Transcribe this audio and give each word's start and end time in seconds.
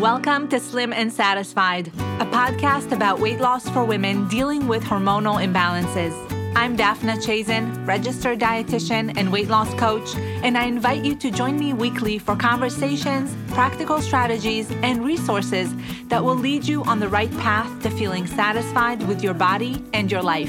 Welcome 0.00 0.48
to 0.48 0.58
Slim 0.58 0.94
and 0.94 1.12
Satisfied, 1.12 1.88
a 1.88 2.24
podcast 2.24 2.90
about 2.92 3.20
weight 3.20 3.38
loss 3.38 3.68
for 3.68 3.84
women 3.84 4.26
dealing 4.28 4.66
with 4.66 4.82
hormonal 4.82 5.44
imbalances. 5.44 6.14
I'm 6.56 6.74
Dafna 6.74 7.22
Chazen, 7.22 7.86
registered 7.86 8.40
dietitian 8.40 9.12
and 9.18 9.30
weight 9.30 9.48
loss 9.48 9.74
coach, 9.74 10.16
and 10.16 10.56
I 10.56 10.64
invite 10.64 11.04
you 11.04 11.14
to 11.16 11.30
join 11.30 11.58
me 11.58 11.74
weekly 11.74 12.18
for 12.18 12.34
conversations, 12.34 13.36
practical 13.52 14.00
strategies, 14.00 14.70
and 14.82 15.04
resources 15.04 15.70
that 16.08 16.24
will 16.24 16.34
lead 16.34 16.64
you 16.64 16.82
on 16.84 16.98
the 16.98 17.08
right 17.10 17.30
path 17.32 17.82
to 17.82 17.90
feeling 17.90 18.26
satisfied 18.26 19.06
with 19.06 19.22
your 19.22 19.34
body 19.34 19.84
and 19.92 20.10
your 20.10 20.22
life. 20.22 20.48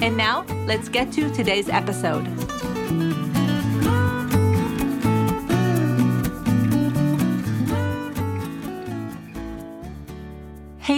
And 0.00 0.16
now, 0.16 0.44
let's 0.66 0.88
get 0.88 1.12
to 1.12 1.32
today's 1.32 1.68
episode. 1.68 2.26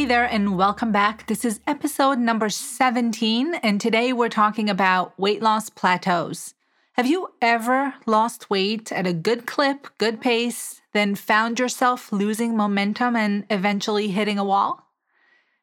Hey 0.05 0.09
there, 0.09 0.27
and 0.27 0.59
welcome 0.59 0.93
back. 0.93 1.29
This 1.29 1.47
is 1.47 1.61
episode 1.67 2.19
number 2.19 2.51
17, 2.51 3.55
and 3.55 3.81
today 3.81 4.13
we're 4.13 4.29
talking 4.29 4.69
about 4.69 5.19
weight 5.19 5.41
loss 5.41 5.71
plateaus. 5.71 6.53
Have 6.93 7.07
you 7.07 7.29
ever 7.41 7.95
lost 8.05 8.51
weight 8.51 8.93
at 8.93 9.07
a 9.07 9.15
good 9.15 9.47
clip, 9.47 9.89
good 9.97 10.21
pace, 10.21 10.83
then 10.93 11.15
found 11.15 11.59
yourself 11.59 12.13
losing 12.13 12.55
momentum 12.55 13.17
and 13.17 13.47
eventually 13.49 14.09
hitting 14.09 14.39
a 14.39 14.45
wall? 14.45 14.91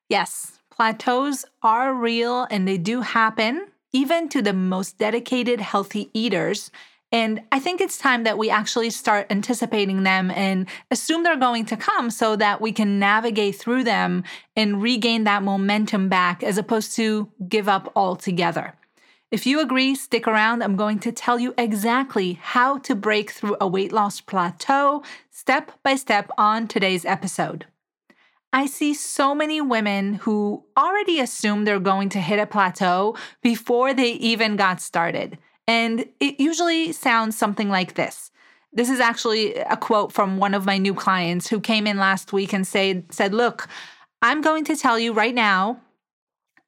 Yes, 0.09 0.59
plateaus 0.71 1.45
are 1.61 1.93
real 1.93 2.47
and 2.49 2.67
they 2.67 2.79
do 2.79 3.01
happen, 3.01 3.67
even 3.93 4.27
to 4.29 4.41
the 4.41 4.53
most 4.53 4.97
dedicated 4.97 5.61
healthy 5.61 6.09
eaters. 6.15 6.71
And 7.11 7.41
I 7.51 7.59
think 7.59 7.81
it's 7.81 7.97
time 7.97 8.23
that 8.23 8.37
we 8.37 8.49
actually 8.49 8.89
start 8.89 9.27
anticipating 9.29 10.03
them 10.03 10.31
and 10.31 10.67
assume 10.89 11.23
they're 11.23 11.35
going 11.35 11.65
to 11.65 11.75
come 11.75 12.09
so 12.09 12.37
that 12.37 12.61
we 12.61 12.71
can 12.71 12.99
navigate 12.99 13.55
through 13.55 13.83
them 13.83 14.23
and 14.55 14.81
regain 14.81 15.25
that 15.25 15.43
momentum 15.43 16.07
back 16.07 16.41
as 16.41 16.57
opposed 16.57 16.95
to 16.95 17.29
give 17.49 17.67
up 17.67 17.91
altogether. 17.95 18.75
If 19.29 19.45
you 19.45 19.61
agree, 19.61 19.95
stick 19.95 20.27
around. 20.27 20.61
I'm 20.61 20.75
going 20.75 20.99
to 20.99 21.11
tell 21.11 21.39
you 21.39 21.53
exactly 21.57 22.39
how 22.41 22.77
to 22.79 22.95
break 22.95 23.31
through 23.31 23.57
a 23.61 23.67
weight 23.67 23.91
loss 23.91 24.19
plateau 24.19 25.03
step 25.29 25.71
by 25.83 25.95
step 25.95 26.29
on 26.37 26.67
today's 26.67 27.05
episode. 27.05 27.65
I 28.53 28.65
see 28.65 28.93
so 28.93 29.33
many 29.33 29.61
women 29.61 30.15
who 30.15 30.65
already 30.77 31.21
assume 31.21 31.63
they're 31.63 31.79
going 31.79 32.09
to 32.09 32.19
hit 32.19 32.39
a 32.39 32.45
plateau 32.45 33.15
before 33.41 33.93
they 33.93 34.11
even 34.11 34.57
got 34.57 34.81
started. 34.81 35.37
And 35.67 36.05
it 36.19 36.39
usually 36.39 36.91
sounds 36.91 37.37
something 37.37 37.69
like 37.69 37.95
this. 37.95 38.31
This 38.73 38.89
is 38.89 38.99
actually 38.99 39.55
a 39.55 39.75
quote 39.77 40.11
from 40.11 40.37
one 40.37 40.53
of 40.53 40.65
my 40.65 40.77
new 40.77 40.93
clients 40.93 41.47
who 41.47 41.59
came 41.59 41.85
in 41.85 41.97
last 41.97 42.31
week 42.31 42.53
and 42.53 42.65
said, 42.65 43.11
said, 43.11 43.33
Look, 43.33 43.67
I'm 44.21 44.41
going 44.41 44.63
to 44.65 44.77
tell 44.77 44.97
you 44.97 45.13
right 45.13 45.35
now, 45.35 45.81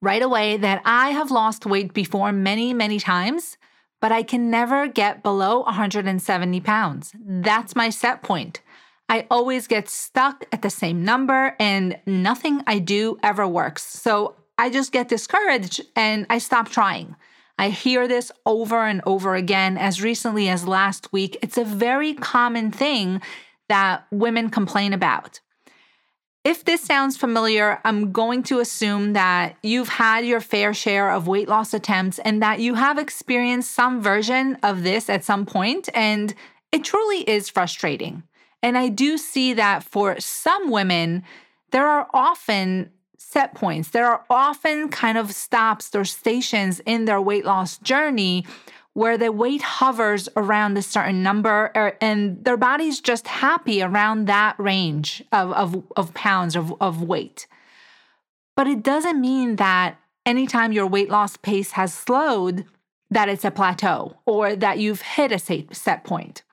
right 0.02 0.22
away, 0.22 0.58
that 0.58 0.82
I 0.86 1.12
have 1.12 1.32
lost 1.32 1.66
weight 1.66 1.94
before 1.94 2.32
many, 2.32 2.74
many 2.74 3.00
times, 3.00 3.58
but 4.02 4.12
I 4.12 4.24
can 4.24 4.50
never 4.50 4.88
get 4.88 5.24
below 5.24 5.62
170 5.62 6.60
pounds. 6.60 7.14
That's 7.24 7.76
my 7.76 7.90
set 7.90 8.22
point. 8.22 8.62
I 9.08 9.28
always 9.30 9.68
get 9.68 9.90
stuck 9.90 10.46
at 10.52 10.62
the 10.62 10.70
same 10.70 11.06
number 11.06 11.56
and 11.60 12.00
nothing 12.06 12.64
I 12.68 12.80
do 12.80 13.18
ever 13.24 13.48
works. 13.48 13.86
So 13.86 14.36
I 14.58 14.70
just 14.70 14.92
get 14.92 15.08
discouraged 15.08 15.82
and 15.96 16.26
I 16.30 16.38
stop 16.38 16.70
trying. 16.70 17.16
I 17.58 17.70
hear 17.70 18.08
this 18.08 18.32
over 18.46 18.86
and 18.86 19.02
over 19.06 19.36
again 19.36 19.78
as 19.78 20.02
recently 20.02 20.50
as 20.50 20.68
last 20.68 21.14
week. 21.14 21.38
It's 21.42 21.58
a 21.58 21.64
very 21.64 22.14
common 22.14 22.72
thing 22.72 23.22
that 23.70 24.06
women 24.12 24.50
complain 24.50 24.94
about. 24.94 25.40
If 26.44 26.66
this 26.66 26.82
sounds 26.82 27.16
familiar, 27.16 27.80
I'm 27.86 28.12
going 28.12 28.44
to 28.44 28.60
assume 28.60 29.14
that 29.14 29.56
you've 29.64 29.88
had 29.88 30.26
your 30.26 30.42
fair 30.42 30.74
share 30.74 31.10
of 31.12 31.26
weight 31.26 31.48
loss 31.48 31.74
attempts 31.74 32.20
and 32.20 32.42
that 32.42 32.60
you 32.60 32.74
have 32.74 32.98
experienced 32.98 33.72
some 33.72 34.02
version 34.02 34.58
of 34.62 34.84
this 34.84 35.10
at 35.10 35.24
some 35.24 35.46
point, 35.46 35.88
and 35.94 36.34
it 36.74 36.84
truly 36.84 37.22
is 37.30 37.48
frustrating. 37.48 38.24
And 38.62 38.78
I 38.78 38.90
do 38.90 39.18
see 39.18 39.54
that 39.54 39.84
for 39.84 40.20
some 40.20 40.70
women, 40.70 41.24
there 41.72 41.88
are 41.88 42.10
often 42.14 42.92
set 43.24 43.56
points. 43.56 43.90
There 43.90 44.08
are 44.08 44.24
often 44.30 44.90
kind 44.90 45.18
of 45.18 45.34
stops 45.34 45.94
or 45.96 46.06
stations 46.06 46.82
in 46.86 47.06
their 47.06 47.22
weight 47.22 47.46
loss 47.46 47.78
journey 47.78 48.46
where 48.94 49.18
the 49.18 49.32
weight 49.32 49.62
hovers 49.62 50.30
around 50.36 50.78
a 50.78 50.82
certain 50.82 51.24
number 51.24 51.72
er, 51.76 51.98
and 52.00 52.44
their 52.46 52.58
body's 52.58 53.00
just 53.00 53.28
happy 53.28 53.82
around 53.82 54.28
that 54.28 54.56
range 54.60 55.24
of, 55.32 55.52
of, 55.54 55.84
of 55.98 56.14
pounds 56.14 56.56
of, 56.56 56.74
of 56.80 57.02
weight. 57.02 57.48
But 58.56 58.68
it 58.68 58.84
doesn't 58.84 59.20
mean 59.20 59.56
that 59.56 59.98
anytime 60.26 60.72
your 60.72 60.86
weight 60.86 61.10
loss 61.10 61.38
pace 61.38 61.72
has 61.72 61.92
slowed, 61.92 62.66
that 63.10 63.30
it's 63.30 63.46
a 63.46 63.52
plateau 63.52 64.18
or 64.28 64.56
that 64.56 64.78
you've 64.78 65.02
hit 65.02 65.32
a 65.32 65.40
set 65.74 66.04
point 66.04 66.44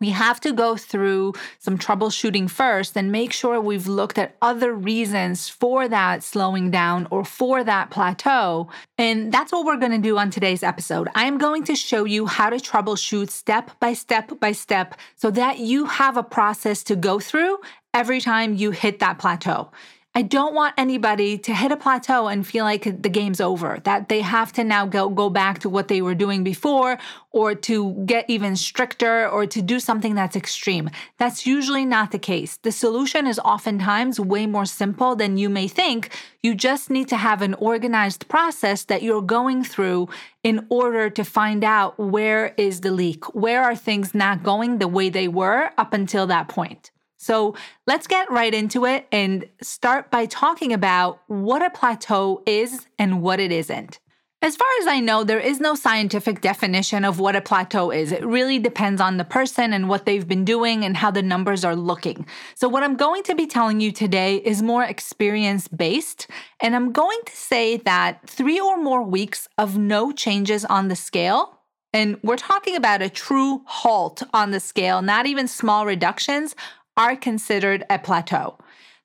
we 0.00 0.10
have 0.10 0.40
to 0.40 0.52
go 0.52 0.76
through 0.76 1.34
some 1.58 1.78
troubleshooting 1.78 2.50
first 2.50 2.96
and 2.96 3.12
make 3.12 3.32
sure 3.32 3.60
we've 3.60 3.86
looked 3.86 4.18
at 4.18 4.36
other 4.42 4.72
reasons 4.72 5.48
for 5.48 5.88
that 5.88 6.22
slowing 6.22 6.70
down 6.70 7.06
or 7.10 7.24
for 7.24 7.64
that 7.64 7.90
plateau. 7.90 8.68
And 8.96 9.32
that's 9.32 9.52
what 9.52 9.64
we're 9.64 9.76
going 9.76 9.92
to 9.92 9.98
do 9.98 10.18
on 10.18 10.30
today's 10.30 10.62
episode. 10.62 11.08
I'm 11.14 11.38
going 11.38 11.64
to 11.64 11.74
show 11.74 12.04
you 12.04 12.26
how 12.26 12.50
to 12.50 12.56
troubleshoot 12.56 13.30
step 13.30 13.70
by 13.80 13.92
step 13.92 14.38
by 14.40 14.52
step 14.52 14.94
so 15.16 15.30
that 15.32 15.58
you 15.58 15.86
have 15.86 16.16
a 16.16 16.22
process 16.22 16.82
to 16.84 16.96
go 16.96 17.20
through 17.20 17.58
every 17.94 18.20
time 18.20 18.54
you 18.54 18.70
hit 18.70 18.98
that 19.00 19.18
plateau. 19.18 19.70
I 20.18 20.22
don't 20.22 20.52
want 20.52 20.74
anybody 20.76 21.38
to 21.38 21.54
hit 21.54 21.70
a 21.70 21.76
plateau 21.76 22.26
and 22.26 22.44
feel 22.44 22.64
like 22.64 22.82
the 22.82 23.08
game's 23.08 23.40
over, 23.40 23.78
that 23.84 24.08
they 24.08 24.20
have 24.20 24.52
to 24.54 24.64
now 24.64 24.84
go, 24.84 25.08
go 25.08 25.30
back 25.30 25.60
to 25.60 25.68
what 25.68 25.86
they 25.86 26.02
were 26.02 26.16
doing 26.16 26.42
before 26.42 26.98
or 27.30 27.54
to 27.54 27.92
get 28.04 28.24
even 28.28 28.56
stricter 28.56 29.28
or 29.28 29.46
to 29.46 29.62
do 29.62 29.78
something 29.78 30.16
that's 30.16 30.34
extreme. 30.34 30.90
That's 31.18 31.46
usually 31.46 31.84
not 31.84 32.10
the 32.10 32.18
case. 32.18 32.56
The 32.56 32.72
solution 32.72 33.28
is 33.28 33.38
oftentimes 33.38 34.18
way 34.18 34.46
more 34.46 34.66
simple 34.66 35.14
than 35.14 35.38
you 35.38 35.48
may 35.48 35.68
think. 35.68 36.10
You 36.42 36.56
just 36.56 36.90
need 36.90 37.06
to 37.10 37.16
have 37.16 37.40
an 37.40 37.54
organized 37.54 38.26
process 38.26 38.82
that 38.86 39.04
you're 39.04 39.22
going 39.22 39.62
through 39.62 40.08
in 40.42 40.66
order 40.68 41.10
to 41.10 41.22
find 41.22 41.62
out 41.62 41.96
where 41.96 42.54
is 42.56 42.80
the 42.80 42.90
leak? 42.90 43.24
Where 43.36 43.62
are 43.62 43.76
things 43.76 44.16
not 44.16 44.42
going 44.42 44.78
the 44.78 44.88
way 44.88 45.10
they 45.10 45.28
were 45.28 45.70
up 45.78 45.92
until 45.92 46.26
that 46.26 46.48
point? 46.48 46.90
So 47.18 47.56
let's 47.86 48.06
get 48.06 48.30
right 48.30 48.54
into 48.54 48.86
it 48.86 49.06
and 49.12 49.44
start 49.60 50.10
by 50.10 50.26
talking 50.26 50.72
about 50.72 51.20
what 51.26 51.62
a 51.62 51.70
plateau 51.70 52.42
is 52.46 52.86
and 52.98 53.20
what 53.20 53.40
it 53.40 53.52
isn't. 53.52 53.98
As 54.40 54.54
far 54.54 54.68
as 54.80 54.86
I 54.86 55.00
know, 55.00 55.24
there 55.24 55.40
is 55.40 55.58
no 55.58 55.74
scientific 55.74 56.40
definition 56.40 57.04
of 57.04 57.18
what 57.18 57.34
a 57.34 57.40
plateau 57.40 57.90
is. 57.90 58.12
It 58.12 58.24
really 58.24 58.60
depends 58.60 59.00
on 59.00 59.16
the 59.16 59.24
person 59.24 59.72
and 59.72 59.88
what 59.88 60.06
they've 60.06 60.28
been 60.28 60.44
doing 60.44 60.84
and 60.84 60.96
how 60.96 61.10
the 61.10 61.22
numbers 61.22 61.64
are 61.64 61.74
looking. 61.74 62.24
So, 62.54 62.68
what 62.68 62.84
I'm 62.84 62.96
going 62.96 63.24
to 63.24 63.34
be 63.34 63.48
telling 63.48 63.80
you 63.80 63.90
today 63.90 64.36
is 64.36 64.62
more 64.62 64.84
experience 64.84 65.66
based. 65.66 66.28
And 66.62 66.76
I'm 66.76 66.92
going 66.92 67.18
to 67.26 67.36
say 67.36 67.78
that 67.78 68.30
three 68.30 68.60
or 68.60 68.80
more 68.80 69.02
weeks 69.02 69.48
of 69.58 69.76
no 69.76 70.12
changes 70.12 70.64
on 70.64 70.86
the 70.86 70.96
scale, 70.96 71.58
and 71.92 72.18
we're 72.22 72.36
talking 72.36 72.76
about 72.76 73.02
a 73.02 73.08
true 73.08 73.62
halt 73.66 74.22
on 74.32 74.50
the 74.50 74.60
scale, 74.60 75.00
not 75.00 75.26
even 75.26 75.48
small 75.48 75.86
reductions, 75.86 76.54
are 76.98 77.16
considered 77.16 77.84
a 77.88 77.98
plateau. 77.98 78.58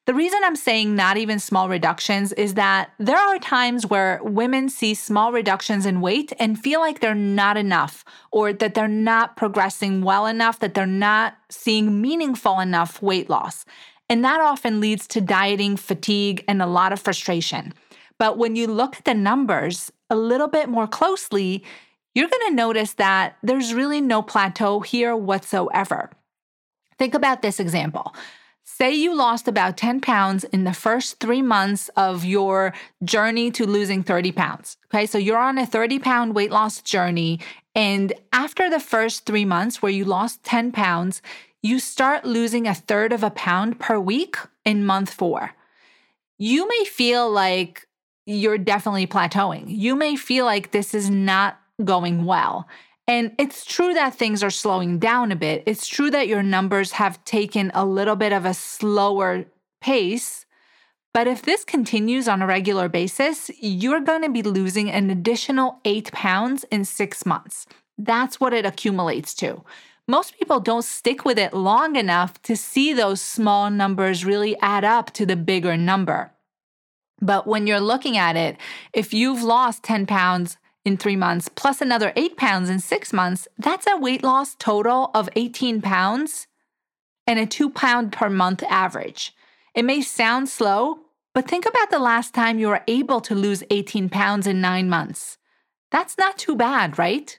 The 0.05 0.13
reason 0.13 0.41
I'm 0.43 0.57
saying 0.57 0.95
not 0.95 1.15
even 1.15 1.39
small 1.39 1.69
reductions 1.69 2.33
is 2.33 2.55
that 2.55 2.91
there 2.97 3.15
are 3.17 3.39
times 3.39 3.85
where 3.85 4.19
women 4.21 4.67
see 4.67 4.95
small 4.95 5.31
reductions 5.31 5.85
in 5.85 6.01
weight 6.01 6.33
and 6.39 6.59
feel 6.59 6.81
like 6.81 6.99
they're 6.99 7.15
not 7.15 7.55
enough, 7.55 8.03
or 8.29 8.51
that 8.51 8.73
they're 8.73 8.89
not 8.89 9.37
progressing 9.37 10.01
well 10.01 10.25
enough, 10.25 10.59
that 10.59 10.73
they're 10.73 10.85
not 10.85 11.37
seeing 11.49 12.01
meaningful 12.01 12.59
enough 12.59 13.01
weight 13.01 13.29
loss. 13.29 13.63
And 14.09 14.25
that 14.25 14.41
often 14.41 14.81
leads 14.81 15.07
to 15.07 15.21
dieting, 15.21 15.77
fatigue, 15.77 16.43
and 16.49 16.61
a 16.61 16.67
lot 16.67 16.91
of 16.91 16.99
frustration. 16.99 17.73
But 18.17 18.37
when 18.37 18.57
you 18.57 18.67
look 18.67 18.97
at 18.97 19.05
the 19.05 19.13
numbers 19.13 19.89
a 20.09 20.17
little 20.17 20.49
bit 20.49 20.67
more 20.67 20.87
closely, 20.87 21.63
you're 22.13 22.27
gonna 22.27 22.55
notice 22.55 22.93
that 22.95 23.37
there's 23.41 23.73
really 23.73 24.01
no 24.01 24.21
plateau 24.21 24.81
here 24.81 25.15
whatsoever. 25.15 26.09
Think 26.97 27.13
about 27.13 27.41
this 27.41 27.59
example. 27.59 28.13
Say 28.65 28.93
you 28.93 29.13
lost 29.13 29.47
about 29.47 29.77
10 29.77 29.99
pounds 30.01 30.45
in 30.45 30.63
the 30.63 30.73
first 30.73 31.19
three 31.19 31.41
months 31.41 31.89
of 31.97 32.23
your 32.23 32.73
journey 33.03 33.51
to 33.51 33.65
losing 33.65 34.03
30 34.03 34.31
pounds. 34.31 34.77
Okay, 34.87 35.05
so 35.05 35.17
you're 35.17 35.37
on 35.37 35.57
a 35.57 35.65
30 35.65 35.99
pound 35.99 36.33
weight 36.33 36.51
loss 36.51 36.81
journey. 36.81 37.39
And 37.75 38.13
after 38.31 38.69
the 38.69 38.79
first 38.79 39.25
three 39.25 39.45
months 39.45 39.81
where 39.81 39.91
you 39.91 40.05
lost 40.05 40.43
10 40.43 40.71
pounds, 40.71 41.21
you 41.61 41.79
start 41.79 42.25
losing 42.25 42.67
a 42.67 42.73
third 42.73 43.13
of 43.13 43.23
a 43.23 43.29
pound 43.29 43.79
per 43.79 43.99
week 43.99 44.37
in 44.65 44.85
month 44.85 45.11
four. 45.13 45.51
You 46.37 46.67
may 46.67 46.85
feel 46.85 47.29
like 47.29 47.87
you're 48.25 48.57
definitely 48.57 49.07
plateauing. 49.07 49.65
You 49.67 49.95
may 49.95 50.15
feel 50.15 50.45
like 50.45 50.71
this 50.71 50.93
is 50.93 51.09
not 51.09 51.59
going 51.83 52.25
well. 52.25 52.67
And 53.07 53.33
it's 53.37 53.65
true 53.65 53.93
that 53.93 54.15
things 54.15 54.43
are 54.43 54.49
slowing 54.49 54.97
down 54.97 55.31
a 55.31 55.35
bit. 55.35 55.63
It's 55.65 55.87
true 55.87 56.09
that 56.11 56.27
your 56.27 56.43
numbers 56.43 56.93
have 56.93 57.23
taken 57.25 57.71
a 57.73 57.85
little 57.85 58.15
bit 58.15 58.31
of 58.31 58.45
a 58.45 58.53
slower 58.53 59.45
pace. 59.81 60.45
But 61.13 61.27
if 61.27 61.41
this 61.41 61.65
continues 61.65 62.27
on 62.27 62.41
a 62.41 62.47
regular 62.47 62.87
basis, 62.87 63.51
you're 63.59 63.99
going 63.99 64.23
to 64.23 64.29
be 64.29 64.41
losing 64.41 64.89
an 64.89 65.09
additional 65.09 65.79
eight 65.85 66.11
pounds 66.11 66.63
in 66.71 66.85
six 66.85 67.25
months. 67.25 67.67
That's 67.97 68.39
what 68.39 68.53
it 68.53 68.65
accumulates 68.65 69.35
to. 69.35 69.63
Most 70.07 70.37
people 70.37 70.59
don't 70.59 70.83
stick 70.83 71.23
with 71.23 71.37
it 71.37 71.53
long 71.53 71.95
enough 71.95 72.41
to 72.43 72.57
see 72.57 72.93
those 72.93 73.21
small 73.21 73.69
numbers 73.69 74.25
really 74.25 74.57
add 74.59 74.83
up 74.83 75.11
to 75.11 75.25
the 75.25 75.35
bigger 75.35 75.77
number. 75.77 76.31
But 77.21 77.47
when 77.47 77.67
you're 77.67 77.79
looking 77.79 78.17
at 78.17 78.35
it, 78.35 78.57
if 78.91 79.13
you've 79.13 79.43
lost 79.43 79.83
10 79.83 80.05
pounds 80.05 80.57
in 80.85 80.97
three 80.97 81.15
months, 81.15 81.49
plus 81.49 81.81
another 81.81 82.11
eight 82.15 82.35
pounds 82.37 82.69
in 82.69 82.79
six 82.79 83.13
months, 83.13 83.47
that's 83.57 83.87
a 83.87 83.97
weight 83.97 84.23
loss 84.23 84.55
total 84.55 85.11
of 85.13 85.29
18 85.35 85.81
pounds 85.81 86.47
and 87.25 87.39
a 87.39 87.45
two 87.45 87.69
pound 87.69 88.11
per 88.11 88.29
month 88.29 88.63
average. 88.69 89.33
It 89.73 89.85
may 89.85 90.01
sound 90.01 90.49
slow, 90.49 90.99
but 91.33 91.47
think 91.47 91.65
about 91.65 91.89
the 91.89 91.99
last 91.99 92.33
time 92.33 92.59
you 92.59 92.67
were 92.67 92.83
able 92.87 93.21
to 93.21 93.33
lose 93.33 93.63
18 93.69 94.09
pounds 94.09 94.45
in 94.45 94.61
nine 94.61 94.89
months. 94.89 95.37
That's 95.91 96.17
not 96.17 96.37
too 96.37 96.55
bad, 96.55 96.99
right? 96.99 97.37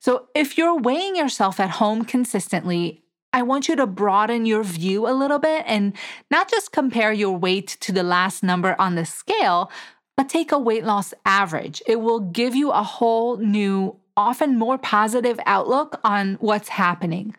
So 0.00 0.28
if 0.34 0.58
you're 0.58 0.78
weighing 0.78 1.16
yourself 1.16 1.60
at 1.60 1.70
home 1.70 2.04
consistently, 2.04 3.02
I 3.32 3.42
want 3.42 3.68
you 3.68 3.76
to 3.76 3.86
broaden 3.86 4.46
your 4.46 4.62
view 4.62 5.06
a 5.06 5.12
little 5.12 5.38
bit 5.38 5.64
and 5.66 5.92
not 6.30 6.50
just 6.50 6.72
compare 6.72 7.12
your 7.12 7.36
weight 7.36 7.76
to 7.80 7.92
the 7.92 8.02
last 8.02 8.42
number 8.42 8.74
on 8.78 8.94
the 8.94 9.04
scale, 9.04 9.70
but 10.18 10.28
take 10.28 10.50
a 10.50 10.58
weight 10.58 10.82
loss 10.82 11.14
average. 11.24 11.80
It 11.86 12.00
will 12.00 12.18
give 12.18 12.56
you 12.56 12.72
a 12.72 12.82
whole 12.82 13.36
new, 13.36 13.94
often 14.16 14.58
more 14.58 14.76
positive 14.76 15.38
outlook 15.46 16.00
on 16.02 16.34
what's 16.40 16.70
happening. 16.70 17.36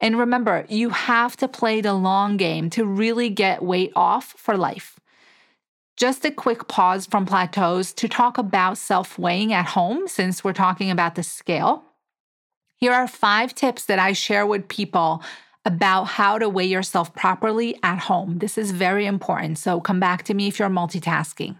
And 0.00 0.18
remember, 0.18 0.66
you 0.68 0.90
have 0.90 1.36
to 1.36 1.46
play 1.46 1.80
the 1.80 1.94
long 1.94 2.36
game 2.36 2.68
to 2.70 2.84
really 2.84 3.30
get 3.30 3.62
weight 3.62 3.92
off 3.94 4.34
for 4.36 4.56
life. 4.56 4.98
Just 5.96 6.24
a 6.24 6.32
quick 6.32 6.66
pause 6.66 7.06
from 7.06 7.26
plateaus 7.26 7.92
to 7.92 8.08
talk 8.08 8.38
about 8.38 8.76
self 8.76 9.16
weighing 9.20 9.52
at 9.52 9.66
home 9.66 10.08
since 10.08 10.42
we're 10.42 10.52
talking 10.52 10.90
about 10.90 11.14
the 11.14 11.22
scale. 11.22 11.84
Here 12.74 12.92
are 12.92 13.06
five 13.06 13.54
tips 13.54 13.84
that 13.84 14.00
I 14.00 14.14
share 14.14 14.44
with 14.44 14.66
people 14.66 15.22
about 15.64 16.04
how 16.04 16.38
to 16.38 16.48
weigh 16.48 16.66
yourself 16.66 17.14
properly 17.14 17.78
at 17.84 18.00
home. 18.00 18.38
This 18.38 18.58
is 18.58 18.72
very 18.72 19.06
important. 19.06 19.58
So 19.58 19.80
come 19.80 20.00
back 20.00 20.24
to 20.24 20.34
me 20.34 20.48
if 20.48 20.58
you're 20.58 20.68
multitasking. 20.68 21.54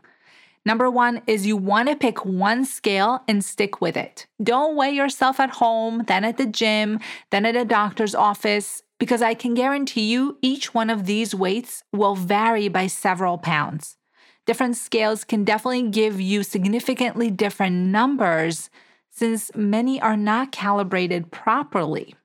Number 0.66 0.90
one 0.90 1.22
is 1.28 1.46
you 1.46 1.56
want 1.56 1.88
to 1.88 1.94
pick 1.94 2.24
one 2.24 2.64
scale 2.64 3.22
and 3.28 3.44
stick 3.44 3.80
with 3.80 3.96
it. 3.96 4.26
Don't 4.42 4.74
weigh 4.74 4.90
yourself 4.90 5.38
at 5.38 5.50
home, 5.50 6.02
then 6.08 6.24
at 6.24 6.38
the 6.38 6.44
gym, 6.44 6.98
then 7.30 7.46
at 7.46 7.54
a 7.54 7.64
doctor's 7.64 8.16
office, 8.16 8.82
because 8.98 9.22
I 9.22 9.34
can 9.34 9.54
guarantee 9.54 10.10
you 10.10 10.38
each 10.42 10.74
one 10.74 10.90
of 10.90 11.06
these 11.06 11.36
weights 11.36 11.84
will 11.92 12.16
vary 12.16 12.66
by 12.66 12.88
several 12.88 13.38
pounds. 13.38 13.96
Different 14.44 14.76
scales 14.76 15.22
can 15.22 15.44
definitely 15.44 15.88
give 15.88 16.20
you 16.20 16.42
significantly 16.42 17.30
different 17.30 17.76
numbers 17.76 18.68
since 19.08 19.52
many 19.54 20.02
are 20.02 20.16
not 20.16 20.50
calibrated 20.50 21.30
properly. 21.30 22.16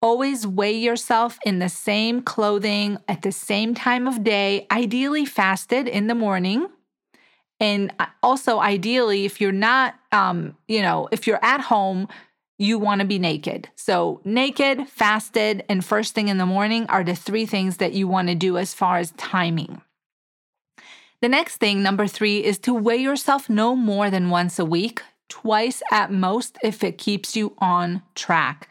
Always 0.00 0.46
weigh 0.46 0.78
yourself 0.78 1.38
in 1.44 1.58
the 1.58 1.68
same 1.68 2.22
clothing 2.22 2.96
at 3.06 3.20
the 3.20 3.32
same 3.32 3.74
time 3.74 4.08
of 4.08 4.24
day, 4.24 4.66
ideally 4.70 5.26
fasted 5.26 5.86
in 5.86 6.06
the 6.06 6.14
morning 6.14 6.68
and 7.58 7.92
also, 8.22 8.58
ideally, 8.58 9.24
if 9.24 9.40
you're 9.40 9.52
not, 9.52 9.94
um, 10.12 10.56
you 10.68 10.82
know, 10.82 11.08
if 11.10 11.26
you're 11.26 11.42
at 11.42 11.62
home, 11.62 12.08
you 12.58 12.78
want 12.78 13.00
to 13.00 13.06
be 13.06 13.18
naked. 13.18 13.68
So, 13.76 14.20
naked, 14.24 14.88
fasted, 14.88 15.64
and 15.68 15.84
first 15.84 16.14
thing 16.14 16.28
in 16.28 16.38
the 16.38 16.46
morning 16.46 16.86
are 16.88 17.04
the 17.04 17.14
three 17.14 17.46
things 17.46 17.78
that 17.78 17.92
you 17.92 18.08
want 18.08 18.28
to 18.28 18.34
do 18.34 18.58
as 18.58 18.74
far 18.74 18.98
as 18.98 19.12
timing. 19.12 19.80
The 21.22 21.28
next 21.28 21.56
thing, 21.56 21.82
number 21.82 22.06
three, 22.06 22.44
is 22.44 22.58
to 22.60 22.74
weigh 22.74 22.98
yourself 22.98 23.48
no 23.48 23.74
more 23.74 24.10
than 24.10 24.28
once 24.28 24.58
a 24.58 24.64
week, 24.64 25.02
twice 25.28 25.82
at 25.90 26.12
most 26.12 26.58
if 26.62 26.84
it 26.84 26.98
keeps 26.98 27.36
you 27.36 27.54
on 27.58 28.02
track. 28.14 28.68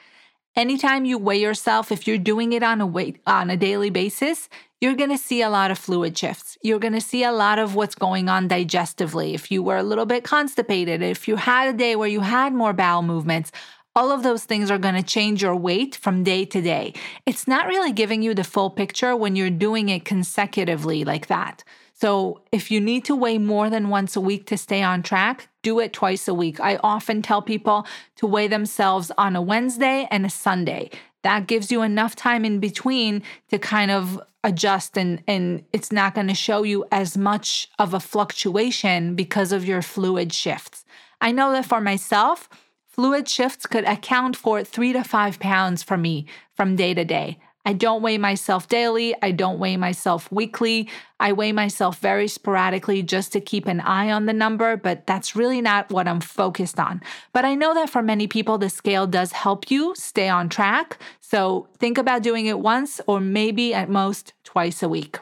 Anytime 0.55 1.05
you 1.05 1.17
weigh 1.17 1.41
yourself, 1.41 1.91
if 1.91 2.07
you're 2.07 2.17
doing 2.17 2.53
it 2.53 2.63
on 2.63 2.81
a 2.81 2.85
weight 2.85 3.19
on 3.25 3.49
a 3.49 3.57
daily 3.57 3.89
basis, 3.89 4.47
you're 4.85 4.93
going 4.93 5.09
to 5.09 5.17
see 5.17 5.41
a 5.41 5.49
lot 5.49 5.71
of 5.71 5.79
fluid 5.79 6.15
shifts. 6.15 6.59
You're 6.61 6.77
going 6.77 6.93
to 6.93 7.01
see 7.01 7.23
a 7.23 7.31
lot 7.31 7.57
of 7.57 7.73
what's 7.73 7.95
going 7.95 8.29
on 8.29 8.47
digestively. 8.47 9.33
If 9.33 9.49
you 9.49 9.63
were 9.63 9.77
a 9.77 9.81
little 9.81 10.05
bit 10.05 10.23
constipated, 10.23 11.01
if 11.01 11.27
you 11.27 11.37
had 11.37 11.73
a 11.73 11.75
day 11.75 11.95
where 11.95 12.07
you 12.07 12.19
had 12.19 12.53
more 12.53 12.71
bowel 12.71 13.01
movements, 13.01 13.51
all 13.95 14.11
of 14.11 14.21
those 14.21 14.43
things 14.43 14.69
are 14.69 14.77
going 14.77 14.93
to 14.93 15.01
change 15.01 15.41
your 15.41 15.55
weight 15.55 15.95
from 15.95 16.23
day 16.23 16.45
to 16.45 16.61
day. 16.61 16.93
It's 17.25 17.47
not 17.47 17.65
really 17.65 17.93
giving 17.93 18.21
you 18.21 18.35
the 18.35 18.43
full 18.43 18.69
picture 18.69 19.15
when 19.15 19.35
you're 19.35 19.49
doing 19.49 19.89
it 19.89 20.05
consecutively 20.05 21.03
like 21.03 21.25
that. 21.27 21.63
So, 21.97 22.41
if 22.51 22.69
you 22.69 22.79
need 22.79 23.05
to 23.05 23.15
weigh 23.15 23.39
more 23.39 23.71
than 23.71 23.89
once 23.89 24.15
a 24.15 24.21
week 24.21 24.45
to 24.47 24.57
stay 24.57 24.83
on 24.83 25.01
track, 25.01 25.47
do 25.63 25.79
it 25.79 25.93
twice 25.93 26.27
a 26.27 26.33
week. 26.33 26.59
I 26.59 26.75
often 26.83 27.23
tell 27.23 27.41
people 27.41 27.88
to 28.17 28.27
weigh 28.27 28.49
themselves 28.49 29.11
on 29.17 29.35
a 29.35 29.41
Wednesday 29.41 30.07
and 30.11 30.27
a 30.27 30.29
Sunday. 30.29 30.91
That 31.25 31.48
gives 31.48 31.72
you 31.72 31.81
enough 31.81 32.16
time 32.16 32.45
in 32.45 32.60
between 32.60 33.24
to 33.50 33.57
kind 33.57 33.89
of 33.89 34.22
adjust 34.44 34.95
and 34.95 35.24
and 35.27 35.66
it's 35.74 35.92
not 35.92 36.13
going 36.13 36.27
to 36.27 36.36
show 36.36 36.62
you 36.62 36.86
as 36.92 37.18
much 37.18 37.68
of 37.80 37.95
a 37.95 38.00
fluctuation 38.00 39.16
because 39.16 39.51
of 39.51 39.66
your 39.66 39.81
fluid 39.81 40.31
shifts. 40.31 40.86
I 41.19 41.31
know 41.31 41.51
that 41.54 41.66
for 41.66 41.81
myself, 41.81 42.48
fluid 42.86 43.27
shifts 43.27 43.66
could 43.66 43.86
account 43.86 44.36
for 44.38 44.63
3 44.63 44.94
to 44.94 45.04
5 45.04 45.39
pounds 45.39 45.81
for 45.81 45.98
me 45.98 46.27
from 46.54 46.75
day 46.75 46.94
to 46.94 47.04
day. 47.04 47.39
I 47.65 47.73
don't 47.73 48.03
weigh 48.03 48.19
myself 48.19 48.67
daily. 48.67 49.15
I 49.21 49.31
don't 49.31 49.57
weigh 49.57 49.75
myself 49.75 50.31
weekly. 50.31 50.88
I 51.19 51.33
weigh 51.33 51.51
myself 51.51 51.97
very 52.00 52.27
sporadically 52.27 53.01
just 53.01 53.33
to 53.33 53.41
keep 53.41 53.65
an 53.67 53.81
eye 53.81 54.12
on 54.12 54.27
the 54.27 54.33
number, 54.33 54.77
but 54.77 55.07
that's 55.07 55.35
really 55.35 55.62
not 55.62 55.89
what 55.91 56.07
I'm 56.07 56.21
focused 56.21 56.79
on. 56.79 57.01
But 57.33 57.44
I 57.44 57.56
know 57.56 57.73
that 57.73 57.89
for 57.89 58.03
many 58.03 58.27
people, 58.27 58.57
the 58.57 58.69
scale 58.69 59.07
does 59.07 59.31
help 59.31 59.71
you 59.71 59.94
stay 59.95 60.29
on 60.29 60.47
track. 60.47 61.00
So 61.21 61.67
think 61.79 61.97
about 61.97 62.21
doing 62.21 62.45
it 62.45 62.59
once 62.59 63.01
or 63.07 63.19
maybe 63.19 63.73
at 63.73 63.89
most 63.89 64.33
twice 64.44 64.83
a 64.83 64.89
week. 64.89 65.17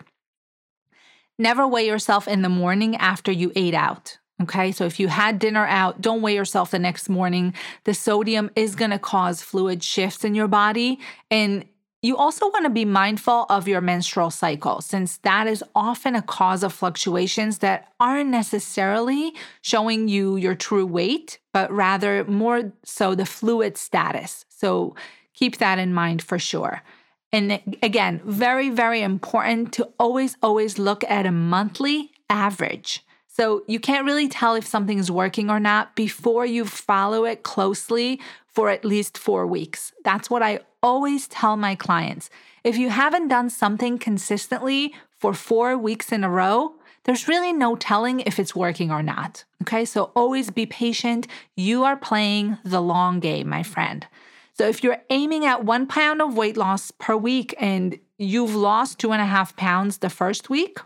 Never 1.40 1.68
weigh 1.68 1.88
yourself 1.88 2.28
in 2.28 2.42
the 2.42 2.50
morning 2.50 2.96
after 2.98 3.32
you 3.32 3.52
ate 3.56 3.74
out. 3.74 4.18
Okay, 4.42 4.72
so 4.72 4.86
if 4.86 5.00
you 5.00 5.08
had 5.08 5.40
dinner 5.40 5.66
out, 5.66 6.02
don't 6.02 6.22
weigh 6.22 6.36
yourself 6.36 6.72
the 6.72 6.80
next 6.80 7.08
morning. 7.08 7.54
The 7.86 7.94
sodium 7.94 8.50
is 8.56 8.76
going 8.76 8.92
to 8.92 9.00
cause 9.00 9.42
fluid 9.42 9.84
shifts 9.84 10.26
in 10.26 10.36
your 10.36 10.48
body. 10.48 11.00
And 11.32 11.66
you 12.04 12.18
also 12.18 12.50
want 12.50 12.66
to 12.66 12.70
be 12.70 12.84
mindful 12.84 13.46
of 13.50 13.66
your 13.66 13.80
menstrual 13.80 14.30
cycle, 14.30 14.82
since 14.82 15.18
that 15.20 15.48
is 15.48 15.64
often 15.74 16.16
a 16.16 16.22
cause 16.22 16.62
of 16.62 16.74
fluctuations 16.74 17.60
that 17.60 17.94
aren't 17.98 18.30
necessarily 18.30 19.34
showing 19.62 20.10
you 20.10 20.36
your 20.36 20.54
true 20.54 20.86
weight, 20.86 21.40
but 21.54 21.72
rather 21.72 22.26
more 22.26 22.74
so 22.84 23.16
the 23.16 23.26
fluid 23.26 23.78
status. 23.78 24.46
So 24.50 24.96
keep 25.34 25.60
that 25.60 25.80
in 25.80 25.94
mind 25.94 26.22
for 26.22 26.38
sure. 26.38 26.84
And 27.32 27.62
again, 27.82 28.22
very, 28.26 28.70
very 28.70 29.02
important 29.02 29.72
to 29.74 29.90
always, 29.98 30.36
always 30.44 30.78
look 30.78 31.06
at 31.06 31.26
a 31.26 31.32
monthly 31.32 32.12
average. 32.30 33.02
So 33.36 33.64
you 33.68 33.80
can't 33.80 34.06
really 34.06 34.28
tell 34.28 34.54
if 34.54 34.68
something's 34.68 35.10
working 35.10 35.50
or 35.50 35.60
not 35.60 35.96
before 35.96 36.46
you 36.46 36.66
follow 36.66 37.26
it 37.26 37.42
closely 37.42 38.22
for 38.46 38.70
at 38.70 38.86
least 38.86 39.18
four 39.18 39.48
weeks. 39.48 39.92
That's 40.04 40.30
what 40.30 40.44
I 40.44 40.60
always 40.84 41.28
tell 41.28 41.58
my 41.58 41.74
clients. 41.74 42.30
If 42.64 42.78
you 42.78 42.92
haven't 42.92 43.30
done 43.30 43.50
something 43.50 43.98
consistently 43.98 44.94
for 45.18 45.34
four 45.34 45.76
weeks 45.76 46.12
in 46.12 46.24
a 46.24 46.30
row, 46.30 46.76
there's 47.06 47.28
really 47.28 47.52
no 47.52 47.76
telling 47.76 48.20
if 48.20 48.38
it's 48.38 48.56
working 48.56 48.92
or 48.92 49.02
not. 49.02 49.46
Okay, 49.64 49.84
so 49.84 50.12
always 50.16 50.52
be 50.52 50.68
patient. 50.68 51.26
You 51.56 51.84
are 51.86 51.98
playing 51.98 52.60
the 52.64 52.82
long 52.82 53.20
game, 53.20 53.50
my 53.50 53.64
friend. 53.64 54.06
So 54.54 54.68
if 54.68 54.84
you're 54.84 55.02
aiming 55.10 55.44
at 55.44 55.66
one 55.66 55.88
pound 55.88 56.22
of 56.22 56.38
weight 56.38 56.56
loss 56.56 56.92
per 56.92 57.16
week 57.16 57.56
and 57.60 57.98
you've 58.20 58.54
lost 58.54 59.00
two 59.00 59.12
and 59.12 59.24
a 59.24 59.26
half 59.26 59.56
pounds 59.56 59.98
the 59.98 60.12
first 60.12 60.52
week, 60.52 60.78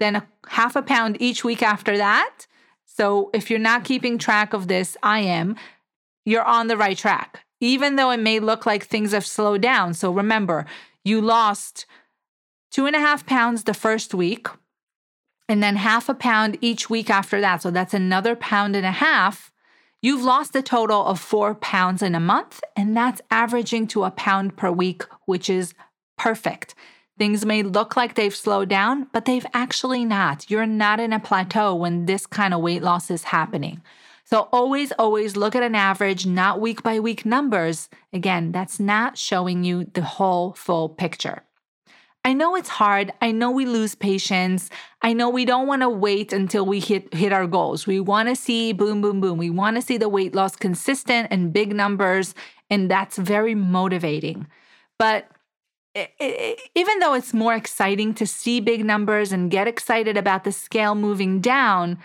then 0.00 0.16
a 0.16 0.26
half 0.48 0.76
a 0.76 0.82
pound 0.82 1.16
each 1.20 1.44
week 1.44 1.62
after 1.62 1.96
that. 1.96 2.46
So 2.84 3.30
if 3.32 3.50
you're 3.50 3.58
not 3.58 3.84
keeping 3.84 4.18
track 4.18 4.52
of 4.52 4.68
this, 4.68 4.96
I 5.02 5.20
am, 5.20 5.56
you're 6.24 6.44
on 6.44 6.68
the 6.68 6.76
right 6.76 6.96
track, 6.96 7.44
even 7.60 7.96
though 7.96 8.10
it 8.10 8.20
may 8.20 8.40
look 8.40 8.66
like 8.66 8.84
things 8.84 9.12
have 9.12 9.26
slowed 9.26 9.62
down. 9.62 9.94
So 9.94 10.12
remember, 10.12 10.66
you 11.04 11.20
lost 11.20 11.86
two 12.70 12.86
and 12.86 12.96
a 12.96 13.00
half 13.00 13.26
pounds 13.26 13.64
the 13.64 13.74
first 13.74 14.14
week, 14.14 14.48
and 15.48 15.62
then 15.62 15.76
half 15.76 16.08
a 16.08 16.14
pound 16.14 16.56
each 16.60 16.88
week 16.88 17.10
after 17.10 17.40
that. 17.40 17.62
So 17.62 17.70
that's 17.70 17.94
another 17.94 18.34
pound 18.34 18.74
and 18.74 18.86
a 18.86 18.92
half. 18.92 19.52
You've 20.00 20.22
lost 20.22 20.56
a 20.56 20.62
total 20.62 21.04
of 21.04 21.20
four 21.20 21.54
pounds 21.54 22.02
in 22.02 22.14
a 22.14 22.20
month, 22.20 22.60
and 22.76 22.96
that's 22.96 23.22
averaging 23.30 23.86
to 23.88 24.04
a 24.04 24.10
pound 24.10 24.56
per 24.56 24.70
week, 24.70 25.02
which 25.26 25.50
is 25.50 25.74
perfect. 26.16 26.74
Things 27.16 27.46
may 27.46 27.62
look 27.62 27.96
like 27.96 28.14
they've 28.14 28.34
slowed 28.34 28.68
down, 28.68 29.08
but 29.12 29.24
they've 29.24 29.46
actually 29.54 30.04
not. 30.04 30.50
You're 30.50 30.66
not 30.66 30.98
in 30.98 31.12
a 31.12 31.20
plateau 31.20 31.74
when 31.74 32.06
this 32.06 32.26
kind 32.26 32.52
of 32.52 32.60
weight 32.60 32.82
loss 32.82 33.10
is 33.10 33.24
happening. 33.24 33.82
So 34.24 34.48
always, 34.52 34.90
always 34.92 35.36
look 35.36 35.54
at 35.54 35.62
an 35.62 35.74
average, 35.74 36.26
not 36.26 36.60
week 36.60 36.82
by 36.82 36.98
week 36.98 37.24
numbers. 37.24 37.88
Again, 38.12 38.52
that's 38.52 38.80
not 38.80 39.16
showing 39.16 39.62
you 39.62 39.84
the 39.84 40.02
whole 40.02 40.54
full 40.54 40.88
picture. 40.88 41.42
I 42.24 42.32
know 42.32 42.56
it's 42.56 42.70
hard. 42.70 43.12
I 43.20 43.32
know 43.32 43.50
we 43.50 43.66
lose 43.66 43.94
patience. 43.94 44.70
I 45.02 45.12
know 45.12 45.28
we 45.28 45.44
don't 45.44 45.66
want 45.66 45.82
to 45.82 45.90
wait 45.90 46.32
until 46.32 46.64
we 46.64 46.80
hit 46.80 47.12
hit 47.12 47.34
our 47.34 47.46
goals. 47.46 47.86
We 47.86 48.00
want 48.00 48.30
to 48.30 48.34
see 48.34 48.72
boom 48.72 49.02
boom 49.02 49.20
boom. 49.20 49.36
We 49.36 49.50
want 49.50 49.76
to 49.76 49.82
see 49.82 49.98
the 49.98 50.08
weight 50.08 50.34
loss 50.34 50.56
consistent 50.56 51.28
and 51.30 51.52
big 51.52 51.74
numbers 51.76 52.34
and 52.70 52.90
that's 52.90 53.18
very 53.18 53.54
motivating. 53.54 54.46
But 54.98 55.28
even 55.94 56.98
though 56.98 57.14
it's 57.14 57.32
more 57.32 57.54
exciting 57.54 58.14
to 58.14 58.26
see 58.26 58.60
big 58.60 58.84
numbers 58.84 59.32
and 59.32 59.50
get 59.50 59.68
excited 59.68 60.16
about 60.16 60.44
the 60.44 60.52
scale 60.52 60.94
moving 60.94 61.40
down, 61.40 61.98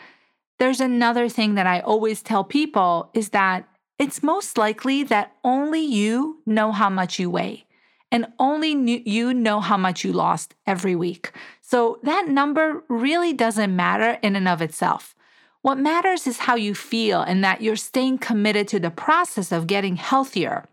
there's 0.59 0.79
another 0.79 1.27
thing 1.29 1.55
that 1.55 1.65
I 1.65 1.79
always 1.79 2.21
tell 2.21 2.43
people 2.43 3.09
is 3.13 3.29
that 3.29 3.67
it's 3.97 4.21
most 4.21 4.57
likely 4.57 5.03
that 5.03 5.33
only 5.43 5.81
you 5.81 6.41
know 6.45 6.71
how 6.71 6.89
much 6.89 7.19
you 7.19 7.29
weigh 7.29 7.65
and 8.11 8.27
only 8.39 8.71
you 9.07 9.33
know 9.33 9.59
how 9.59 9.77
much 9.77 10.03
you 10.03 10.13
lost 10.13 10.55
every 10.65 10.95
week. 10.95 11.31
So 11.61 11.99
that 12.03 12.27
number 12.27 12.83
really 12.87 13.33
doesn't 13.33 13.75
matter 13.75 14.17
in 14.21 14.35
and 14.35 14.47
of 14.47 14.61
itself. 14.61 15.15
What 15.61 15.77
matters 15.77 16.25
is 16.25 16.39
how 16.39 16.55
you 16.55 16.73
feel 16.73 17.21
and 17.21 17.43
that 17.43 17.61
you're 17.61 17.75
staying 17.75 18.19
committed 18.19 18.67
to 18.69 18.79
the 18.79 18.89
process 18.89 19.51
of 19.51 19.67
getting 19.67 19.97
healthier. 19.97 20.67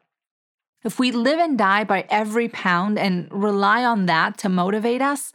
If 0.87 1.01
we 1.01 1.11
live 1.11 1.41
and 1.41 1.59
die 1.59 1.83
by 1.83 2.07
every 2.09 2.49
pound 2.49 2.97
and 2.97 3.27
rely 3.33 3.85
on 3.85 4.07
that 4.07 4.39
to 4.39 4.49
motivate 4.49 5.03
us, 5.03 5.33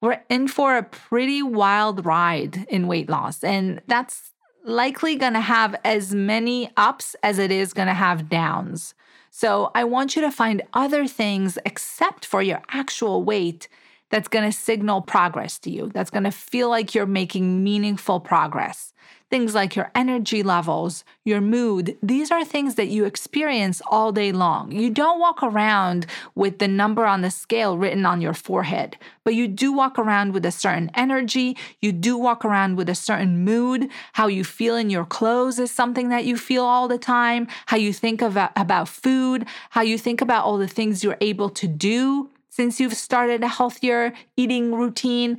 we're 0.00 0.22
in 0.30 0.48
for 0.48 0.78
a 0.78 0.82
pretty 0.82 1.42
wild 1.42 2.06
ride 2.06 2.64
in 2.70 2.86
weight 2.86 3.10
loss. 3.10 3.44
And 3.44 3.82
that's 3.86 4.32
likely 4.64 5.16
going 5.16 5.34
to 5.34 5.40
have 5.40 5.76
as 5.84 6.14
many 6.14 6.70
ups 6.78 7.14
as 7.22 7.38
it 7.38 7.50
is 7.50 7.74
going 7.74 7.88
to 7.88 7.94
have 7.94 8.30
downs. 8.30 8.94
So 9.30 9.70
I 9.74 9.84
want 9.84 10.16
you 10.16 10.22
to 10.22 10.30
find 10.30 10.62
other 10.72 11.06
things 11.06 11.58
except 11.66 12.24
for 12.24 12.40
your 12.40 12.62
actual 12.70 13.22
weight 13.22 13.68
that's 14.08 14.28
going 14.28 14.50
to 14.50 14.56
signal 14.56 15.02
progress 15.02 15.58
to 15.58 15.70
you, 15.70 15.90
that's 15.92 16.10
going 16.10 16.24
to 16.24 16.30
feel 16.30 16.70
like 16.70 16.94
you're 16.94 17.04
making 17.04 17.62
meaningful 17.62 18.18
progress. 18.18 18.94
Things 19.28 19.56
like 19.56 19.74
your 19.74 19.90
energy 19.92 20.44
levels, 20.44 21.02
your 21.24 21.40
mood, 21.40 21.98
these 22.00 22.30
are 22.30 22.44
things 22.44 22.76
that 22.76 22.86
you 22.86 23.04
experience 23.04 23.82
all 23.88 24.12
day 24.12 24.30
long. 24.30 24.70
You 24.70 24.88
don't 24.88 25.18
walk 25.18 25.42
around 25.42 26.06
with 26.36 26.60
the 26.60 26.68
number 26.68 27.04
on 27.04 27.22
the 27.22 27.30
scale 27.32 27.76
written 27.76 28.06
on 28.06 28.20
your 28.20 28.34
forehead, 28.34 28.96
but 29.24 29.34
you 29.34 29.48
do 29.48 29.72
walk 29.72 29.98
around 29.98 30.32
with 30.32 30.46
a 30.46 30.52
certain 30.52 30.92
energy. 30.94 31.56
You 31.80 31.90
do 31.90 32.16
walk 32.16 32.44
around 32.44 32.76
with 32.76 32.88
a 32.88 32.94
certain 32.94 33.44
mood. 33.44 33.90
How 34.12 34.28
you 34.28 34.44
feel 34.44 34.76
in 34.76 34.90
your 34.90 35.04
clothes 35.04 35.58
is 35.58 35.72
something 35.72 36.08
that 36.10 36.24
you 36.24 36.36
feel 36.36 36.64
all 36.64 36.86
the 36.86 36.96
time. 36.96 37.48
How 37.66 37.78
you 37.78 37.92
think 37.92 38.22
about, 38.22 38.52
about 38.54 38.88
food, 38.88 39.44
how 39.70 39.82
you 39.82 39.98
think 39.98 40.20
about 40.20 40.44
all 40.44 40.56
the 40.56 40.68
things 40.68 41.02
you're 41.02 41.18
able 41.20 41.50
to 41.50 41.66
do 41.66 42.30
since 42.48 42.78
you've 42.78 42.94
started 42.94 43.42
a 43.42 43.48
healthier 43.48 44.12
eating 44.36 44.72
routine. 44.72 45.36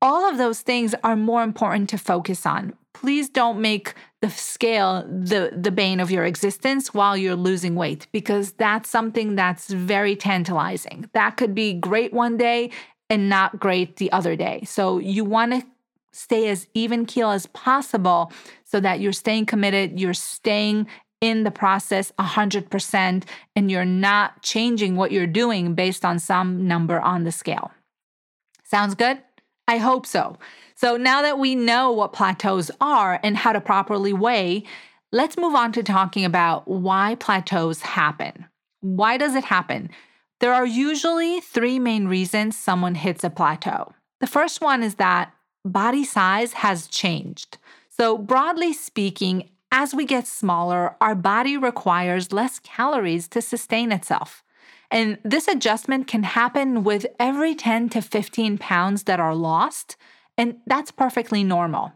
All 0.00 0.26
of 0.26 0.38
those 0.38 0.62
things 0.62 0.94
are 1.04 1.16
more 1.16 1.42
important 1.42 1.90
to 1.90 1.98
focus 1.98 2.46
on 2.46 2.72
please 2.92 3.28
don't 3.28 3.60
make 3.60 3.94
the 4.20 4.30
scale 4.30 5.06
the 5.08 5.52
the 5.56 5.70
bane 5.70 6.00
of 6.00 6.10
your 6.10 6.24
existence 6.24 6.92
while 6.92 7.16
you're 7.16 7.36
losing 7.36 7.74
weight 7.74 8.06
because 8.12 8.52
that's 8.52 8.88
something 8.90 9.34
that's 9.34 9.72
very 9.72 10.16
tantalizing. 10.16 11.08
That 11.12 11.36
could 11.36 11.54
be 11.54 11.72
great 11.74 12.12
one 12.12 12.36
day 12.36 12.70
and 13.08 13.28
not 13.28 13.58
great 13.58 13.96
the 13.96 14.12
other 14.12 14.36
day. 14.36 14.62
So 14.66 14.98
you 14.98 15.24
want 15.24 15.52
to 15.52 15.66
stay 16.12 16.48
as 16.48 16.66
even 16.74 17.06
keel 17.06 17.30
as 17.30 17.46
possible 17.46 18.32
so 18.64 18.80
that 18.80 19.00
you're 19.00 19.12
staying 19.12 19.46
committed, 19.46 19.98
you're 19.98 20.14
staying 20.14 20.86
in 21.20 21.44
the 21.44 21.50
process 21.50 22.12
100% 22.18 23.24
and 23.54 23.70
you're 23.70 23.84
not 23.84 24.42
changing 24.42 24.96
what 24.96 25.12
you're 25.12 25.26
doing 25.26 25.74
based 25.74 26.04
on 26.04 26.18
some 26.18 26.66
number 26.66 27.00
on 27.00 27.24
the 27.24 27.32
scale. 27.32 27.70
Sounds 28.64 28.94
good? 28.94 29.20
I 29.68 29.76
hope 29.78 30.06
so. 30.06 30.36
So 30.80 30.96
now 30.96 31.20
that 31.20 31.38
we 31.38 31.54
know 31.56 31.92
what 31.92 32.14
plateaus 32.14 32.70
are 32.80 33.20
and 33.22 33.36
how 33.36 33.52
to 33.52 33.60
properly 33.60 34.14
weigh, 34.14 34.62
let's 35.12 35.36
move 35.36 35.54
on 35.54 35.72
to 35.72 35.82
talking 35.82 36.24
about 36.24 36.66
why 36.66 37.16
plateaus 37.16 37.82
happen. 37.82 38.46
Why 38.80 39.18
does 39.18 39.34
it 39.34 39.44
happen? 39.44 39.90
There 40.38 40.54
are 40.54 40.64
usually 40.64 41.40
three 41.42 41.78
main 41.78 42.08
reasons 42.08 42.56
someone 42.56 42.94
hits 42.94 43.22
a 43.22 43.28
plateau. 43.28 43.92
The 44.20 44.26
first 44.26 44.62
one 44.62 44.82
is 44.82 44.94
that 44.94 45.34
body 45.66 46.02
size 46.02 46.54
has 46.54 46.86
changed. 46.86 47.58
So, 47.90 48.16
broadly 48.16 48.72
speaking, 48.72 49.50
as 49.70 49.94
we 49.94 50.06
get 50.06 50.26
smaller, 50.26 50.96
our 50.98 51.14
body 51.14 51.58
requires 51.58 52.32
less 52.32 52.58
calories 52.58 53.28
to 53.28 53.42
sustain 53.42 53.92
itself. 53.92 54.42
And 54.90 55.18
this 55.24 55.46
adjustment 55.46 56.06
can 56.06 56.22
happen 56.22 56.84
with 56.84 57.04
every 57.18 57.54
10 57.54 57.90
to 57.90 58.00
15 58.00 58.56
pounds 58.56 59.02
that 59.02 59.20
are 59.20 59.34
lost 59.34 59.98
and 60.36 60.58
that's 60.66 60.90
perfectly 60.90 61.44
normal. 61.44 61.92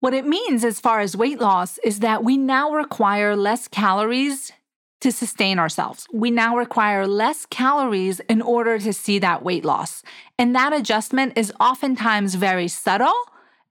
What 0.00 0.14
it 0.14 0.26
means 0.26 0.64
as 0.64 0.80
far 0.80 1.00
as 1.00 1.16
weight 1.16 1.40
loss 1.40 1.78
is 1.78 2.00
that 2.00 2.24
we 2.24 2.36
now 2.36 2.72
require 2.72 3.36
less 3.36 3.68
calories 3.68 4.52
to 5.00 5.12
sustain 5.12 5.58
ourselves. 5.58 6.06
We 6.12 6.30
now 6.30 6.56
require 6.56 7.06
less 7.06 7.46
calories 7.46 8.20
in 8.20 8.42
order 8.42 8.78
to 8.78 8.92
see 8.92 9.18
that 9.18 9.42
weight 9.42 9.64
loss. 9.64 10.02
And 10.38 10.54
that 10.54 10.72
adjustment 10.72 11.34
is 11.36 11.52
oftentimes 11.58 12.34
very 12.34 12.68
subtle 12.68 13.14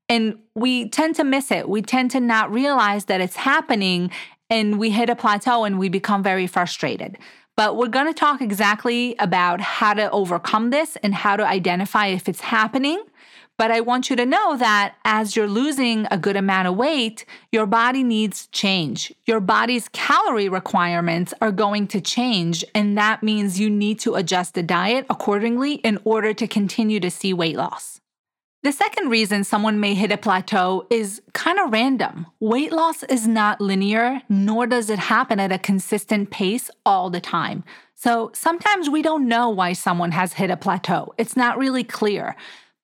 and 0.07 0.39
we 0.55 0.89
tend 0.89 1.15
to 1.17 1.23
miss 1.23 1.51
it. 1.51 1.69
We 1.69 1.83
tend 1.83 2.11
to 2.11 2.19
not 2.19 2.51
realize 2.51 3.05
that 3.05 3.21
it's 3.21 3.35
happening 3.35 4.09
and 4.49 4.79
we 4.79 4.89
hit 4.89 5.09
a 5.09 5.15
plateau 5.15 5.63
and 5.63 5.77
we 5.77 5.89
become 5.89 6.23
very 6.23 6.47
frustrated. 6.47 7.17
But 7.55 7.75
we're 7.75 7.87
going 7.87 8.07
to 8.07 8.13
talk 8.13 8.41
exactly 8.41 9.15
about 9.19 9.61
how 9.61 9.93
to 9.93 10.09
overcome 10.11 10.71
this 10.71 10.95
and 11.03 11.13
how 11.13 11.35
to 11.35 11.45
identify 11.45 12.07
if 12.07 12.27
it's 12.27 12.39
happening 12.39 13.03
but 13.59 13.71
I 13.71 13.81
want 13.81 14.09
you 14.09 14.15
to 14.15 14.25
know 14.25 14.55
that 14.55 14.95
as 15.03 15.35
you're 15.35 15.45
losing 15.45 16.07
a 16.09 16.17
good 16.17 16.37
amount 16.37 16.69
of 16.69 16.77
weight, 16.77 17.25
your 17.51 17.65
body 17.65 18.05
needs 18.05 18.47
change. 18.53 19.13
Your 19.25 19.41
body's 19.41 19.89
calorie 19.89 20.47
requirements 20.47 21.33
are 21.41 21.51
going 21.51 21.85
to 21.89 21.99
change. 21.99 22.63
And 22.73 22.97
that 22.97 23.21
means 23.21 23.59
you 23.59 23.69
need 23.69 23.99
to 23.99 24.15
adjust 24.15 24.53
the 24.53 24.63
diet 24.63 25.05
accordingly 25.09 25.73
in 25.73 25.99
order 26.05 26.33
to 26.33 26.47
continue 26.47 27.01
to 27.01 27.11
see 27.11 27.33
weight 27.33 27.57
loss. 27.57 27.99
The 28.63 28.71
second 28.71 29.09
reason 29.09 29.43
someone 29.43 29.81
may 29.81 29.93
hit 29.93 30.13
a 30.13 30.17
plateau 30.17 30.87
is 30.89 31.21
kind 31.33 31.59
of 31.59 31.73
random. 31.73 32.27
Weight 32.39 32.71
loss 32.71 33.03
is 33.03 33.27
not 33.27 33.59
linear, 33.59 34.21
nor 34.29 34.67
does 34.67 34.89
it 34.89 34.99
happen 34.99 35.37
at 35.37 35.51
a 35.51 35.59
consistent 35.59 36.31
pace 36.31 36.71
all 36.85 37.09
the 37.09 37.19
time. 37.19 37.65
So 37.93 38.31
sometimes 38.33 38.89
we 38.89 39.01
don't 39.01 39.27
know 39.27 39.49
why 39.49 39.73
someone 39.73 40.11
has 40.11 40.31
hit 40.31 40.49
a 40.49 40.55
plateau. 40.55 41.13
It's 41.17 41.35
not 41.35 41.57
really 41.57 41.83
clear. 41.83 42.37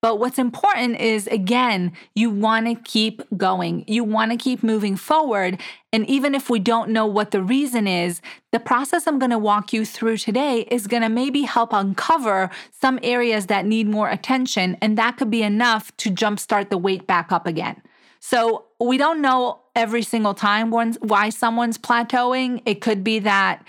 But 0.06 0.20
what's 0.20 0.38
important 0.38 1.00
is, 1.00 1.26
again, 1.26 1.92
you 2.14 2.30
want 2.30 2.68
to 2.68 2.76
keep 2.76 3.24
going. 3.36 3.84
You 3.88 4.04
want 4.04 4.30
to 4.30 4.38
keep 4.38 4.62
moving 4.62 4.98
forward. 4.98 5.60
And 5.92 6.08
even 6.08 6.36
if 6.36 6.48
we 6.48 6.60
don't 6.60 6.92
know 6.92 7.08
what 7.08 7.32
the 7.32 7.42
reason 7.42 7.88
is, 7.88 8.22
the 8.52 8.60
process 8.60 9.08
I'm 9.08 9.18
going 9.18 9.32
to 9.32 9.40
walk 9.40 9.74
you 9.74 9.84
through 9.84 10.18
today 10.18 10.60
is 10.70 10.86
going 10.86 11.02
to 11.02 11.10
maybe 11.10 11.42
help 11.42 11.74
uncover 11.74 12.52
some 12.70 13.00
areas 13.02 13.48
that 13.48 13.66
need 13.66 13.88
more 13.88 14.08
attention. 14.08 14.78
And 14.80 14.96
that 15.00 15.18
could 15.18 15.32
be 15.32 15.42
enough 15.42 15.92
to 15.98 16.12
jumpstart 16.12 16.70
the 16.70 16.78
weight 16.78 17.08
back 17.08 17.32
up 17.32 17.48
again. 17.48 17.82
So 18.20 18.66
we 18.80 19.00
don't 19.00 19.24
know 19.24 19.62
every 19.76 20.04
single 20.04 20.36
time 20.36 20.70
why 20.70 21.32
someone's 21.32 21.80
plateauing. 21.80 22.62
It 22.68 22.80
could 22.80 23.04
be 23.04 23.18
that 23.18 23.66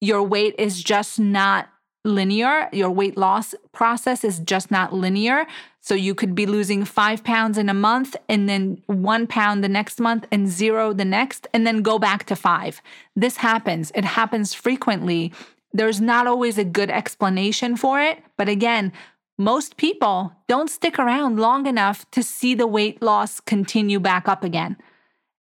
your 0.00 0.22
weight 0.22 0.54
is 0.56 0.82
just 0.82 1.20
not 1.20 1.68
linear. 2.04 2.68
Your 2.72 2.90
weight 2.90 3.16
loss 3.16 3.54
process 3.72 4.24
is 4.24 4.38
just 4.40 4.70
not 4.70 4.92
linear. 4.92 5.46
So 5.80 5.94
you 5.94 6.14
could 6.14 6.34
be 6.34 6.46
losing 6.46 6.84
five 6.84 7.24
pounds 7.24 7.58
in 7.58 7.68
a 7.68 7.74
month 7.74 8.16
and 8.28 8.48
then 8.48 8.82
one 8.86 9.26
pound 9.26 9.64
the 9.64 9.68
next 9.68 10.00
month 10.00 10.26
and 10.30 10.48
zero 10.48 10.92
the 10.92 11.04
next, 11.04 11.46
and 11.52 11.66
then 11.66 11.82
go 11.82 11.98
back 11.98 12.24
to 12.26 12.36
five. 12.36 12.80
This 13.16 13.38
happens. 13.38 13.90
It 13.94 14.04
happens 14.04 14.54
frequently. 14.54 15.32
There's 15.72 16.00
not 16.00 16.26
always 16.26 16.56
a 16.56 16.64
good 16.64 16.90
explanation 16.90 17.76
for 17.76 18.00
it. 18.00 18.22
But 18.36 18.48
again, 18.48 18.92
most 19.36 19.76
people 19.76 20.32
don't 20.46 20.70
stick 20.70 20.98
around 20.98 21.38
long 21.38 21.66
enough 21.66 22.08
to 22.12 22.22
see 22.22 22.54
the 22.54 22.66
weight 22.66 23.02
loss 23.02 23.40
continue 23.40 23.98
back 23.98 24.28
up 24.28 24.44
again. 24.44 24.76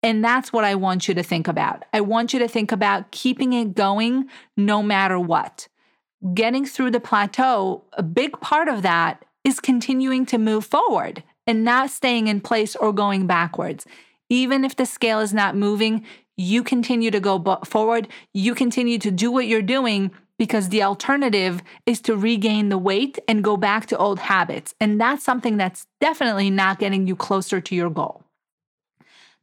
And 0.03 0.23
that's 0.23 0.53
what 0.53 0.63
I 0.63 0.75
want 0.75 1.07
you 1.07 1.13
to 1.15 1.23
think 1.23 1.47
about. 1.47 1.83
I 1.93 2.01
want 2.01 2.33
you 2.33 2.39
to 2.39 2.47
think 2.47 2.71
about 2.71 3.11
keeping 3.11 3.53
it 3.53 3.73
going 3.73 4.29
no 4.55 4.83
matter 4.83 5.19
what 5.19 5.67
getting 6.33 6.65
through 6.65 6.91
the 6.91 6.99
plateau, 6.99 7.83
a 7.93 8.03
big 8.03 8.39
part 8.39 8.67
of 8.67 8.81
that 8.81 9.23
is 9.43 9.59
continuing 9.59 10.25
to 10.27 10.37
move 10.37 10.65
forward 10.65 11.23
and 11.45 11.63
not 11.63 11.89
staying 11.89 12.27
in 12.27 12.41
place 12.41 12.75
or 12.75 12.91
going 12.91 13.27
backwards. 13.27 13.85
Even 14.29 14.65
if 14.65 14.75
the 14.75 14.85
scale 14.85 15.19
is 15.19 15.33
not 15.33 15.55
moving, 15.55 16.05
you 16.35 16.63
continue 16.63 17.09
to 17.11 17.19
go 17.19 17.59
forward. 17.65 18.07
You 18.33 18.53
continue 18.53 18.99
to 18.99 19.11
do 19.11 19.31
what 19.31 19.47
you're 19.47 19.61
doing 19.61 20.11
because 20.37 20.69
the 20.69 20.83
alternative 20.83 21.63
is 21.85 21.99
to 22.01 22.15
regain 22.15 22.69
the 22.69 22.77
weight 22.77 23.17
and 23.27 23.43
go 23.43 23.57
back 23.57 23.87
to 23.87 23.97
old 23.97 24.19
habits. 24.19 24.75
And 24.79 24.99
that's 25.01 25.23
something 25.23 25.57
that's 25.57 25.87
definitely 25.99 26.49
not 26.49 26.79
getting 26.79 27.07
you 27.07 27.15
closer 27.15 27.59
to 27.61 27.75
your 27.75 27.89
goal. 27.89 28.23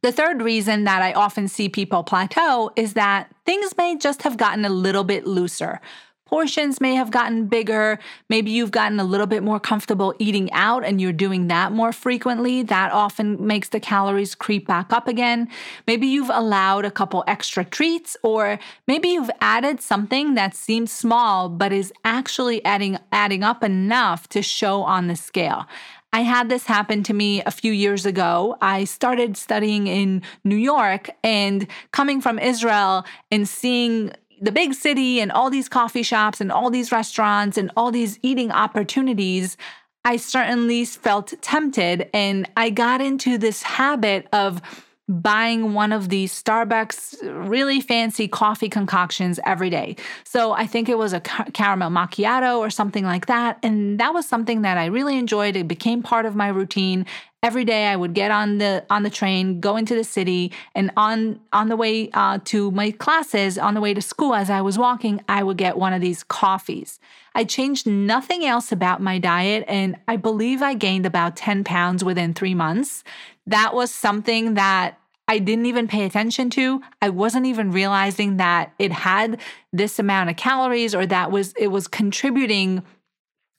The 0.03 0.11
third 0.11 0.41
reason 0.41 0.83
that 0.83 1.01
I 1.01 1.13
often 1.13 1.47
see 1.47 1.67
people 1.67 2.03
plateau 2.03 2.71
is 2.75 2.93
that 2.93 3.33
things 3.45 3.75
may 3.75 3.97
just 3.97 4.21
have 4.21 4.37
gotten 4.37 4.63
a 4.63 4.69
little 4.69 5.03
bit 5.03 5.25
looser. 5.25 5.81
Portions 6.25 6.81
may 6.81 6.95
have 6.95 7.11
gotten 7.11 7.45
bigger. 7.45 7.99
Maybe 8.29 8.49
you've 8.49 8.71
gotten 8.71 8.99
a 8.99 9.03
little 9.03 9.27
bit 9.27 9.43
more 9.43 9.59
comfortable 9.59 10.15
eating 10.17 10.51
out 10.53 10.83
and 10.83 10.99
you're 10.99 11.13
doing 11.13 11.47
that 11.49 11.71
more 11.71 11.93
frequently. 11.93 12.63
That 12.63 12.91
often 12.91 13.45
makes 13.45 13.69
the 13.69 13.79
calories 13.79 14.33
creep 14.33 14.65
back 14.65 14.91
up 14.91 15.07
again. 15.07 15.47
Maybe 15.85 16.07
you've 16.07 16.31
allowed 16.33 16.83
a 16.83 16.89
couple 16.89 17.23
extra 17.27 17.63
treats, 17.63 18.17
or 18.23 18.57
maybe 18.87 19.09
you've 19.09 19.29
added 19.39 19.81
something 19.81 20.33
that 20.33 20.55
seems 20.55 20.91
small 20.91 21.47
but 21.47 21.71
is 21.71 21.93
actually 22.03 22.65
adding, 22.65 22.97
adding 23.11 23.43
up 23.43 23.63
enough 23.63 24.27
to 24.29 24.41
show 24.41 24.81
on 24.81 25.05
the 25.05 25.15
scale. 25.15 25.67
I 26.15 26.21
had 26.21 26.47
this 26.47 26.65
happen 26.65 27.03
to 27.03 27.13
me 27.13 27.43
a 27.43 27.51
few 27.51 27.73
years 27.73 28.05
ago. 28.05 28.57
I 28.61 28.85
started 28.85 29.35
studying 29.35 29.87
in 29.87 30.21
New 30.45 30.55
York 30.55 31.09
and 31.25 31.67
coming 31.91 32.21
from 32.21 32.39
Israel 32.39 33.03
and 33.31 33.47
seeing 33.47 34.13
the 34.41 34.51
big 34.51 34.73
city 34.73 35.19
and 35.19 35.31
all 35.31 35.49
these 35.49 35.69
coffee 35.69 36.03
shops 36.03 36.41
and 36.41 36.51
all 36.51 36.69
these 36.69 36.91
restaurants 36.91 37.57
and 37.57 37.71
all 37.75 37.91
these 37.91 38.19
eating 38.21 38.51
opportunities, 38.51 39.57
I 40.03 40.17
certainly 40.17 40.85
felt 40.85 41.33
tempted. 41.41 42.09
And 42.13 42.49
I 42.55 42.69
got 42.69 43.01
into 43.01 43.37
this 43.37 43.63
habit 43.63 44.27
of 44.33 44.61
buying 45.07 45.73
one 45.73 45.91
of 45.91 46.09
these 46.09 46.33
Starbucks 46.41 47.17
really 47.47 47.79
fancy 47.79 48.27
coffee 48.27 48.69
concoctions 48.69 49.39
every 49.45 49.69
day. 49.69 49.95
So 50.23 50.53
I 50.53 50.65
think 50.65 50.89
it 50.89 50.97
was 50.97 51.13
a 51.13 51.19
caramel 51.19 51.91
macchiato 51.91 52.57
or 52.57 52.71
something 52.71 53.03
like 53.03 53.27
that. 53.27 53.59
And 53.61 53.99
that 53.99 54.13
was 54.13 54.27
something 54.27 54.63
that 54.63 54.77
I 54.79 54.85
really 54.85 55.17
enjoyed. 55.17 55.55
It 55.55 55.67
became 55.67 56.01
part 56.01 56.25
of 56.25 56.35
my 56.35 56.47
routine. 56.47 57.05
Every 57.45 57.63
day 57.63 57.85
I 57.85 57.95
would 57.95 58.15
get 58.15 58.31
on 58.31 58.57
the 58.57 58.83
on 58.89 59.03
the 59.03 59.09
train, 59.11 59.59
go 59.59 59.77
into 59.77 59.93
the 59.93 60.03
city, 60.03 60.51
and 60.73 60.89
on 60.97 61.39
on 61.53 61.69
the 61.69 61.75
way 61.75 62.09
uh, 62.11 62.39
to 62.45 62.71
my 62.71 62.89
classes, 62.89 63.59
on 63.59 63.75
the 63.75 63.81
way 63.81 63.93
to 63.93 64.01
school, 64.01 64.33
as 64.33 64.49
I 64.49 64.61
was 64.61 64.79
walking, 64.79 65.21
I 65.29 65.43
would 65.43 65.57
get 65.57 65.77
one 65.77 65.93
of 65.93 66.01
these 66.01 66.23
coffees. 66.23 66.99
I 67.35 67.43
changed 67.43 67.85
nothing 67.85 68.45
else 68.45 68.71
about 68.71 68.99
my 68.99 69.19
diet, 69.19 69.63
and 69.67 69.95
I 70.07 70.15
believe 70.15 70.63
I 70.63 70.73
gained 70.73 71.05
about 71.05 71.35
10 71.35 71.63
pounds 71.63 72.03
within 72.03 72.33
three 72.33 72.55
months 72.55 73.03
that 73.47 73.73
was 73.73 73.91
something 73.91 74.55
that 74.55 74.97
I 75.27 75.39
didn't 75.39 75.65
even 75.65 75.87
pay 75.87 76.05
attention 76.05 76.49
to. 76.51 76.81
I 77.01 77.09
wasn't 77.09 77.45
even 77.45 77.71
realizing 77.71 78.37
that 78.37 78.73
it 78.77 78.91
had 78.91 79.39
this 79.73 79.97
amount 79.99 80.29
of 80.29 80.35
calories 80.35 80.93
or 80.93 81.05
that 81.07 81.31
was 81.31 81.53
it 81.53 81.67
was 81.67 81.87
contributing 81.87 82.83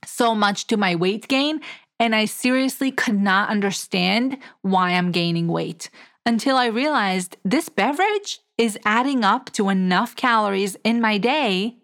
so 0.04 0.34
much 0.34 0.66
to 0.68 0.76
my 0.76 0.94
weight 0.94 1.26
gain 1.26 1.60
and 1.98 2.14
I 2.14 2.26
seriously 2.26 2.90
could 2.90 3.20
not 3.20 3.48
understand 3.48 4.38
why 4.62 4.90
I'm 4.92 5.12
gaining 5.12 5.48
weight 5.48 5.90
until 6.24 6.56
I 6.56 6.66
realized 6.66 7.36
this 7.44 7.68
beverage 7.68 8.40
is 8.58 8.78
adding 8.84 9.24
up 9.24 9.52
to 9.52 9.68
enough 9.68 10.16
calories 10.16 10.76
in 10.84 11.00
my 11.00 11.18
day 11.18 11.76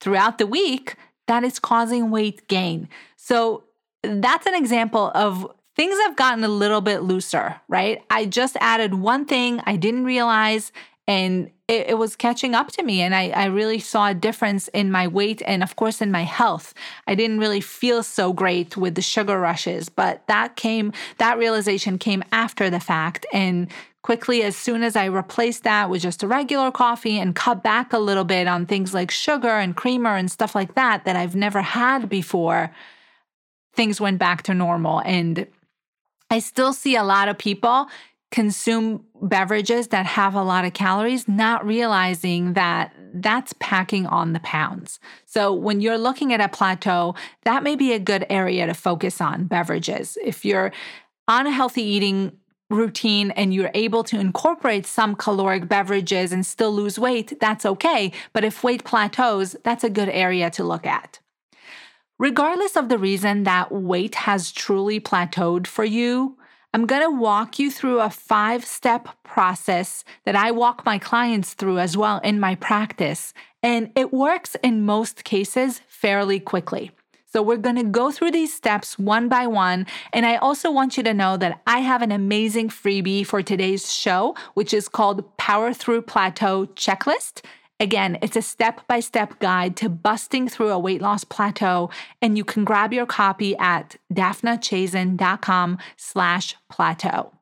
throughout 0.00 0.38
the 0.38 0.46
week 0.46 0.96
that 1.28 1.44
is 1.44 1.58
causing 1.58 2.10
weight 2.10 2.48
gain. 2.48 2.88
So 3.16 3.64
that's 4.02 4.46
an 4.46 4.54
example 4.54 5.12
of 5.14 5.46
things 5.76 5.98
have 6.00 6.16
gotten 6.16 6.44
a 6.44 6.48
little 6.48 6.80
bit 6.80 7.02
looser, 7.02 7.60
right? 7.68 8.02
I 8.10 8.26
just 8.26 8.56
added 8.60 8.94
one 8.94 9.24
thing 9.26 9.60
I 9.64 9.76
didn't 9.76 10.04
realize, 10.04 10.72
and 11.08 11.50
it, 11.66 11.90
it, 11.90 11.98
was 11.98 12.14
catching 12.14 12.54
up 12.54 12.68
to 12.72 12.82
me. 12.82 13.00
And 13.00 13.14
I, 13.14 13.30
I 13.30 13.46
really 13.46 13.80
saw 13.80 14.08
a 14.08 14.14
difference 14.14 14.68
in 14.68 14.92
my 14.92 15.08
weight 15.08 15.42
and, 15.46 15.62
of 15.62 15.74
course, 15.74 16.00
in 16.00 16.12
my 16.12 16.22
health. 16.22 16.74
I 17.06 17.14
didn't 17.14 17.40
really 17.40 17.60
feel 17.60 18.02
so 18.02 18.32
great 18.32 18.76
with 18.76 18.94
the 18.94 19.02
sugar 19.02 19.38
rushes, 19.38 19.88
but 19.88 20.24
that 20.28 20.54
came, 20.54 20.92
that 21.18 21.38
realization 21.38 21.98
came 21.98 22.22
after 22.30 22.70
the 22.70 22.78
fact. 22.78 23.26
And 23.32 23.68
quickly, 24.02 24.44
as 24.44 24.54
soon 24.54 24.84
as 24.84 24.94
I 24.94 25.06
replaced 25.06 25.64
that 25.64 25.90
with 25.90 26.02
just 26.02 26.22
a 26.22 26.28
regular 26.28 26.70
coffee 26.70 27.18
and 27.18 27.34
cut 27.34 27.64
back 27.64 27.92
a 27.92 27.98
little 27.98 28.24
bit 28.24 28.46
on 28.46 28.66
things 28.66 28.94
like 28.94 29.10
sugar 29.10 29.48
and 29.48 29.74
creamer 29.74 30.14
and 30.14 30.30
stuff 30.30 30.54
like 30.54 30.74
that, 30.76 31.04
that 31.04 31.16
I've 31.16 31.34
never 31.34 31.62
had 31.62 32.08
before, 32.08 32.72
things 33.74 34.00
went 34.00 34.18
back 34.18 34.42
to 34.44 34.54
normal. 34.54 35.00
And 35.00 35.48
I 36.30 36.38
still 36.38 36.72
see 36.72 36.96
a 36.96 37.02
lot 37.02 37.28
of 37.28 37.38
people 37.38 37.88
consume 38.32 39.04
beverages 39.20 39.88
that 39.88 40.06
have 40.06 40.34
a 40.34 40.42
lot 40.42 40.64
of 40.64 40.72
calories, 40.72 41.28
not 41.28 41.64
realizing 41.64 42.54
that 42.54 42.92
that's 43.14 43.52
packing 43.60 44.06
on 44.06 44.32
the 44.32 44.40
pounds. 44.40 44.98
So, 45.26 45.52
when 45.52 45.80
you're 45.80 45.98
looking 45.98 46.32
at 46.32 46.40
a 46.40 46.48
plateau, 46.48 47.14
that 47.44 47.62
may 47.62 47.76
be 47.76 47.92
a 47.92 47.98
good 47.98 48.26
area 48.28 48.66
to 48.66 48.74
focus 48.74 49.20
on 49.20 49.44
beverages. 49.44 50.18
If 50.24 50.44
you're 50.44 50.72
on 51.28 51.46
a 51.46 51.52
healthy 51.52 51.82
eating 51.82 52.32
routine 52.70 53.30
and 53.32 53.52
you're 53.52 53.70
able 53.74 54.02
to 54.04 54.18
incorporate 54.18 54.86
some 54.86 55.14
caloric 55.14 55.68
beverages 55.68 56.32
and 56.32 56.44
still 56.44 56.72
lose 56.72 56.98
weight, 56.98 57.38
that's 57.38 57.66
okay. 57.66 58.12
But 58.32 58.44
if 58.44 58.64
weight 58.64 58.82
plateaus, 58.82 59.54
that's 59.62 59.84
a 59.84 59.90
good 59.90 60.08
area 60.08 60.50
to 60.50 60.64
look 60.64 60.86
at. 60.86 61.20
Regardless 62.18 62.76
of 62.76 62.88
the 62.88 62.98
reason 62.98 63.42
that 63.42 63.72
weight 63.72 64.14
has 64.14 64.52
truly 64.52 65.00
plateaued 65.00 65.66
for 65.66 65.84
you, 65.84 66.38
I'm 66.74 66.86
going 66.86 67.02
to 67.02 67.10
walk 67.10 67.58
you 67.58 67.70
through 67.70 68.00
a 68.00 68.08
five 68.08 68.64
step 68.64 69.06
process 69.24 70.04
that 70.24 70.34
I 70.34 70.52
walk 70.52 70.86
my 70.86 70.96
clients 70.98 71.52
through 71.52 71.78
as 71.78 71.98
well 71.98 72.18
in 72.24 72.40
my 72.40 72.54
practice. 72.54 73.34
And 73.62 73.92
it 73.94 74.10
works 74.10 74.56
in 74.62 74.86
most 74.86 75.22
cases 75.22 75.82
fairly 75.86 76.40
quickly. 76.40 76.90
So, 77.26 77.42
we're 77.42 77.58
going 77.58 77.76
to 77.76 77.84
go 77.84 78.10
through 78.10 78.30
these 78.30 78.54
steps 78.54 78.98
one 78.98 79.28
by 79.28 79.46
one. 79.46 79.86
And 80.14 80.24
I 80.24 80.36
also 80.36 80.70
want 80.70 80.96
you 80.96 81.02
to 81.02 81.12
know 81.14 81.36
that 81.36 81.60
I 81.66 81.80
have 81.80 82.00
an 82.00 82.12
amazing 82.12 82.70
freebie 82.70 83.26
for 83.26 83.42
today's 83.42 83.92
show, 83.92 84.34
which 84.54 84.72
is 84.72 84.88
called 84.88 85.36
Power 85.36 85.74
Through 85.74 86.02
Plateau 86.02 86.66
Checklist. 86.74 87.42
Again, 87.82 88.16
it's 88.22 88.36
a 88.36 88.42
step 88.42 88.86
by 88.86 89.00
step 89.00 89.40
guide 89.40 89.74
to 89.78 89.88
busting 89.88 90.48
through 90.48 90.68
a 90.68 90.78
weight 90.78 91.02
loss 91.02 91.24
plateau, 91.24 91.90
and 92.22 92.38
you 92.38 92.44
can 92.44 92.62
grab 92.62 92.92
your 92.92 93.06
copy 93.06 93.56
at 93.56 93.96
dafnachazen.com 94.14 95.78
slash 95.96 96.54
plateau. 96.70 97.32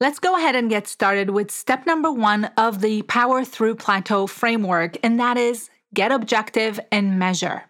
Let's 0.00 0.18
go 0.18 0.34
ahead 0.34 0.56
and 0.56 0.70
get 0.70 0.88
started 0.88 1.28
with 1.28 1.50
step 1.50 1.84
number 1.84 2.10
one 2.10 2.46
of 2.56 2.80
the 2.80 3.02
Power 3.02 3.44
Through 3.44 3.74
Plateau 3.74 4.26
framework, 4.26 4.96
and 5.02 5.20
that 5.20 5.36
is 5.36 5.68
get 5.92 6.10
objective 6.10 6.80
and 6.90 7.18
measure. 7.18 7.64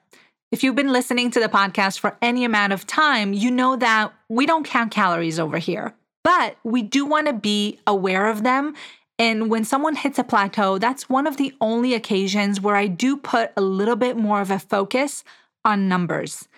If 0.53 0.63
you've 0.63 0.77
been 0.77 0.93
listening 0.93 1.33
to 1.33 1.41
the 1.41 1.49
podcast 1.49 1.99
for 1.99 2.17
any 2.23 2.45
amount 2.45 2.73
of 2.73 2.87
time, 2.87 3.33
you 3.33 3.51
know 3.51 3.75
that 3.75 4.13
we 4.29 4.47
don't 4.47 4.65
count 4.65 4.93
calories 4.93 5.41
over 5.41 5.59
here, 5.59 5.93
but 6.23 6.57
we 6.63 6.83
do 6.83 7.05
want 7.05 7.27
to 7.27 7.33
be 7.33 7.81
aware 7.85 8.31
of 8.31 8.45
them 8.45 8.75
and 9.19 9.51
when 9.51 9.65
someone 9.65 9.95
hits 9.95 10.19
a 10.19 10.25
plateau, 10.25 10.79
that's 10.79 11.09
one 11.09 11.27
of 11.27 11.37
the 11.37 11.55
only 11.61 11.95
occasions 11.95 12.61
where 12.61 12.77
I 12.77 12.87
do 12.87 13.17
put 13.17 13.53
a 13.57 13.61
little 13.61 13.97
bit 13.97 14.17
more 14.17 14.41
of 14.41 14.51
a 14.51 14.59
focus 14.59 15.23
on 15.65 15.89
numbers. 15.89 16.49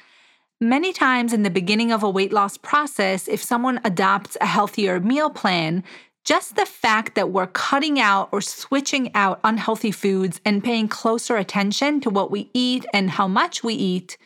Many 0.61 0.93
times 0.93 1.33
in 1.33 1.43
the 1.43 1.51
beginning 1.51 1.93
of 1.93 2.03
a 2.03 2.09
weight 2.09 2.33
loss 2.33 2.57
process, 2.57 3.29
if 3.29 3.43
someone 3.43 3.81
adopts 3.85 4.37
a 4.41 4.47
healthier 4.47 5.01
meal 5.01 5.29
plan, 5.29 5.83
just 6.25 6.57
the 6.57 6.65
fact 6.65 7.17
that 7.17 7.31
we're 7.31 7.49
cutting 7.49 8.01
out 8.01 8.31
or 8.33 8.41
switching 8.41 9.15
out 9.15 9.41
unhealthy 9.45 9.91
foods 9.91 10.41
and 10.45 10.65
paying 10.65 10.89
closer 10.89 11.37
attention 11.37 12.01
to 12.01 12.09
what 12.09 12.31
we 12.31 12.51
eat 12.55 12.87
and 12.95 13.11
how 13.11 13.29
much 13.29 13.63
we 13.63 13.75
eat 13.75 14.17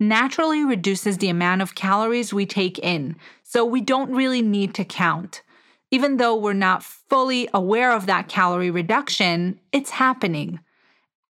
naturally 0.00 0.64
reduces 0.64 1.18
the 1.18 1.28
amount 1.28 1.62
of 1.62 1.76
calories 1.76 2.34
we 2.34 2.44
take 2.44 2.78
in. 2.80 3.14
So 3.44 3.64
we 3.64 3.80
don't 3.80 4.10
really 4.10 4.42
need 4.42 4.74
to 4.74 4.84
count 4.84 5.42
even 5.94 6.16
though 6.16 6.34
we're 6.34 6.54
not 6.54 6.82
fully 6.82 7.48
aware 7.54 7.92
of 7.92 8.06
that 8.06 8.26
calorie 8.26 8.72
reduction, 8.72 9.60
it's 9.70 9.90
happening. 9.90 10.58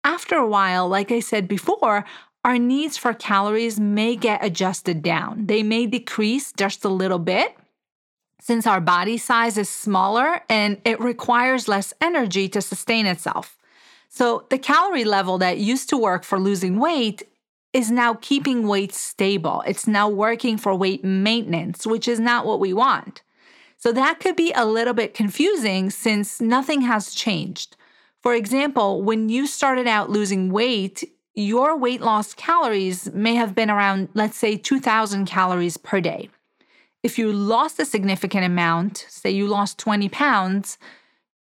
After 0.03 0.35
a 0.35 0.47
while, 0.47 0.89
like 0.89 1.11
I 1.11 1.19
said 1.19 1.47
before, 1.47 2.05
our 2.43 2.57
needs 2.57 2.97
for 2.97 3.13
calories 3.13 3.79
may 3.79 4.15
get 4.15 4.43
adjusted 4.43 5.03
down. 5.03 5.45
They 5.45 5.61
may 5.61 5.85
decrease 5.85 6.53
just 6.53 6.83
a 6.83 6.89
little 6.89 7.19
bit 7.19 7.55
since 8.41 8.65
our 8.65 8.81
body 8.81 9.19
size 9.19 9.59
is 9.59 9.69
smaller 9.69 10.41
and 10.49 10.81
it 10.83 10.99
requires 10.99 11.67
less 11.67 11.93
energy 12.01 12.49
to 12.49 12.59
sustain 12.59 13.05
itself. 13.05 13.59
So, 14.09 14.47
the 14.49 14.57
calorie 14.57 15.03
level 15.03 15.37
that 15.37 15.59
used 15.59 15.87
to 15.89 15.97
work 15.97 16.23
for 16.23 16.39
losing 16.39 16.79
weight 16.79 17.21
is 17.73 17.91
now 17.91 18.15
keeping 18.15 18.67
weight 18.67 18.95
stable. 18.95 19.61
It's 19.67 19.85
now 19.85 20.09
working 20.09 20.57
for 20.57 20.73
weight 20.73 21.03
maintenance, 21.03 21.85
which 21.85 22.07
is 22.07 22.19
not 22.19 22.47
what 22.47 22.59
we 22.59 22.73
want. 22.73 23.21
So 23.87 23.93
that 23.93 24.19
could 24.19 24.35
be 24.35 24.51
a 24.53 24.65
little 24.65 24.93
bit 24.93 25.13
confusing 25.13 25.89
since 25.89 26.41
nothing 26.41 26.81
has 26.81 27.15
changed. 27.15 27.77
For 28.21 28.33
example, 28.33 29.01
when 29.01 29.29
you 29.29 29.47
started 29.47 29.87
out 29.87 30.09
losing 30.09 30.51
weight, 30.51 31.09
your 31.35 31.77
weight 31.77 32.01
loss 32.01 32.33
calories 32.33 33.09
may 33.13 33.35
have 33.35 33.55
been 33.55 33.71
around, 33.71 34.09
let's 34.13 34.35
say, 34.35 34.57
2,000 34.57 35.25
calories 35.25 35.77
per 35.77 36.01
day. 36.01 36.29
If 37.01 37.17
you 37.17 37.31
lost 37.31 37.79
a 37.79 37.85
significant 37.85 38.43
amount, 38.43 39.05
say 39.07 39.29
you 39.29 39.47
lost 39.47 39.79
20 39.79 40.09
pounds, 40.09 40.77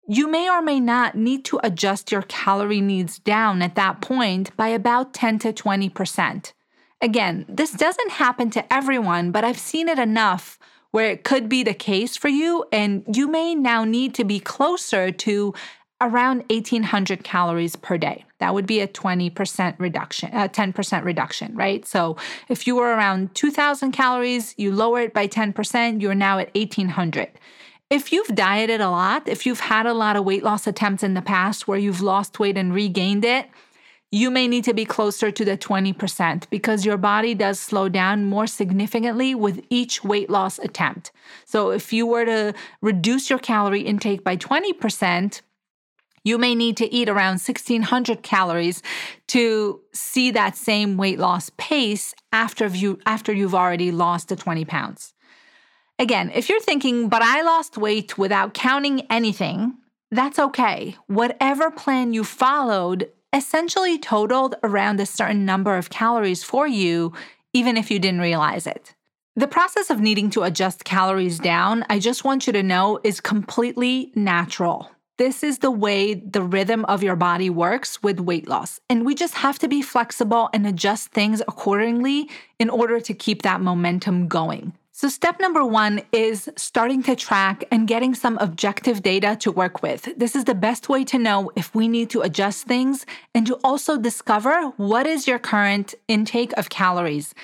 you 0.08 0.26
may 0.26 0.48
or 0.48 0.62
may 0.62 0.80
not 0.80 1.16
need 1.16 1.44
to 1.44 1.60
adjust 1.62 2.10
your 2.10 2.22
calorie 2.22 2.80
needs 2.80 3.18
down 3.18 3.60
at 3.60 3.74
that 3.74 4.00
point 4.00 4.56
by 4.56 4.68
about 4.68 5.12
10 5.12 5.40
to 5.40 5.52
20%. 5.52 6.54
Again, 7.02 7.44
this 7.50 7.72
doesn't 7.72 8.12
happen 8.12 8.48
to 8.48 8.72
everyone, 8.72 9.30
but 9.30 9.44
I've 9.44 9.58
seen 9.58 9.90
it 9.90 9.98
enough 9.98 10.58
where 10.90 11.10
it 11.10 11.24
could 11.24 11.48
be 11.48 11.62
the 11.62 11.74
case 11.74 12.16
for 12.16 12.28
you, 12.28 12.64
and 12.72 13.04
you 13.14 13.28
may 13.28 13.54
now 13.54 13.84
need 13.84 14.14
to 14.14 14.24
be 14.24 14.40
closer 14.40 15.10
to 15.12 15.54
around 16.00 16.38
1800 16.48 17.22
calories 17.22 17.76
per 17.76 17.98
day. 17.98 18.24
That 18.38 18.54
would 18.54 18.66
be 18.66 18.80
a 18.80 18.88
20% 18.88 19.74
reduction, 19.78 20.30
uh, 20.34 20.44
a 20.44 20.48
10% 20.48 21.04
reduction, 21.04 21.54
right? 21.54 21.86
So 21.86 22.16
if 22.48 22.66
you 22.66 22.74
were 22.74 22.88
around 22.88 23.34
2000 23.34 23.92
calories, 23.92 24.54
you 24.56 24.72
lower 24.72 25.00
it 25.02 25.12
by 25.12 25.28
10%, 25.28 26.00
you're 26.00 26.14
now 26.14 26.38
at 26.38 26.54
1800. 26.54 27.30
If 27.90 28.12
you've 28.12 28.28
dieted 28.28 28.80
a 28.80 28.88
lot, 28.88 29.28
if 29.28 29.44
you've 29.44 29.60
had 29.60 29.84
a 29.84 29.92
lot 29.92 30.16
of 30.16 30.24
weight 30.24 30.42
loss 30.42 30.66
attempts 30.66 31.02
in 31.02 31.14
the 31.14 31.22
past 31.22 31.68
where 31.68 31.78
you've 31.78 32.00
lost 32.00 32.38
weight 32.38 32.56
and 32.56 32.72
regained 32.72 33.24
it, 33.24 33.48
you 34.12 34.30
may 34.30 34.48
need 34.48 34.64
to 34.64 34.74
be 34.74 34.84
closer 34.84 35.30
to 35.30 35.44
the 35.44 35.56
20% 35.56 36.50
because 36.50 36.84
your 36.84 36.96
body 36.96 37.34
does 37.34 37.60
slow 37.60 37.88
down 37.88 38.24
more 38.24 38.46
significantly 38.46 39.34
with 39.34 39.64
each 39.70 40.02
weight 40.02 40.28
loss 40.28 40.58
attempt. 40.58 41.12
So 41.44 41.70
if 41.70 41.92
you 41.92 42.06
were 42.06 42.24
to 42.24 42.54
reduce 42.82 43.30
your 43.30 43.38
calorie 43.38 43.82
intake 43.82 44.24
by 44.24 44.36
20%, 44.36 45.42
you 46.24 46.38
may 46.38 46.54
need 46.54 46.76
to 46.78 46.92
eat 46.92 47.08
around 47.08 47.40
1600 47.40 48.22
calories 48.22 48.82
to 49.28 49.80
see 49.92 50.32
that 50.32 50.56
same 50.56 50.96
weight 50.96 51.18
loss 51.18 51.50
pace 51.56 52.14
after 52.32 52.66
you 52.66 52.98
after 53.06 53.32
you've 53.32 53.54
already 53.54 53.90
lost 53.90 54.28
the 54.28 54.36
20 54.36 54.64
pounds. 54.64 55.14
Again, 55.98 56.30
if 56.34 56.48
you're 56.48 56.60
thinking, 56.60 57.08
but 57.08 57.22
I 57.22 57.42
lost 57.42 57.78
weight 57.78 58.18
without 58.18 58.54
counting 58.54 59.06
anything, 59.10 59.74
that's 60.10 60.38
okay. 60.38 60.96
Whatever 61.06 61.70
plan 61.70 62.12
you 62.12 62.24
followed 62.24 63.08
essentially 63.32 63.98
totaled 63.98 64.56
around 64.62 65.00
a 65.00 65.06
certain 65.06 65.44
number 65.44 65.76
of 65.76 65.90
calories 65.90 66.42
for 66.42 66.66
you, 66.66 67.12
even 67.52 67.76
if 67.76 67.90
you 67.90 67.98
didn't 67.98 68.20
realize 68.20 68.66
it. 68.66 68.94
The 69.36 69.46
process 69.46 69.90
of 69.90 70.00
needing 70.00 70.30
to 70.30 70.42
adjust 70.42 70.84
calories 70.84 71.38
down, 71.38 71.84
I 71.88 71.98
just 71.98 72.24
want 72.24 72.46
you 72.46 72.52
to 72.52 72.62
know, 72.62 73.00
is 73.04 73.20
completely 73.20 74.12
natural. 74.14 74.90
This 75.18 75.42
is 75.42 75.58
the 75.58 75.70
way 75.70 76.14
the 76.14 76.42
rhythm 76.42 76.84
of 76.86 77.02
your 77.02 77.14
body 77.14 77.50
works 77.50 78.02
with 78.02 78.20
weight 78.20 78.48
loss. 78.48 78.80
And 78.88 79.04
we 79.04 79.14
just 79.14 79.34
have 79.34 79.58
to 79.58 79.68
be 79.68 79.82
flexible 79.82 80.48
and 80.52 80.66
adjust 80.66 81.10
things 81.10 81.42
accordingly 81.42 82.28
in 82.58 82.70
order 82.70 83.00
to 83.00 83.14
keep 83.14 83.42
that 83.42 83.60
momentum 83.60 84.28
going. 84.28 84.72
So, 85.00 85.08
step 85.08 85.40
number 85.40 85.64
one 85.64 86.02
is 86.12 86.50
starting 86.58 87.02
to 87.04 87.16
track 87.16 87.64
and 87.70 87.88
getting 87.88 88.14
some 88.14 88.36
objective 88.36 89.02
data 89.02 89.34
to 89.40 89.50
work 89.50 89.82
with. 89.82 90.10
This 90.18 90.36
is 90.36 90.44
the 90.44 90.54
best 90.54 90.90
way 90.90 91.04
to 91.04 91.18
know 91.18 91.50
if 91.56 91.74
we 91.74 91.88
need 91.88 92.10
to 92.10 92.20
adjust 92.20 92.66
things 92.66 93.06
and 93.34 93.46
to 93.46 93.54
also 93.64 93.96
discover 93.96 94.74
what 94.76 95.06
is 95.06 95.26
your 95.26 95.38
current 95.38 95.94
intake 96.06 96.52
of 96.58 96.68
calories. 96.68 97.34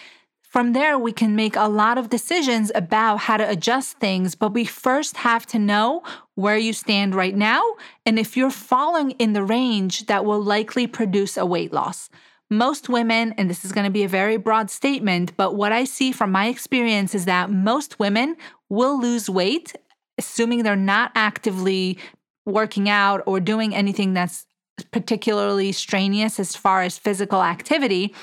From 0.42 0.74
there, 0.74 0.98
we 0.98 1.12
can 1.12 1.34
make 1.34 1.56
a 1.56 1.66
lot 1.66 1.96
of 1.96 2.10
decisions 2.10 2.70
about 2.74 3.20
how 3.20 3.38
to 3.38 3.48
adjust 3.48 4.00
things, 4.00 4.34
but 4.34 4.52
we 4.52 4.66
first 4.66 5.16
have 5.16 5.46
to 5.46 5.58
know 5.58 6.02
where 6.34 6.58
you 6.58 6.74
stand 6.74 7.14
right 7.14 7.34
now 7.34 7.62
and 8.04 8.18
if 8.18 8.36
you're 8.36 8.50
falling 8.50 9.12
in 9.12 9.32
the 9.32 9.42
range 9.42 10.04
that 10.08 10.26
will 10.26 10.42
likely 10.42 10.86
produce 10.86 11.38
a 11.38 11.46
weight 11.46 11.72
loss. 11.72 12.10
Most 12.50 12.88
women, 12.88 13.34
and 13.36 13.50
this 13.50 13.64
is 13.64 13.72
going 13.72 13.86
to 13.86 13.90
be 13.90 14.04
a 14.04 14.08
very 14.08 14.36
broad 14.36 14.70
statement, 14.70 15.36
but 15.36 15.56
what 15.56 15.72
I 15.72 15.84
see 15.84 16.12
from 16.12 16.30
my 16.30 16.46
experience 16.46 17.14
is 17.14 17.24
that 17.24 17.50
most 17.50 17.98
women 17.98 18.36
will 18.68 19.00
lose 19.00 19.28
weight, 19.28 19.74
assuming 20.16 20.62
they're 20.62 20.76
not 20.76 21.10
actively 21.14 21.98
working 22.44 22.88
out 22.88 23.22
or 23.26 23.40
doing 23.40 23.74
anything 23.74 24.14
that's 24.14 24.46
particularly 24.92 25.72
strenuous 25.72 26.38
as 26.38 26.54
far 26.54 26.82
as 26.82 26.98
physical 26.98 27.42
activity 27.42 28.14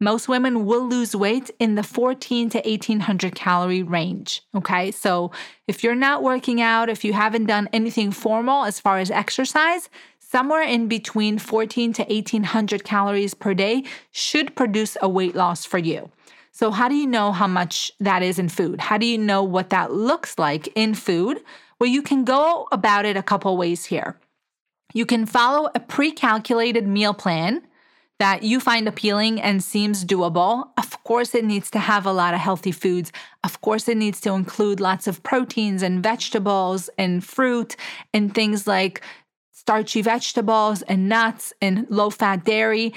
most 0.00 0.28
women 0.28 0.64
will 0.64 0.88
lose 0.88 1.14
weight 1.14 1.50
in 1.58 1.74
the 1.74 1.82
14 1.82 2.48
to 2.50 2.58
1800 2.58 3.34
calorie 3.34 3.82
range. 3.82 4.42
Okay. 4.54 4.90
So 4.90 5.30
if 5.68 5.84
you're 5.84 5.94
not 5.94 6.22
working 6.22 6.60
out, 6.60 6.88
if 6.88 7.04
you 7.04 7.12
haven't 7.12 7.44
done 7.44 7.68
anything 7.72 8.10
formal 8.10 8.64
as 8.64 8.80
far 8.80 8.98
as 8.98 9.10
exercise, 9.10 9.90
somewhere 10.30 10.62
in 10.62 10.86
between 10.86 11.38
14 11.38 11.92
to 11.94 12.02
1800 12.02 12.84
calories 12.84 13.34
per 13.34 13.54
day 13.54 13.84
should 14.10 14.54
produce 14.54 14.96
a 15.02 15.08
weight 15.08 15.34
loss 15.34 15.64
for 15.64 15.78
you. 15.78 16.10
So, 16.52 16.70
how 16.70 16.88
do 16.88 16.94
you 16.94 17.06
know 17.06 17.32
how 17.32 17.46
much 17.46 17.92
that 18.00 18.22
is 18.22 18.38
in 18.38 18.48
food? 18.48 18.80
How 18.80 18.98
do 18.98 19.06
you 19.06 19.18
know 19.18 19.42
what 19.42 19.70
that 19.70 19.92
looks 19.92 20.38
like 20.38 20.68
in 20.74 20.94
food? 20.94 21.40
Well, 21.78 21.88
you 21.88 22.02
can 22.02 22.24
go 22.24 22.68
about 22.70 23.06
it 23.06 23.16
a 23.16 23.22
couple 23.22 23.56
ways 23.56 23.86
here. 23.86 24.18
You 24.92 25.06
can 25.06 25.26
follow 25.26 25.70
a 25.74 25.80
pre 25.80 26.12
calculated 26.12 26.86
meal 26.86 27.14
plan 27.14 27.62
that 28.20 28.42
you 28.42 28.60
find 28.60 28.86
appealing 28.86 29.40
and 29.40 29.64
seems 29.64 30.04
doable. 30.04 30.68
Of 30.76 31.02
course, 31.04 31.34
it 31.34 31.44
needs 31.44 31.70
to 31.70 31.78
have 31.78 32.04
a 32.04 32.12
lot 32.12 32.34
of 32.34 32.40
healthy 32.40 32.70
foods. 32.70 33.10
Of 33.42 33.62
course, 33.62 33.88
it 33.88 33.96
needs 33.96 34.20
to 34.20 34.34
include 34.34 34.78
lots 34.78 35.06
of 35.06 35.22
proteins 35.22 35.82
and 35.82 36.02
vegetables 36.02 36.90
and 36.98 37.24
fruit 37.24 37.76
and 38.12 38.34
things 38.34 38.66
like 38.66 39.00
starchy 39.60 40.00
vegetables 40.00 40.80
and 40.82 41.06
nuts 41.06 41.52
and 41.60 41.86
low 41.90 42.08
fat 42.08 42.44
dairy. 42.44 42.94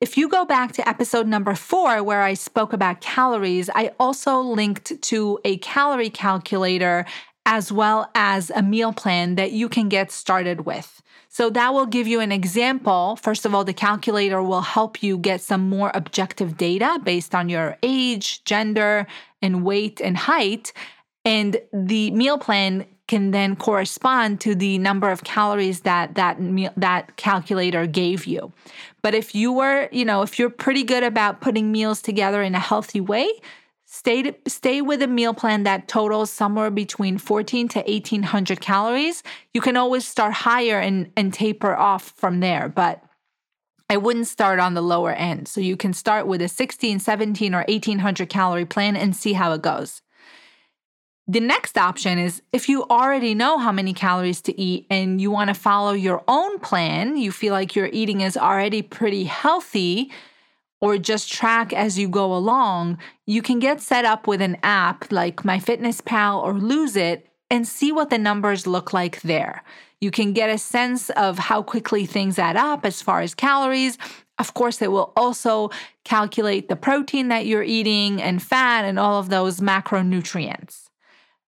If 0.00 0.18
you 0.18 0.28
go 0.28 0.44
back 0.44 0.72
to 0.72 0.88
episode 0.88 1.28
number 1.28 1.54
four, 1.54 2.02
where 2.02 2.22
I 2.22 2.34
spoke 2.34 2.72
about 2.72 3.00
calories, 3.00 3.70
I 3.72 3.92
also 4.00 4.40
linked 4.40 5.00
to 5.00 5.38
a 5.44 5.56
calorie 5.58 6.10
calculator 6.10 7.06
as 7.46 7.70
well 7.70 8.10
as 8.16 8.50
a 8.50 8.60
meal 8.62 8.92
plan 8.92 9.36
that 9.36 9.52
you 9.52 9.68
can 9.68 9.88
get 9.88 10.10
started 10.10 10.66
with. 10.66 11.00
So 11.28 11.48
that 11.50 11.72
will 11.72 11.86
give 11.86 12.08
you 12.08 12.18
an 12.18 12.32
example. 12.32 13.16
First 13.22 13.46
of 13.46 13.54
all, 13.54 13.64
the 13.64 13.72
calculator 13.72 14.42
will 14.42 14.62
help 14.62 15.00
you 15.00 15.16
get 15.16 15.40
some 15.40 15.68
more 15.68 15.92
objective 15.94 16.56
data 16.56 16.98
based 17.04 17.34
on 17.34 17.48
your 17.48 17.76
age, 17.84 18.42
gender, 18.44 19.06
and 19.40 19.64
weight 19.64 20.00
and 20.00 20.16
height. 20.16 20.72
And 21.24 21.56
the 21.72 22.10
meal 22.10 22.38
plan 22.38 22.86
can 23.06 23.32
then 23.32 23.54
correspond 23.56 24.40
to 24.40 24.54
the 24.54 24.78
number 24.78 25.10
of 25.10 25.24
calories 25.24 25.80
that 25.80 26.14
that 26.14 26.38
that 26.76 27.16
calculator 27.16 27.86
gave 27.86 28.26
you. 28.26 28.52
But 29.02 29.14
if 29.14 29.34
you 29.34 29.52
were, 29.52 29.88
you 29.92 30.04
know, 30.04 30.22
if 30.22 30.38
you're 30.38 30.50
pretty 30.50 30.82
good 30.82 31.02
about 31.02 31.40
putting 31.40 31.70
meals 31.70 32.00
together 32.00 32.42
in 32.42 32.54
a 32.54 32.60
healthy 32.60 33.00
way, 33.00 33.30
Stay, 33.94 34.34
stay 34.48 34.82
with 34.82 35.02
a 35.02 35.06
meal 35.06 35.32
plan 35.32 35.62
that 35.62 35.86
totals 35.86 36.28
somewhere 36.28 36.68
between 36.68 37.16
14 37.16 37.68
to 37.68 37.78
1800 37.78 38.60
calories. 38.60 39.22
You 39.52 39.60
can 39.60 39.76
always 39.76 40.04
start 40.04 40.32
higher 40.32 40.80
and, 40.80 41.12
and 41.16 41.32
taper 41.32 41.76
off 41.76 42.12
from 42.16 42.40
there, 42.40 42.68
but 42.68 43.04
I 43.88 43.96
wouldn't 43.98 44.26
start 44.26 44.58
on 44.58 44.74
the 44.74 44.82
lower 44.82 45.12
end. 45.12 45.46
So 45.46 45.60
you 45.60 45.76
can 45.76 45.92
start 45.92 46.26
with 46.26 46.42
a 46.42 46.48
16, 46.48 46.98
17, 46.98 47.54
or 47.54 47.64
1800 47.68 48.28
calorie 48.28 48.64
plan 48.64 48.96
and 48.96 49.14
see 49.14 49.34
how 49.34 49.52
it 49.52 49.62
goes. 49.62 50.02
The 51.26 51.40
next 51.40 51.78
option 51.78 52.18
is 52.18 52.42
if 52.52 52.68
you 52.68 52.84
already 52.84 53.34
know 53.34 53.56
how 53.56 53.72
many 53.72 53.94
calories 53.94 54.42
to 54.42 54.60
eat 54.60 54.86
and 54.90 55.20
you 55.20 55.30
want 55.30 55.48
to 55.48 55.54
follow 55.54 55.92
your 55.92 56.22
own 56.28 56.58
plan, 56.58 57.16
you 57.16 57.32
feel 57.32 57.52
like 57.52 57.74
your 57.74 57.88
eating 57.92 58.20
is 58.20 58.36
already 58.36 58.82
pretty 58.82 59.24
healthy, 59.24 60.12
or 60.82 60.98
just 60.98 61.32
track 61.32 61.72
as 61.72 61.98
you 61.98 62.08
go 62.08 62.34
along, 62.34 62.98
you 63.24 63.40
can 63.40 63.58
get 63.58 63.80
set 63.80 64.04
up 64.04 64.26
with 64.26 64.42
an 64.42 64.58
app 64.62 65.10
like 65.10 65.36
MyFitnessPal 65.36 66.42
or 66.42 66.52
Lose 66.52 66.94
It 66.94 67.26
and 67.48 67.66
see 67.66 67.90
what 67.90 68.10
the 68.10 68.18
numbers 68.18 68.66
look 68.66 68.92
like 68.92 69.22
there. 69.22 69.62
You 70.02 70.10
can 70.10 70.34
get 70.34 70.50
a 70.50 70.58
sense 70.58 71.08
of 71.10 71.38
how 71.38 71.62
quickly 71.62 72.04
things 72.04 72.38
add 72.38 72.56
up 72.58 72.84
as 72.84 73.00
far 73.00 73.22
as 73.22 73.34
calories. 73.34 73.96
Of 74.38 74.52
course, 74.52 74.82
it 74.82 74.92
will 74.92 75.14
also 75.16 75.70
calculate 76.04 76.68
the 76.68 76.76
protein 76.76 77.28
that 77.28 77.46
you're 77.46 77.62
eating 77.62 78.20
and 78.20 78.42
fat 78.42 78.84
and 78.84 78.98
all 78.98 79.18
of 79.18 79.30
those 79.30 79.60
macronutrients. 79.60 80.83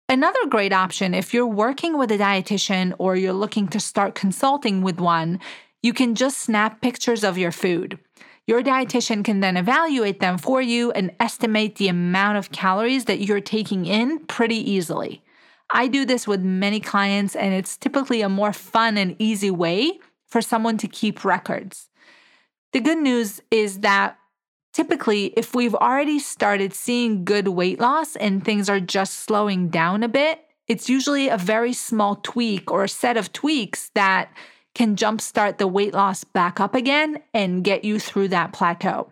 Another 0.10 0.48
great 0.48 0.74
option, 0.74 1.14
if 1.14 1.36
you're 1.36 1.46
working 1.46 1.96
with 1.96 2.12
a 2.12 2.18
dietitian 2.18 2.96
or 2.98 3.16
you're 3.16 3.32
looking 3.32 3.68
to 3.68 3.80
start 3.80 4.16
consulting 4.16 4.82
with 4.82 5.00
one, 5.00 5.40
you 5.84 5.94
can 5.94 6.16
just 6.16 6.40
snap 6.40 6.82
pictures 6.82 7.24
of 7.24 7.38
your 7.38 7.52
food. 7.52 8.00
Your 8.48 8.64
dietitian 8.64 9.24
can 9.24 9.42
then 9.42 9.56
evaluate 9.56 10.20
them 10.20 10.40
for 10.40 10.64
you 10.64 10.92
and 10.94 11.12
estimate 11.20 11.76
the 11.76 11.90
amount 11.90 12.40
of 12.40 12.52
calories 12.52 13.06
that 13.06 13.20
you're 13.20 13.40
taking 13.40 13.86
in 13.86 14.26
pretty 14.26 14.56
easily. 14.56 15.22
I 15.72 15.88
do 15.88 16.06
this 16.06 16.28
with 16.28 16.42
many 16.42 16.80
clients, 16.80 17.36
and 17.36 17.54
it's 17.54 17.78
typically 17.78 18.24
a 18.24 18.30
more 18.30 18.52
fun 18.52 18.98
and 18.98 19.16
easy 19.20 19.52
way 19.52 20.00
for 20.26 20.42
someone 20.42 20.80
to 20.80 20.88
keep 20.88 21.24
records. 21.24 21.88
The 22.74 22.80
good 22.80 22.98
news 22.98 23.42
is 23.52 23.82
that 23.82 24.18
typically, 24.74 25.28
if 25.38 25.54
we've 25.56 25.76
already 25.76 26.20
started 26.20 26.74
seeing 26.74 27.26
good 27.26 27.48
weight 27.48 27.80
loss 27.80 28.16
and 28.16 28.44
things 28.44 28.70
are 28.70 28.80
just 28.80 29.20
slowing 29.20 29.70
down 29.70 30.04
a 30.04 30.08
bit, 30.10 30.46
it's 30.68 30.90
usually 30.90 31.30
a 31.30 31.38
very 31.38 31.74
small 31.74 32.16
tweak 32.18 32.72
or 32.72 32.84
a 32.84 32.90
set 32.90 33.18
of 33.18 33.34
tweaks 33.34 33.92
that 33.96 34.32
can 34.76 34.96
jumpstart 34.96 35.58
the 35.58 35.68
weight 35.68 35.94
loss 35.94 36.24
back 36.24 36.60
up 36.60 36.76
again 36.76 37.22
and 37.34 37.64
get 37.64 37.84
you 37.84 38.00
through 38.00 38.28
that 38.28 38.54
plateau. 38.54 39.10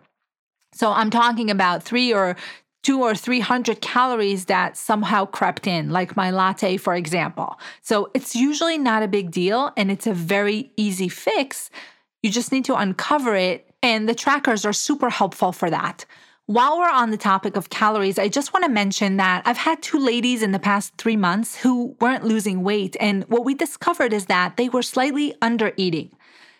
So 0.72 0.92
I'm 0.92 1.10
talking 1.10 1.50
about 1.50 1.82
three 1.82 2.12
or 2.12 2.36
two 2.84 3.02
or 3.02 3.14
300 3.14 3.80
calories 3.80 4.44
that 4.46 4.76
somehow 4.76 5.26
crept 5.26 5.66
in, 5.66 5.90
like 5.90 6.16
my 6.16 6.30
latte, 6.30 6.76
for 6.76 6.94
example. 6.94 7.58
So 7.82 8.10
it's 8.14 8.36
usually 8.36 8.78
not 8.78 9.02
a 9.02 9.08
big 9.08 9.30
deal 9.30 9.72
and 9.76 9.90
it's 9.90 10.06
a 10.06 10.14
very 10.14 10.70
easy 10.76 11.08
fix. 11.08 11.70
You 12.22 12.30
just 12.30 12.52
need 12.52 12.64
to 12.66 12.76
uncover 12.76 13.34
it, 13.34 13.67
and 13.82 14.08
the 14.08 14.14
trackers 14.14 14.64
are 14.64 14.72
super 14.72 15.10
helpful 15.10 15.52
for 15.52 15.70
that. 15.70 16.04
While 16.46 16.78
we're 16.78 16.90
on 16.90 17.10
the 17.10 17.18
topic 17.18 17.56
of 17.56 17.68
calories, 17.68 18.18
I 18.18 18.28
just 18.28 18.54
want 18.54 18.64
to 18.64 18.70
mention 18.70 19.18
that 19.18 19.42
I've 19.44 19.58
had 19.58 19.82
two 19.82 19.98
ladies 19.98 20.42
in 20.42 20.52
the 20.52 20.58
past 20.58 20.94
three 20.96 21.16
months 21.16 21.56
who 21.56 21.94
weren't 22.00 22.24
losing 22.24 22.62
weight. 22.62 22.96
And 23.00 23.24
what 23.24 23.44
we 23.44 23.54
discovered 23.54 24.14
is 24.14 24.26
that 24.26 24.56
they 24.56 24.70
were 24.70 24.82
slightly 24.82 25.34
under 25.42 25.72
eating. 25.76 26.10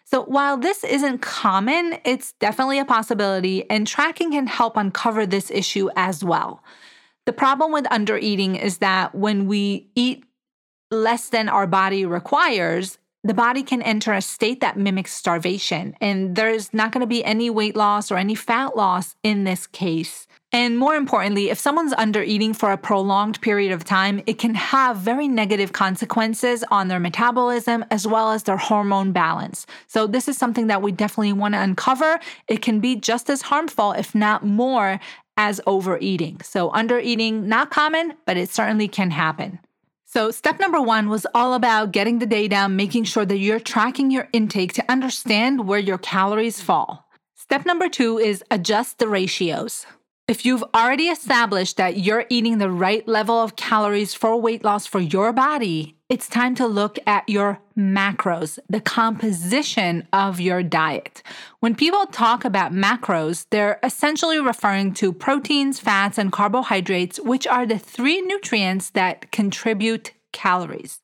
So 0.05 0.25
while 0.25 0.57
this 0.57 0.85
isn't 0.85 1.21
common, 1.21 1.99
it's 2.05 2.33
definitely 2.33 2.79
a 2.79 2.85
possibility, 2.85 3.69
and 3.71 3.87
tracking 3.87 4.33
can 4.33 4.47
help 4.47 4.77
uncover 4.77 5.27
this 5.27 5.51
issue 5.51 5.91
as 5.97 6.25
well. 6.25 6.63
The 7.27 7.35
problem 7.35 7.73
with 7.73 7.87
under 7.91 8.17
eating 8.17 8.57
is 8.57 8.79
that 8.79 9.15
when 9.15 9.47
we 9.47 9.91
eat 9.95 10.25
less 10.91 11.29
than 11.29 11.51
our 11.51 11.67
body 11.67 12.07
requires, 12.07 12.99
the 13.29 13.35
body 13.35 13.63
can 13.63 13.83
enter 13.83 14.15
a 14.15 14.23
state 14.23 14.61
that 14.61 14.79
mimics 14.79 15.13
starvation, 15.13 15.95
and 16.01 16.35
there's 16.35 16.73
not 16.73 16.93
going 16.93 17.03
to 17.03 17.07
be 17.07 17.23
any 17.25 17.51
weight 17.51 17.77
loss 17.77 18.11
or 18.11 18.17
any 18.17 18.35
fat 18.35 18.75
loss 18.75 19.15
in 19.23 19.45
this 19.45 19.67
case. 19.67 20.27
And 20.51 20.79
more 20.79 20.95
importantly, 20.95 21.51
if 21.51 21.59
someone's 21.59 21.93
under 21.93 22.23
eating 22.23 22.55
for 22.55 22.73
a 22.73 22.79
prolonged 22.79 23.39
period 23.43 23.71
of 23.71 23.85
time, 23.85 24.23
it 24.27 24.39
can 24.39 24.55
have 24.55 24.97
very 24.97 25.29
negative 25.29 25.75
consequences 25.75 26.65
on 26.71 26.89
their 26.89 26.99
metabolism 26.99 27.85
as 27.91 28.07
well 28.07 28.33
as 28.33 28.45
their 28.45 28.57
hormone 28.57 29.13
balance. 29.13 29.67
So, 29.89 30.07
this 30.07 30.27
is 30.27 30.39
something 30.39 30.69
that 30.69 30.81
we 30.81 30.91
definitely 30.91 31.35
want 31.35 31.53
to 31.53 31.61
uncover. 31.61 32.19
It 32.49 32.63
can 32.63 32.81
be 32.81 32.97
just 32.97 33.29
as 33.29 33.43
harmful, 33.43 33.93
if 33.93 34.15
not 34.15 34.43
more, 34.43 35.01
as 35.37 35.61
overeating. 35.67 36.41
So, 36.41 36.71
under 36.73 36.99
eating, 36.99 37.47
not 37.47 37.71
common, 37.71 38.15
but 38.25 38.39
it 38.39 38.49
certainly 38.49 38.89
can 38.89 39.11
happen. 39.11 39.59
So, 40.11 40.31
step 40.31 40.59
number 40.59 40.81
one 40.81 41.11
was 41.11 41.27
all 41.35 41.53
about 41.53 41.93
getting 41.93 42.19
the 42.19 42.25
data, 42.25 42.67
making 42.67 43.05
sure 43.05 43.27
that 43.27 43.37
you're 43.37 43.61
tracking 43.61 44.11
your 44.11 44.27
intake 44.33 44.73
to 44.73 44.91
understand 44.91 45.69
where 45.69 45.79
your 45.79 45.99
calories 45.99 46.63
fall. 46.63 47.07
Step 47.37 47.67
number 47.67 47.91
two 47.91 48.17
is 48.17 48.43
adjust 48.51 49.01
the 49.01 49.07
ratios. 49.07 49.85
If 50.29 50.45
you've 50.45 50.65
already 50.75 51.05
established 51.05 51.79
that 51.79 51.97
you're 51.97 52.27
eating 52.29 52.59
the 52.59 52.71
right 52.71 53.09
level 53.09 53.41
of 53.41 53.57
calories 53.57 54.13
for 54.13 54.39
weight 54.39 54.63
loss 54.63 54.87
for 54.87 55.01
your 55.01 55.33
body, 55.33 55.97
it's 56.11 56.29
time 56.29 56.55
to 56.57 56.67
look 56.67 56.99
at 57.07 57.27
your 57.27 57.61
macros, 57.79 58.59
the 58.69 58.83
composition 58.83 60.07
of 60.13 60.39
your 60.39 60.63
diet. 60.63 61.23
When 61.61 61.75
people 61.75 62.05
talk 62.05 62.45
about 62.45 62.75
macros, 62.75 63.47
they're 63.49 63.81
essentially 63.83 64.39
referring 64.39 64.93
to 64.95 65.15
proteins, 65.15 65.81
fats, 65.81 66.19
and 66.19 66.31
carbohydrates, 66.31 67.19
which 67.19 67.47
are 67.47 67.65
the 67.65 67.79
three 67.79 68.21
nutrients 68.21 68.91
that 68.91 69.33
contribute 69.33 70.13
calories. 70.33 71.01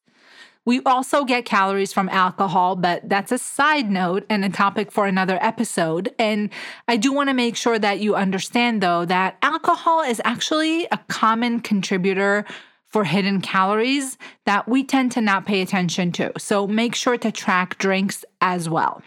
We 0.66 0.80
also 0.86 1.24
get 1.24 1.44
calories 1.44 1.92
from 1.92 2.08
alcohol, 2.08 2.76
but 2.76 3.06
that's 3.06 3.32
a 3.32 3.38
side 3.38 3.90
note 3.90 4.24
and 4.30 4.44
a 4.44 4.48
topic 4.48 4.90
for 4.90 5.06
another 5.06 5.38
episode. 5.42 6.14
And 6.18 6.48
I 6.88 6.96
do 6.96 7.12
want 7.12 7.28
to 7.28 7.34
make 7.34 7.54
sure 7.54 7.78
that 7.78 8.00
you 8.00 8.14
understand, 8.14 8.82
though, 8.82 9.04
that 9.04 9.36
alcohol 9.42 10.00
is 10.00 10.22
actually 10.24 10.86
a 10.86 10.98
common 11.08 11.60
contributor 11.60 12.46
for 12.86 13.04
hidden 13.04 13.42
calories 13.42 14.16
that 14.46 14.66
we 14.66 14.84
tend 14.84 15.12
to 15.12 15.20
not 15.20 15.44
pay 15.44 15.60
attention 15.60 16.12
to. 16.12 16.32
So 16.38 16.66
make 16.66 16.94
sure 16.94 17.18
to 17.18 17.30
track 17.30 17.76
drinks 17.76 18.24
as 18.40 18.68
well. 18.68 19.02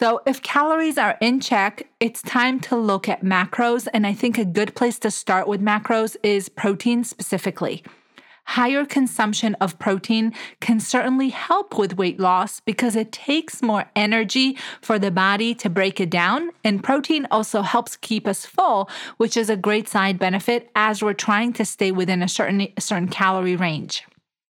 So, 0.00 0.22
if 0.26 0.42
calories 0.42 0.96
are 0.96 1.18
in 1.20 1.40
check, 1.40 1.88
it's 1.98 2.22
time 2.22 2.60
to 2.60 2.76
look 2.76 3.08
at 3.08 3.24
macros. 3.24 3.88
And 3.92 4.06
I 4.06 4.14
think 4.14 4.38
a 4.38 4.44
good 4.44 4.76
place 4.76 4.96
to 5.00 5.10
start 5.10 5.48
with 5.48 5.60
macros 5.60 6.16
is 6.22 6.48
protein 6.48 7.02
specifically 7.02 7.82
higher 8.48 8.86
consumption 8.86 9.54
of 9.60 9.78
protein 9.78 10.32
can 10.60 10.80
certainly 10.80 11.28
help 11.28 11.76
with 11.78 11.98
weight 11.98 12.18
loss 12.18 12.60
because 12.60 12.96
it 12.96 13.12
takes 13.12 13.60
more 13.60 13.84
energy 13.94 14.56
for 14.80 14.98
the 14.98 15.10
body 15.10 15.54
to 15.54 15.68
break 15.68 16.00
it 16.00 16.08
down. 16.08 16.50
And 16.64 16.82
protein 16.82 17.26
also 17.30 17.60
helps 17.60 17.96
keep 17.96 18.26
us 18.26 18.46
full, 18.46 18.88
which 19.18 19.36
is 19.36 19.50
a 19.50 19.56
great 19.56 19.86
side 19.86 20.18
benefit 20.18 20.70
as 20.74 21.02
we're 21.02 21.12
trying 21.12 21.52
to 21.54 21.64
stay 21.64 21.92
within 21.92 22.22
a 22.22 22.28
certain, 22.28 22.68
a 22.74 22.80
certain 22.80 23.08
calorie 23.08 23.56
range. 23.56 24.04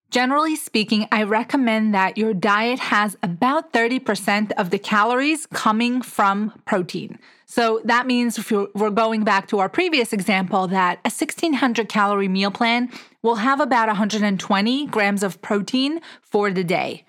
Generally 0.09 0.57
speaking, 0.57 1.07
I 1.11 1.23
recommend 1.23 1.93
that 1.93 2.17
your 2.17 2.33
diet 2.33 2.79
has 2.79 3.15
about 3.21 3.73
30% 3.73 4.51
of 4.53 4.69
the 4.69 4.77
calories 4.79 5.47
coming 5.47 6.01
from 6.01 6.53
protein. 6.65 7.19
So 7.53 7.81
that 7.85 8.07
means 8.07 8.39
if 8.39 8.49
we're 8.49 8.89
going 8.89 9.23
back 9.23 9.47
to 9.49 9.59
our 9.59 9.69
previous 9.69 10.11
example, 10.11 10.65
that 10.69 10.97
a 11.05 11.13
1600 11.13 11.87
calorie 11.87 12.27
meal 12.27 12.49
plan 12.49 12.89
will 13.21 13.35
have 13.35 13.59
about 13.59 13.89
120 13.89 14.87
grams 14.87 15.21
of 15.21 15.39
protein 15.43 16.01
for 16.23 16.49
the 16.49 16.63
day. 16.63 17.05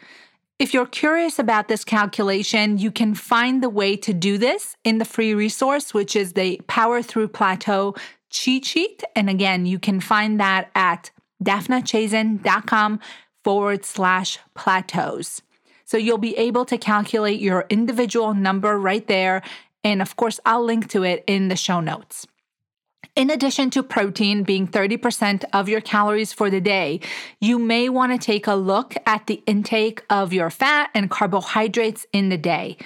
If 0.58 0.74
you're 0.74 0.84
curious 0.84 1.38
about 1.38 1.68
this 1.68 1.82
calculation, 1.82 2.76
you 2.76 2.90
can 2.90 3.14
find 3.14 3.62
the 3.62 3.70
way 3.70 3.96
to 3.96 4.12
do 4.12 4.36
this 4.36 4.76
in 4.84 4.98
the 4.98 5.06
free 5.06 5.32
resource, 5.32 5.94
which 5.94 6.14
is 6.14 6.34
the 6.34 6.60
Power 6.66 7.00
Through 7.00 7.28
Plateau 7.28 7.94
cheat 8.28 8.66
sheet. 8.66 9.02
And 9.16 9.30
again, 9.30 9.64
you 9.64 9.78
can 9.78 9.98
find 9.98 10.38
that 10.40 10.70
at 10.74 11.10
dafnachazen.com 11.42 13.00
forward 13.42 13.86
slash 13.86 14.38
plateaus. 14.54 15.40
So 15.86 15.96
you'll 15.96 16.18
be 16.18 16.36
able 16.36 16.66
to 16.66 16.76
calculate 16.76 17.40
your 17.40 17.64
individual 17.70 18.34
number 18.34 18.78
right 18.78 19.06
there. 19.06 19.42
And 19.84 20.02
of 20.02 20.16
course, 20.16 20.40
I'll 20.44 20.64
link 20.64 20.88
to 20.90 21.04
it 21.04 21.22
in 21.26 21.48
the 21.48 21.56
show 21.56 21.80
notes. 21.80 22.26
In 23.14 23.30
addition 23.30 23.70
to 23.70 23.82
protein 23.84 24.42
being 24.42 24.66
30% 24.66 25.44
of 25.52 25.68
your 25.68 25.80
calories 25.80 26.32
for 26.32 26.50
the 26.50 26.60
day, 26.60 26.98
you 27.40 27.60
may 27.60 27.88
want 27.88 28.10
to 28.10 28.18
take 28.18 28.48
a 28.48 28.54
look 28.54 28.94
at 29.06 29.28
the 29.28 29.40
intake 29.46 30.02
of 30.10 30.32
your 30.32 30.50
fat 30.50 30.90
and 30.94 31.08
carbohydrates 31.08 32.06
in 32.12 32.28
the 32.28 32.38
day. 32.38 32.76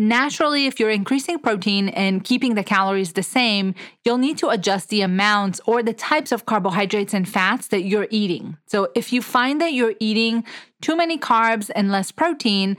Naturally, 0.00 0.66
if 0.66 0.78
you're 0.78 0.90
increasing 0.90 1.40
protein 1.40 1.88
and 1.88 2.22
keeping 2.22 2.54
the 2.54 2.62
calories 2.62 3.14
the 3.14 3.22
same, 3.22 3.74
you'll 4.04 4.16
need 4.16 4.38
to 4.38 4.48
adjust 4.48 4.90
the 4.90 5.00
amounts 5.00 5.60
or 5.66 5.82
the 5.82 5.92
types 5.92 6.30
of 6.30 6.46
carbohydrates 6.46 7.12
and 7.12 7.28
fats 7.28 7.66
that 7.68 7.82
you're 7.82 8.06
eating. 8.08 8.56
So, 8.66 8.92
if 8.94 9.12
you 9.12 9.20
find 9.20 9.60
that 9.60 9.72
you're 9.72 9.96
eating 9.98 10.44
too 10.80 10.96
many 10.96 11.18
carbs 11.18 11.68
and 11.74 11.90
less 11.90 12.12
protein, 12.12 12.76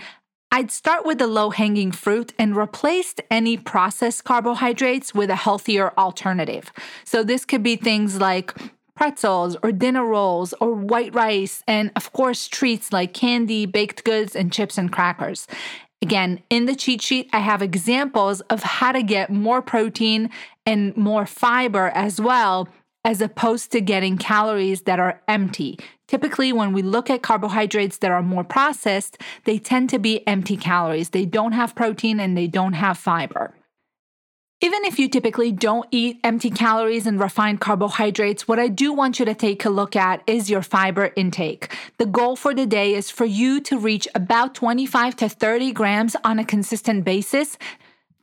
I'd 0.52 0.72
start 0.72 1.06
with 1.06 1.20
the 1.20 1.28
low 1.28 1.52
hanging 1.52 1.92
fruit 1.92 2.34
and 2.40 2.58
replace 2.58 3.14
any 3.30 3.56
processed 3.56 4.24
carbohydrates 4.24 5.14
with 5.14 5.30
a 5.30 5.36
healthier 5.36 5.94
alternative. 5.96 6.72
So, 7.04 7.24
this 7.24 7.46
could 7.46 7.62
be 7.62 7.76
things 7.76 8.20
like 8.20 8.56
pretzels 8.96 9.56
or 9.62 9.72
dinner 9.72 10.04
rolls 10.04 10.54
or 10.60 10.74
white 10.74 11.14
rice, 11.14 11.64
and 11.68 11.92
of 11.96 12.12
course, 12.14 12.48
treats 12.48 12.92
like 12.92 13.14
candy, 13.14 13.68
baked 13.68 14.04
goods, 14.04 14.36
and 14.36 14.52
chips 14.52 14.78
and 14.78 14.92
crackers. 14.92 15.48
Again, 16.02 16.42
in 16.50 16.66
the 16.66 16.76
cheat 16.76 17.02
sheet, 17.02 17.30
I 17.32 17.40
have 17.40 17.62
examples 17.62 18.42
of 18.42 18.64
how 18.64 18.92
to 18.94 19.04
get 19.04 19.30
more 19.30 19.62
protein 19.62 20.30
and 20.66 20.96
more 20.98 21.26
fiber 21.26 21.90
as 21.90 22.20
well, 22.20 22.68
as 23.04 23.22
opposed 23.22 23.72
to 23.72 23.82
getting 23.82 24.18
calories 24.18 24.82
that 24.82 25.00
are 25.00 25.22
empty. 25.28 25.80
Typically, 26.08 26.52
when 26.52 26.74
we 26.74 26.82
look 26.82 27.10
at 27.10 27.22
carbohydrates 27.22 27.98
that 27.98 28.12
are 28.12 28.22
more 28.22 28.44
processed, 28.44 29.18
they 29.46 29.58
tend 29.58 29.90
to 29.90 30.00
be 30.00 30.28
empty 30.28 30.58
calories. 30.58 31.10
They 31.10 31.26
don't 31.26 31.54
have 31.54 31.76
protein 31.76 32.20
and 32.20 32.38
they 32.38 32.48
don't 32.48 32.74
have 32.74 32.98
fiber. 32.98 33.54
Even 34.62 34.84
if 34.84 35.00
you 35.00 35.08
typically 35.08 35.54
don't 35.54 35.88
eat 35.90 36.20
empty 36.22 36.50
calories 36.50 37.08
and 37.08 37.18
refined 37.18 37.62
carbohydrates, 37.62 38.46
what 38.46 38.60
I 38.60 38.68
do 38.68 38.92
want 38.92 39.18
you 39.18 39.24
to 39.24 39.34
take 39.34 39.64
a 39.64 39.70
look 39.70 39.96
at 39.96 40.22
is 40.28 40.50
your 40.50 40.62
fiber 40.62 41.14
intake. 41.16 41.74
The 41.98 42.06
goal 42.06 42.36
for 42.36 42.54
the 42.54 42.66
day 42.66 42.94
is 42.94 43.10
for 43.10 43.24
you 43.24 43.62
to 43.62 43.80
reach 43.80 44.06
about 44.16 44.56
25 44.56 45.16
to 45.18 45.30
30 45.30 45.72
grams 45.72 46.18
on 46.26 46.40
a 46.40 46.44
consistent 46.44 47.06
basis. 47.06 47.58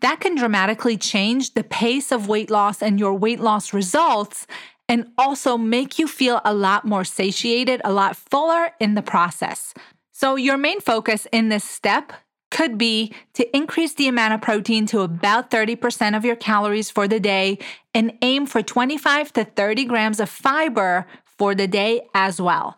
That 0.01 0.21
can 0.21 0.35
dramatically 0.35 0.97
change 0.97 1.55
the 1.55 1.65
pace 1.65 2.13
of 2.13 2.29
weight 2.29 2.51
loss 2.51 2.83
and 2.83 2.99
your 2.99 3.15
weight 3.15 3.41
loss 3.41 3.73
results, 3.73 4.47
and 4.89 5.07
also 5.19 5.57
make 5.57 5.99
you 5.99 6.07
feel 6.07 6.41
a 6.45 6.55
lot 6.55 6.85
more 6.85 7.05
satiated, 7.05 7.81
a 7.85 7.93
lot 7.93 8.17
fuller 8.17 8.71
in 8.79 8.95
the 8.95 9.03
process. 9.03 9.75
So, 10.13 10.37
your 10.37 10.57
main 10.57 10.81
focus 10.81 11.27
in 11.33 11.49
this 11.49 11.65
step 11.65 12.13
could 12.51 12.79
be 12.79 13.13
to 13.35 13.57
increase 13.57 13.95
the 13.95 14.09
amount 14.09 14.35
of 14.35 14.41
protein 14.41 14.87
to 14.87 15.01
about 15.01 15.51
30% 15.51 16.17
of 16.17 16.25
your 16.25 16.37
calories 16.37 16.91
for 16.91 17.09
the 17.09 17.21
day 17.21 17.59
and 17.93 18.17
aim 18.23 18.47
for 18.47 18.63
25 18.63 19.33
to 19.33 19.45
30 19.45 19.85
grams 19.85 20.21
of 20.21 20.29
fiber 20.29 21.07
for 21.25 21.55
the 21.55 21.67
day 21.67 22.03
as 22.15 22.41
well. 22.41 22.77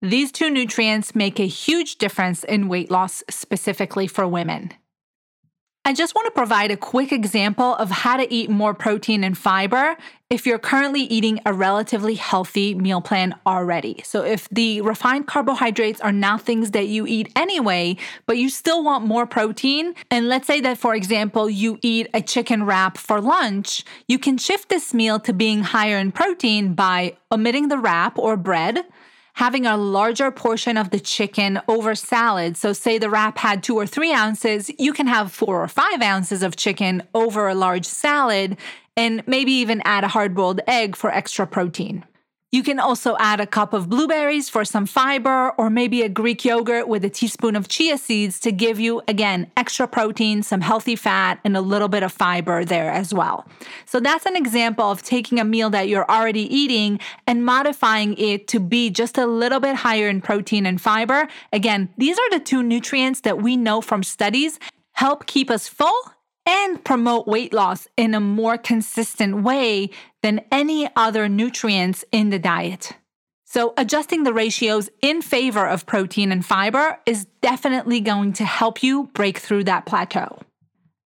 These 0.00 0.30
two 0.30 0.48
nutrients 0.48 1.14
make 1.14 1.40
a 1.40 1.46
huge 1.46 1.96
difference 1.96 2.44
in 2.44 2.68
weight 2.68 2.90
loss, 2.90 3.24
specifically 3.28 4.06
for 4.06 4.28
women. 4.28 4.72
I 5.88 5.94
just 5.94 6.14
want 6.14 6.26
to 6.26 6.32
provide 6.32 6.70
a 6.70 6.76
quick 6.76 7.12
example 7.12 7.74
of 7.76 7.90
how 7.90 8.18
to 8.18 8.30
eat 8.30 8.50
more 8.50 8.74
protein 8.74 9.24
and 9.24 9.38
fiber 9.38 9.96
if 10.28 10.44
you're 10.44 10.58
currently 10.58 11.00
eating 11.00 11.40
a 11.46 11.54
relatively 11.54 12.14
healthy 12.14 12.74
meal 12.74 13.00
plan 13.00 13.34
already. 13.46 14.02
So, 14.04 14.22
if 14.22 14.50
the 14.50 14.82
refined 14.82 15.26
carbohydrates 15.26 16.02
are 16.02 16.12
now 16.12 16.36
things 16.36 16.72
that 16.72 16.88
you 16.88 17.06
eat 17.06 17.32
anyway, 17.34 17.96
but 18.26 18.36
you 18.36 18.50
still 18.50 18.84
want 18.84 19.06
more 19.06 19.24
protein, 19.24 19.94
and 20.10 20.28
let's 20.28 20.46
say 20.46 20.60
that, 20.60 20.76
for 20.76 20.94
example, 20.94 21.48
you 21.48 21.78
eat 21.80 22.08
a 22.12 22.20
chicken 22.20 22.64
wrap 22.64 22.98
for 22.98 23.18
lunch, 23.18 23.82
you 24.08 24.18
can 24.18 24.36
shift 24.36 24.68
this 24.68 24.92
meal 24.92 25.18
to 25.20 25.32
being 25.32 25.62
higher 25.62 25.96
in 25.96 26.12
protein 26.12 26.74
by 26.74 27.16
omitting 27.32 27.68
the 27.68 27.78
wrap 27.78 28.18
or 28.18 28.36
bread 28.36 28.84
having 29.38 29.66
a 29.66 29.76
larger 29.76 30.32
portion 30.32 30.76
of 30.76 30.90
the 30.90 30.98
chicken 30.98 31.60
over 31.68 31.94
salad. 31.94 32.56
So, 32.56 32.72
say 32.72 32.98
the 32.98 33.08
wrap 33.08 33.38
had 33.38 33.62
two 33.62 33.76
or 33.76 33.86
three 33.86 34.12
ounces, 34.12 34.68
you 34.80 34.92
can 34.92 35.06
have 35.06 35.30
four 35.30 35.62
or 35.62 35.68
five 35.68 36.02
ounces 36.02 36.42
of 36.42 36.56
chicken 36.56 37.04
over 37.14 37.46
a 37.46 37.54
large 37.54 37.86
salad 37.86 38.56
and 38.96 39.22
maybe 39.28 39.52
even 39.52 39.80
add 39.84 40.02
a 40.02 40.08
hard 40.08 40.34
boiled 40.34 40.60
egg 40.66 40.96
for 40.96 41.14
extra 41.14 41.46
protein. 41.46 42.04
You 42.50 42.62
can 42.62 42.80
also 42.80 43.14
add 43.18 43.40
a 43.40 43.46
cup 43.46 43.74
of 43.74 43.90
blueberries 43.90 44.48
for 44.48 44.64
some 44.64 44.86
fiber, 44.86 45.50
or 45.58 45.68
maybe 45.68 46.00
a 46.00 46.08
Greek 46.08 46.46
yogurt 46.46 46.88
with 46.88 47.04
a 47.04 47.10
teaspoon 47.10 47.54
of 47.54 47.68
chia 47.68 47.98
seeds 47.98 48.40
to 48.40 48.50
give 48.50 48.80
you, 48.80 49.02
again, 49.06 49.50
extra 49.54 49.86
protein, 49.86 50.42
some 50.42 50.62
healthy 50.62 50.96
fat, 50.96 51.40
and 51.44 51.58
a 51.58 51.60
little 51.60 51.88
bit 51.88 52.02
of 52.02 52.10
fiber 52.10 52.64
there 52.64 52.90
as 52.90 53.12
well. 53.12 53.46
So 53.84 54.00
that's 54.00 54.24
an 54.24 54.34
example 54.34 54.90
of 54.90 55.02
taking 55.02 55.38
a 55.38 55.44
meal 55.44 55.68
that 55.68 55.88
you're 55.88 56.10
already 56.10 56.52
eating 56.54 57.00
and 57.26 57.44
modifying 57.44 58.16
it 58.16 58.48
to 58.48 58.60
be 58.60 58.88
just 58.88 59.18
a 59.18 59.26
little 59.26 59.60
bit 59.60 59.76
higher 59.76 60.08
in 60.08 60.22
protein 60.22 60.64
and 60.64 60.80
fiber. 60.80 61.28
Again, 61.52 61.90
these 61.98 62.18
are 62.18 62.30
the 62.30 62.40
two 62.40 62.62
nutrients 62.62 63.20
that 63.20 63.42
we 63.42 63.58
know 63.58 63.82
from 63.82 64.02
studies 64.02 64.58
help 64.92 65.26
keep 65.26 65.50
us 65.50 65.68
full 65.68 66.00
and 66.48 66.82
promote 66.82 67.26
weight 67.26 67.52
loss 67.52 67.86
in 67.98 68.14
a 68.14 68.20
more 68.20 68.56
consistent 68.56 69.42
way 69.42 69.90
than 70.22 70.40
any 70.50 70.88
other 70.96 71.28
nutrients 71.28 72.06
in 72.10 72.30
the 72.30 72.38
diet. 72.38 72.92
So, 73.44 73.74
adjusting 73.76 74.24
the 74.24 74.32
ratios 74.32 74.90
in 75.02 75.22
favor 75.22 75.66
of 75.66 75.86
protein 75.86 76.32
and 76.32 76.44
fiber 76.44 76.98
is 77.06 77.26
definitely 77.42 78.00
going 78.00 78.32
to 78.34 78.44
help 78.44 78.82
you 78.82 79.04
break 79.14 79.38
through 79.38 79.64
that 79.64 79.86
plateau. 79.86 80.38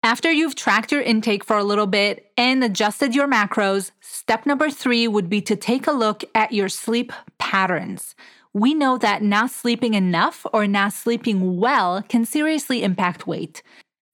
After 0.02 0.30
you've 0.30 0.54
tracked 0.54 0.92
your 0.92 1.02
intake 1.02 1.44
for 1.44 1.58
a 1.58 1.64
little 1.64 1.86
bit 1.86 2.30
and 2.36 2.62
adjusted 2.62 3.14
your 3.14 3.28
macros, 3.28 3.90
step 4.00 4.46
number 4.46 4.70
three 4.70 5.08
would 5.08 5.28
be 5.28 5.40
to 5.42 5.56
take 5.56 5.86
a 5.86 5.92
look 5.92 6.24
at 6.34 6.52
your 6.52 6.68
sleep 6.68 7.12
patterns. 7.38 8.14
We 8.52 8.72
know 8.72 8.96
that 8.98 9.22
not 9.22 9.50
sleeping 9.50 9.94
enough 9.94 10.46
or 10.52 10.66
not 10.66 10.92
sleeping 10.92 11.58
well 11.58 12.02
can 12.02 12.24
seriously 12.24 12.82
impact 12.82 13.26
weight. 13.26 13.62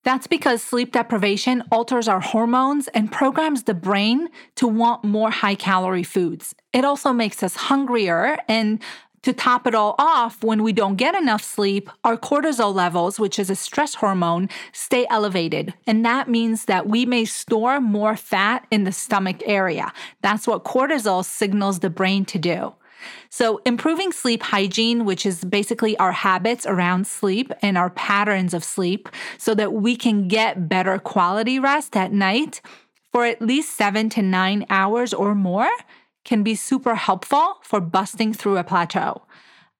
That's 0.05 0.27
because 0.27 0.62
sleep 0.62 0.93
deprivation 0.93 1.62
alters 1.71 2.09
our 2.09 2.21
hormones 2.21 2.88
and 2.88 3.12
programs 3.12 3.65
the 3.65 3.75
brain 3.75 4.29
to 4.57 4.67
want 4.67 5.05
more 5.05 5.31
high 5.31 5.55
calorie 5.55 6.03
foods. 6.03 6.55
It 6.73 6.85
also 6.85 7.12
makes 7.12 7.43
us 7.43 7.55
hungrier. 7.55 8.38
And 8.49 8.83
to 9.23 9.33
top 9.33 9.69
it 9.69 9.75
all 9.77 9.95
off, 9.99 10.43
when 10.43 10.65
we 10.65 10.73
don't 10.73 10.97
get 10.97 11.15
enough 11.15 11.45
sleep, 11.45 11.88
our 12.03 12.17
cortisol 12.17 12.75
levels, 12.75 13.21
which 13.21 13.38
is 13.38 13.51
a 13.51 13.55
stress 13.55 13.95
hormone, 13.95 14.49
stay 14.73 15.07
elevated. 15.09 15.73
And 15.87 16.05
that 16.05 16.29
means 16.29 16.65
that 16.65 16.88
we 16.88 17.07
may 17.07 17.25
store 17.25 17.81
more 17.81 18.17
fat 18.17 18.67
in 18.73 18.83
the 18.83 18.91
stomach 18.91 19.41
area. 19.47 19.93
That's 20.23 20.49
what 20.49 20.65
cortisol 20.65 21.25
signals 21.25 21.79
the 21.79 21.91
brain 21.91 22.25
to 22.27 22.38
do. 22.38 22.75
So, 23.31 23.61
improving 23.65 24.12
sleep 24.12 24.43
hygiene, 24.43 25.05
which 25.05 25.25
is 25.27 25.45
basically 25.45 25.97
our 25.99 26.12
habits 26.12 26.67
around 26.67 27.07
sleep 27.07 27.53
and 27.62 27.79
our 27.79 27.91
patterns 27.91 28.55
of 28.55 28.65
sleep, 28.65 29.09
so 29.38 29.55
that 29.55 29.73
we 29.73 29.97
can 29.97 30.29
get 30.29 30.69
better 30.69 30.99
quality 30.99 31.59
rest 31.59 31.97
at 31.97 32.12
night 32.12 32.61
for 33.12 33.27
at 33.27 33.43
least 33.43 33.77
seven 33.77 34.09
to 34.11 34.23
nine 34.23 34.65
hours 34.71 35.12
or 35.12 35.35
more, 35.35 35.71
can 36.25 36.43
be 36.43 36.55
super 36.55 36.95
helpful 36.95 37.59
for 37.62 37.81
busting 37.81 38.33
through 38.33 38.57
a 38.57 38.65
plateau. 38.65 39.23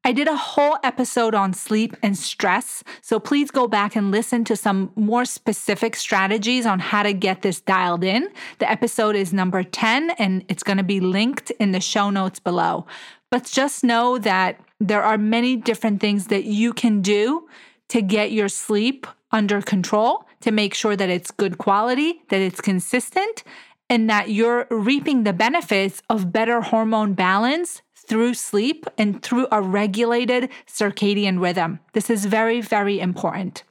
I 0.04 0.10
did 0.10 0.26
a 0.26 0.36
whole 0.36 0.78
episode 0.82 1.32
on 1.32 1.52
sleep 1.52 1.96
and 2.02 2.18
stress, 2.18 2.82
so 3.02 3.20
please 3.20 3.52
go 3.52 3.68
back 3.68 3.94
and 3.94 4.10
listen 4.10 4.44
to 4.46 4.56
some 4.56 4.90
more 4.96 5.24
specific 5.24 5.94
strategies 5.94 6.66
on 6.66 6.80
how 6.80 7.04
to 7.04 7.12
get 7.12 7.42
this 7.42 7.60
dialed 7.60 8.02
in. 8.02 8.28
The 8.58 8.68
episode 8.68 9.14
is 9.14 9.32
number 9.32 9.62
10 9.62 10.10
and 10.18 10.44
it's 10.48 10.64
going 10.64 10.78
to 10.78 10.82
be 10.82 10.98
linked 10.98 11.52
in 11.52 11.70
the 11.70 11.80
show 11.80 12.10
notes 12.10 12.40
below. 12.40 12.84
But 13.30 13.44
just 13.44 13.84
know 13.84 14.18
that 14.18 14.60
there 14.80 15.04
are 15.04 15.16
many 15.16 15.54
different 15.54 16.00
things 16.00 16.26
that 16.26 16.44
you 16.44 16.72
can 16.72 17.00
do 17.00 17.48
to 17.90 18.02
get 18.02 18.32
your 18.32 18.48
sleep 18.48 19.06
under 19.30 19.62
control, 19.62 20.26
to 20.40 20.50
make 20.50 20.74
sure 20.74 20.96
that 20.96 21.10
it's 21.10 21.30
good 21.30 21.58
quality, 21.58 22.22
that 22.28 22.40
it's 22.40 22.60
consistent, 22.60 23.44
and 23.88 24.10
that 24.10 24.30
you're 24.30 24.66
reaping 24.68 25.22
the 25.22 25.32
benefits 25.32 26.02
of 26.10 26.32
better 26.32 26.60
hormone 26.60 27.14
balance 27.14 27.82
through 28.12 28.35
sleep 28.35 28.85
and 28.98 29.22
through 29.22 29.46
a 29.51 29.62
regulated 29.62 30.51
circadian 30.66 31.40
rhythm. 31.40 31.81
This 31.94 32.11
is 32.11 32.27
very, 32.27 32.61
very 32.61 33.01
important. 33.01 33.62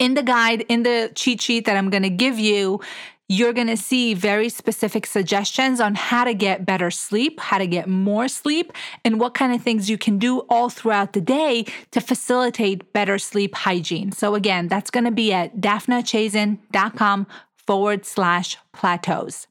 In 0.00 0.14
the 0.14 0.24
guide, 0.24 0.62
in 0.62 0.82
the 0.82 1.12
cheat 1.14 1.40
sheet 1.40 1.64
that 1.66 1.76
I'm 1.76 1.88
going 1.88 2.02
to 2.02 2.10
give 2.10 2.40
you, 2.40 2.80
you're 3.28 3.52
going 3.52 3.68
to 3.68 3.76
see 3.76 4.12
very 4.12 4.48
specific 4.48 5.06
suggestions 5.06 5.80
on 5.80 5.94
how 5.94 6.24
to 6.24 6.34
get 6.34 6.66
better 6.66 6.90
sleep, 6.90 7.38
how 7.38 7.58
to 7.58 7.68
get 7.68 7.88
more 7.88 8.26
sleep, 8.26 8.72
and 9.04 9.20
what 9.20 9.34
kind 9.34 9.54
of 9.54 9.62
things 9.62 9.88
you 9.88 9.98
can 9.98 10.18
do 10.18 10.40
all 10.48 10.68
throughout 10.68 11.12
the 11.12 11.20
day 11.20 11.64
to 11.92 12.00
facilitate 12.00 12.92
better 12.92 13.20
sleep 13.20 13.54
hygiene. 13.54 14.10
So, 14.10 14.34
again, 14.34 14.66
that's 14.66 14.90
going 14.90 15.04
to 15.04 15.12
be 15.12 15.32
at 15.32 15.60
dafnachazen.com 15.60 17.28
forward 17.54 18.04
slash 18.04 18.56
plateaus. 18.72 19.46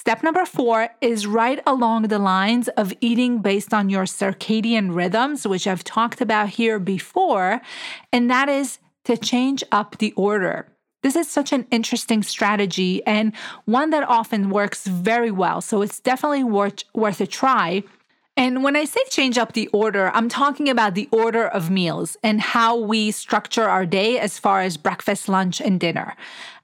Step 0.00 0.22
number 0.22 0.46
four 0.46 0.90
is 1.00 1.26
right 1.26 1.60
along 1.66 2.02
the 2.02 2.20
lines 2.20 2.68
of 2.68 2.92
eating 3.00 3.40
based 3.40 3.74
on 3.74 3.90
your 3.90 4.04
circadian 4.04 4.94
rhythms, 4.94 5.44
which 5.44 5.66
I've 5.66 5.82
talked 5.82 6.20
about 6.20 6.50
here 6.50 6.78
before, 6.78 7.60
and 8.12 8.30
that 8.30 8.48
is 8.48 8.78
to 9.06 9.16
change 9.16 9.64
up 9.72 9.98
the 9.98 10.12
order. 10.12 10.68
This 11.02 11.16
is 11.16 11.28
such 11.28 11.52
an 11.52 11.66
interesting 11.72 12.22
strategy 12.22 13.04
and 13.06 13.34
one 13.64 13.90
that 13.90 14.08
often 14.08 14.50
works 14.50 14.86
very 14.86 15.32
well. 15.32 15.60
So 15.60 15.82
it's 15.82 15.98
definitely 15.98 16.44
worth, 16.44 16.84
worth 16.94 17.20
a 17.20 17.26
try. 17.26 17.82
And 18.36 18.62
when 18.62 18.76
I 18.76 18.84
say 18.84 19.00
change 19.10 19.36
up 19.36 19.54
the 19.54 19.66
order, 19.72 20.12
I'm 20.14 20.28
talking 20.28 20.68
about 20.68 20.94
the 20.94 21.08
order 21.10 21.48
of 21.48 21.70
meals 21.70 22.16
and 22.22 22.40
how 22.40 22.76
we 22.76 23.10
structure 23.10 23.68
our 23.68 23.84
day 23.84 24.20
as 24.20 24.38
far 24.38 24.60
as 24.60 24.76
breakfast, 24.76 25.28
lunch, 25.28 25.60
and 25.60 25.80
dinner. 25.80 26.14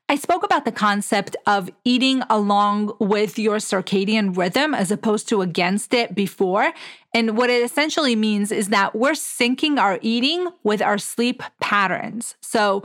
I 0.06 0.16
spoke 0.16 0.42
about 0.42 0.66
the 0.66 0.72
concept 0.72 1.34
of 1.46 1.70
eating 1.82 2.22
along 2.28 2.94
with 3.00 3.38
your 3.38 3.56
circadian 3.56 4.36
rhythm 4.36 4.74
as 4.74 4.90
opposed 4.90 5.28
to 5.30 5.40
against 5.40 5.94
it 5.94 6.14
before. 6.14 6.72
And 7.14 7.38
what 7.38 7.48
it 7.48 7.62
essentially 7.62 8.14
means 8.14 8.52
is 8.52 8.68
that 8.68 8.94
we're 8.94 9.12
syncing 9.12 9.78
our 9.78 9.98
eating 10.02 10.48
with 10.62 10.82
our 10.82 10.98
sleep 10.98 11.42
patterns. 11.60 12.34
So, 12.42 12.82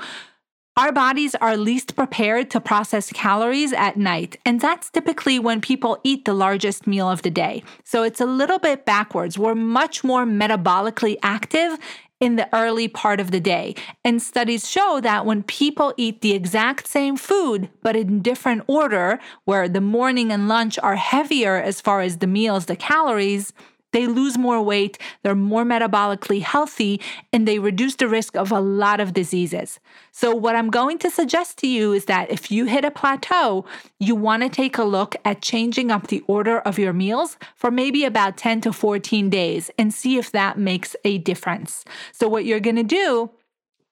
our 0.77 0.93
bodies 0.93 1.35
are 1.35 1.57
least 1.57 1.97
prepared 1.97 2.49
to 2.51 2.61
process 2.61 3.11
calories 3.11 3.73
at 3.73 3.97
night, 3.97 4.37
and 4.45 4.61
that's 4.61 4.89
typically 4.89 5.37
when 5.37 5.59
people 5.59 5.99
eat 6.05 6.23
the 6.23 6.33
largest 6.33 6.87
meal 6.87 7.09
of 7.09 7.21
the 7.21 7.29
day. 7.29 7.63
So 7.83 8.03
it's 8.03 8.21
a 8.21 8.25
little 8.25 8.59
bit 8.59 8.85
backwards. 8.85 9.37
We're 9.37 9.55
much 9.55 10.05
more 10.05 10.23
metabolically 10.23 11.17
active 11.21 11.77
in 12.19 12.35
the 12.35 12.49
early 12.53 12.87
part 12.87 13.19
of 13.19 13.31
the 13.31 13.39
day. 13.39 13.75
And 14.03 14.21
studies 14.21 14.69
show 14.69 14.99
that 15.01 15.25
when 15.25 15.43
people 15.43 15.93
eat 15.97 16.21
the 16.21 16.33
exact 16.33 16.87
same 16.87 17.17
food, 17.17 17.69
but 17.81 17.95
in 17.95 18.21
different 18.21 18.63
order, 18.67 19.19
where 19.45 19.69
the 19.69 19.81
morning 19.81 20.31
and 20.31 20.47
lunch 20.47 20.77
are 20.79 20.95
heavier 20.95 21.55
as 21.55 21.81
far 21.81 22.01
as 22.01 22.17
the 22.17 22.27
meals, 22.27 22.65
the 22.65 22.75
calories, 22.75 23.53
they 23.91 24.07
lose 24.07 24.37
more 24.37 24.61
weight, 24.61 24.97
they're 25.23 25.35
more 25.35 25.63
metabolically 25.63 26.41
healthy, 26.41 27.01
and 27.33 27.47
they 27.47 27.59
reduce 27.59 27.95
the 27.95 28.07
risk 28.07 28.35
of 28.35 28.51
a 28.51 28.59
lot 28.59 28.99
of 28.99 29.13
diseases. 29.13 29.79
So, 30.11 30.35
what 30.35 30.55
I'm 30.55 30.69
going 30.69 30.97
to 30.99 31.09
suggest 31.09 31.57
to 31.59 31.67
you 31.67 31.93
is 31.93 32.05
that 32.05 32.29
if 32.29 32.51
you 32.51 32.65
hit 32.65 32.85
a 32.85 32.91
plateau, 32.91 33.65
you 33.99 34.15
want 34.15 34.43
to 34.43 34.49
take 34.49 34.77
a 34.77 34.83
look 34.83 35.15
at 35.25 35.41
changing 35.41 35.91
up 35.91 36.07
the 36.07 36.23
order 36.27 36.59
of 36.59 36.77
your 36.77 36.93
meals 36.93 37.37
for 37.55 37.71
maybe 37.71 38.05
about 38.05 38.37
10 38.37 38.61
to 38.61 38.73
14 38.73 39.29
days 39.29 39.71
and 39.77 39.93
see 39.93 40.17
if 40.17 40.31
that 40.31 40.57
makes 40.57 40.95
a 41.03 41.17
difference. 41.19 41.85
So, 42.11 42.27
what 42.27 42.45
you're 42.45 42.59
going 42.59 42.75
to 42.75 42.83
do 42.83 43.31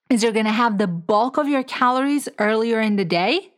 is 0.10 0.24
you're 0.24 0.32
going 0.32 0.46
to 0.46 0.52
have 0.52 0.78
the 0.78 0.88
bulk 0.88 1.38
of 1.38 1.48
your 1.48 1.64
calories 1.64 2.30
earlier 2.40 2.80
in 2.80 2.96
the 2.96 3.06
day 3.06 3.52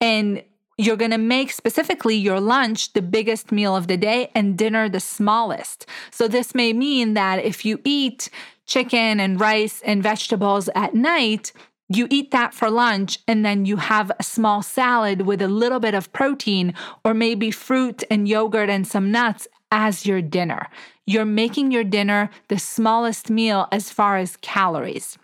and 0.00 0.42
you're 0.78 0.96
going 0.96 1.10
to 1.10 1.18
make 1.18 1.50
specifically 1.50 2.16
your 2.16 2.40
lunch 2.40 2.92
the 2.92 3.02
biggest 3.02 3.50
meal 3.50 3.74
of 3.74 3.86
the 3.86 3.96
day 3.96 4.30
and 4.34 4.58
dinner 4.58 4.88
the 4.88 5.00
smallest. 5.00 5.86
So, 6.10 6.28
this 6.28 6.54
may 6.54 6.72
mean 6.72 7.14
that 7.14 7.44
if 7.44 7.64
you 7.64 7.80
eat 7.84 8.28
chicken 8.66 9.20
and 9.20 9.40
rice 9.40 9.80
and 9.84 10.02
vegetables 10.02 10.68
at 10.74 10.94
night, 10.94 11.52
you 11.88 12.08
eat 12.10 12.32
that 12.32 12.52
for 12.52 12.68
lunch 12.68 13.20
and 13.28 13.44
then 13.44 13.64
you 13.64 13.76
have 13.76 14.10
a 14.18 14.22
small 14.22 14.60
salad 14.60 15.22
with 15.22 15.40
a 15.40 15.48
little 15.48 15.78
bit 15.78 15.94
of 15.94 16.12
protein 16.12 16.74
or 17.04 17.14
maybe 17.14 17.50
fruit 17.50 18.02
and 18.10 18.28
yogurt 18.28 18.68
and 18.68 18.86
some 18.86 19.12
nuts 19.12 19.46
as 19.70 20.04
your 20.04 20.20
dinner. 20.20 20.68
You're 21.06 21.24
making 21.24 21.70
your 21.70 21.84
dinner 21.84 22.28
the 22.48 22.58
smallest 22.58 23.30
meal 23.30 23.68
as 23.70 23.90
far 23.90 24.16
as 24.16 24.36
calories. 24.38 25.16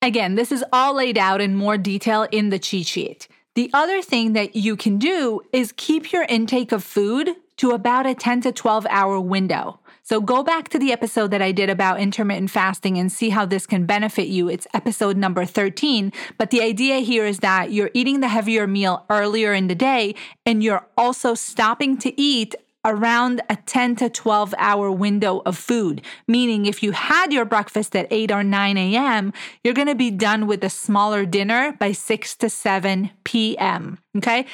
Again, 0.00 0.36
this 0.36 0.50
is 0.50 0.64
all 0.72 0.94
laid 0.94 1.18
out 1.18 1.40
in 1.40 1.54
more 1.54 1.76
detail 1.76 2.26
in 2.32 2.48
the 2.48 2.58
cheat 2.58 2.86
sheet. 2.86 3.28
The 3.56 3.70
other 3.72 4.02
thing 4.02 4.34
that 4.34 4.54
you 4.54 4.76
can 4.76 4.98
do 4.98 5.40
is 5.50 5.72
keep 5.78 6.12
your 6.12 6.24
intake 6.24 6.72
of 6.72 6.84
food 6.84 7.30
to 7.56 7.70
about 7.70 8.04
a 8.04 8.14
10 8.14 8.42
to 8.42 8.52
12 8.52 8.86
hour 8.90 9.18
window. 9.18 9.80
So 10.02 10.20
go 10.20 10.42
back 10.42 10.68
to 10.68 10.78
the 10.78 10.92
episode 10.92 11.30
that 11.30 11.40
I 11.40 11.52
did 11.52 11.70
about 11.70 11.98
intermittent 11.98 12.50
fasting 12.50 12.98
and 12.98 13.10
see 13.10 13.30
how 13.30 13.46
this 13.46 13.66
can 13.66 13.86
benefit 13.86 14.28
you. 14.28 14.50
It's 14.50 14.66
episode 14.74 15.16
number 15.16 15.46
13. 15.46 16.12
But 16.36 16.50
the 16.50 16.60
idea 16.60 16.98
here 16.98 17.24
is 17.24 17.38
that 17.38 17.72
you're 17.72 17.90
eating 17.94 18.20
the 18.20 18.28
heavier 18.28 18.66
meal 18.66 19.06
earlier 19.08 19.54
in 19.54 19.68
the 19.68 19.74
day 19.74 20.14
and 20.44 20.62
you're 20.62 20.86
also 20.98 21.32
stopping 21.34 21.96
to 21.98 22.20
eat 22.20 22.54
around 22.86 23.42
a 23.50 23.56
10 23.56 23.96
to 23.96 24.08
12 24.08 24.54
hour 24.56 24.90
window 24.90 25.42
of 25.44 25.58
food. 25.58 26.00
Meaning, 26.26 26.64
if 26.64 26.82
you 26.82 26.92
had 26.92 27.32
your 27.32 27.44
breakfast 27.44 27.94
at 27.94 28.06
8 28.10 28.30
or 28.30 28.42
9 28.42 28.78
a.m., 28.78 29.32
you're 29.62 29.74
going 29.74 29.88
to 29.88 29.94
be 29.94 30.10
done 30.10 30.46
with 30.46 30.64
a 30.64 30.70
smaller 30.70 31.26
dinner 31.26 31.76
by 31.78 31.92
6 31.92 32.36
to 32.36 32.48
7 32.48 33.10
p.m. 33.24 33.98
Okay. 34.16 34.46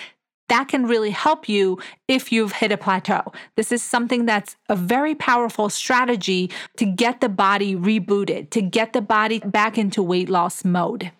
That 0.48 0.68
can 0.68 0.86
really 0.86 1.10
help 1.10 1.48
you 1.48 1.78
if 2.08 2.30
you've 2.30 2.52
hit 2.52 2.72
a 2.72 2.76
plateau. 2.76 3.32
This 3.56 3.72
is 3.72 3.82
something 3.82 4.26
that's 4.26 4.56
a 4.68 4.76
very 4.76 5.14
powerful 5.14 5.70
strategy 5.70 6.50
to 6.76 6.84
get 6.84 7.22
the 7.22 7.30
body 7.30 7.74
rebooted, 7.74 8.50
to 8.50 8.60
get 8.60 8.92
the 8.92 9.00
body 9.00 9.38
back 9.38 9.78
into 9.78 10.02
weight 10.02 10.28
loss 10.28 10.62
mode. 10.62 11.10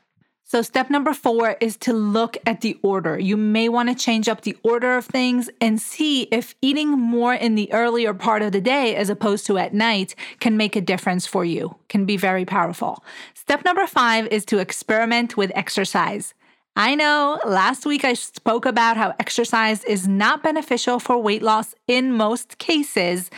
So, 0.53 0.61
step 0.61 0.91
number 0.91 1.15
four 1.15 1.57
is 1.63 1.79
to 1.79 1.95
look 1.95 2.37
at 2.45 2.61
the 2.61 2.79
order. 2.83 3.19
You 3.19 3.39
may 3.39 3.71
want 3.71 3.89
to 3.89 3.95
change 3.95 4.29
up 4.29 4.43
the 4.43 4.55
order 4.63 4.99
of 4.99 5.07
things 5.07 5.49
and 5.63 5.81
see 5.81 6.25
if 6.25 6.55
eating 6.61 6.91
more 6.91 7.33
in 7.33 7.55
the 7.55 7.73
earlier 7.73 8.13
part 8.13 8.43
of 8.43 8.53
the 8.53 8.61
day 8.61 8.95
as 8.95 9.09
opposed 9.09 9.47
to 9.47 9.57
at 9.57 9.73
night 9.73 10.15
can 10.41 10.59
make 10.59 10.77
a 10.77 10.83
difference 10.83 11.27
for 11.27 11.43
you, 11.43 11.77
can 11.89 12.05
be 12.05 12.19
very 12.19 12.45
powerful. 12.45 13.03
Step 13.33 13.65
number 13.65 13.87
five 13.87 14.27
is 14.27 14.45
to 14.45 14.59
experiment 14.59 15.39
with 15.39 15.51
exercise. 15.55 16.35
I 16.77 16.97
know 16.97 17.41
last 17.47 17.87
week 17.87 18.05
I 18.05 18.13
spoke 18.13 18.67
about 18.67 18.99
how 18.99 19.15
exercise 19.19 19.83
is 19.85 20.07
not 20.07 20.43
beneficial 20.43 20.99
for 20.99 21.17
weight 21.17 21.43
loss 21.43 21.75
in 21.89 22.13
most 22.13 22.59
cases, 22.59 23.31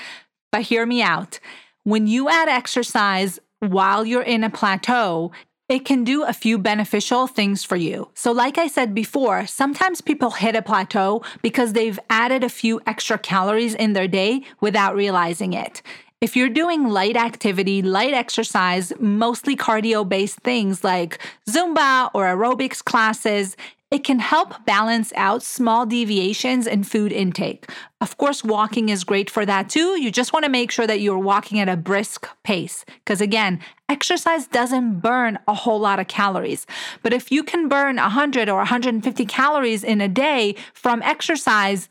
but 0.50 0.62
hear 0.62 0.84
me 0.84 1.00
out. 1.00 1.38
When 1.84 2.08
you 2.08 2.28
add 2.28 2.48
exercise 2.48 3.38
while 3.60 4.04
you're 4.04 4.22
in 4.22 4.42
a 4.42 4.50
plateau, 4.50 5.30
it 5.68 5.84
can 5.84 6.04
do 6.04 6.24
a 6.24 6.32
few 6.32 6.58
beneficial 6.58 7.26
things 7.26 7.64
for 7.64 7.76
you. 7.76 8.08
So, 8.14 8.32
like 8.32 8.58
I 8.58 8.66
said 8.66 8.94
before, 8.94 9.46
sometimes 9.46 10.00
people 10.00 10.32
hit 10.32 10.54
a 10.54 10.62
plateau 10.62 11.22
because 11.42 11.72
they've 11.72 11.98
added 12.10 12.44
a 12.44 12.48
few 12.48 12.80
extra 12.86 13.18
calories 13.18 13.74
in 13.74 13.94
their 13.94 14.08
day 14.08 14.42
without 14.60 14.94
realizing 14.94 15.54
it. 15.54 15.80
If 16.20 16.36
you're 16.36 16.48
doing 16.48 16.88
light 16.88 17.16
activity, 17.16 17.82
light 17.82 18.14
exercise, 18.14 18.92
mostly 18.98 19.56
cardio 19.56 20.08
based 20.08 20.40
things 20.40 20.82
like 20.82 21.18
Zumba 21.48 22.10
or 22.14 22.24
aerobics 22.24 22.82
classes, 22.82 23.56
it 23.94 24.02
can 24.02 24.18
help 24.18 24.66
balance 24.66 25.12
out 25.14 25.40
small 25.40 25.86
deviations 25.86 26.66
in 26.66 26.82
food 26.82 27.12
intake. 27.12 27.70
Of 28.00 28.18
course, 28.18 28.42
walking 28.42 28.88
is 28.88 29.04
great 29.04 29.30
for 29.30 29.46
that 29.46 29.68
too. 29.68 30.00
You 30.02 30.10
just 30.10 30.32
want 30.32 30.44
to 30.44 30.50
make 30.50 30.72
sure 30.72 30.84
that 30.84 31.00
you're 31.00 31.16
walking 31.16 31.60
at 31.60 31.68
a 31.68 31.76
brisk 31.76 32.28
pace. 32.42 32.84
Because 32.86 33.20
again, 33.20 33.60
exercise 33.88 34.48
doesn't 34.48 34.98
burn 34.98 35.38
a 35.46 35.54
whole 35.54 35.78
lot 35.78 36.00
of 36.00 36.08
calories. 36.08 36.66
But 37.04 37.12
if 37.12 37.30
you 37.30 37.44
can 37.44 37.68
burn 37.68 37.94
100 37.94 38.48
or 38.48 38.56
150 38.56 39.26
calories 39.26 39.84
in 39.84 40.00
a 40.00 40.08
day 40.08 40.56
from 40.72 41.00
exercise, 41.02 41.88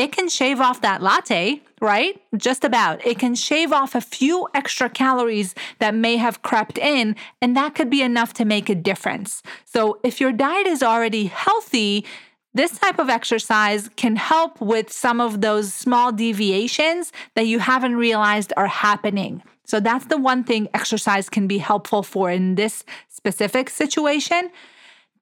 it 0.00 0.12
can 0.12 0.28
shave 0.28 0.60
off 0.60 0.80
that 0.80 1.02
latte, 1.02 1.60
right? 1.80 2.20
Just 2.36 2.64
about. 2.64 3.04
It 3.06 3.18
can 3.18 3.34
shave 3.34 3.70
off 3.70 3.94
a 3.94 4.00
few 4.00 4.48
extra 4.54 4.88
calories 4.88 5.54
that 5.78 5.94
may 5.94 6.16
have 6.16 6.40
crept 6.40 6.78
in, 6.78 7.16
and 7.42 7.54
that 7.56 7.74
could 7.74 7.90
be 7.90 8.00
enough 8.00 8.32
to 8.34 8.46
make 8.46 8.70
a 8.70 8.74
difference. 8.74 9.42
So, 9.66 10.00
if 10.02 10.18
your 10.20 10.32
diet 10.32 10.66
is 10.66 10.82
already 10.82 11.26
healthy, 11.26 12.06
this 12.54 12.78
type 12.78 12.98
of 12.98 13.10
exercise 13.10 13.90
can 13.96 14.16
help 14.16 14.60
with 14.60 14.90
some 14.90 15.20
of 15.20 15.42
those 15.42 15.72
small 15.74 16.12
deviations 16.12 17.12
that 17.34 17.46
you 17.46 17.58
haven't 17.58 17.96
realized 17.96 18.54
are 18.56 18.66
happening. 18.66 19.42
So, 19.64 19.80
that's 19.80 20.06
the 20.06 20.18
one 20.18 20.44
thing 20.44 20.68
exercise 20.72 21.28
can 21.28 21.46
be 21.46 21.58
helpful 21.58 22.02
for 22.02 22.30
in 22.30 22.54
this 22.54 22.84
specific 23.08 23.68
situation. 23.68 24.50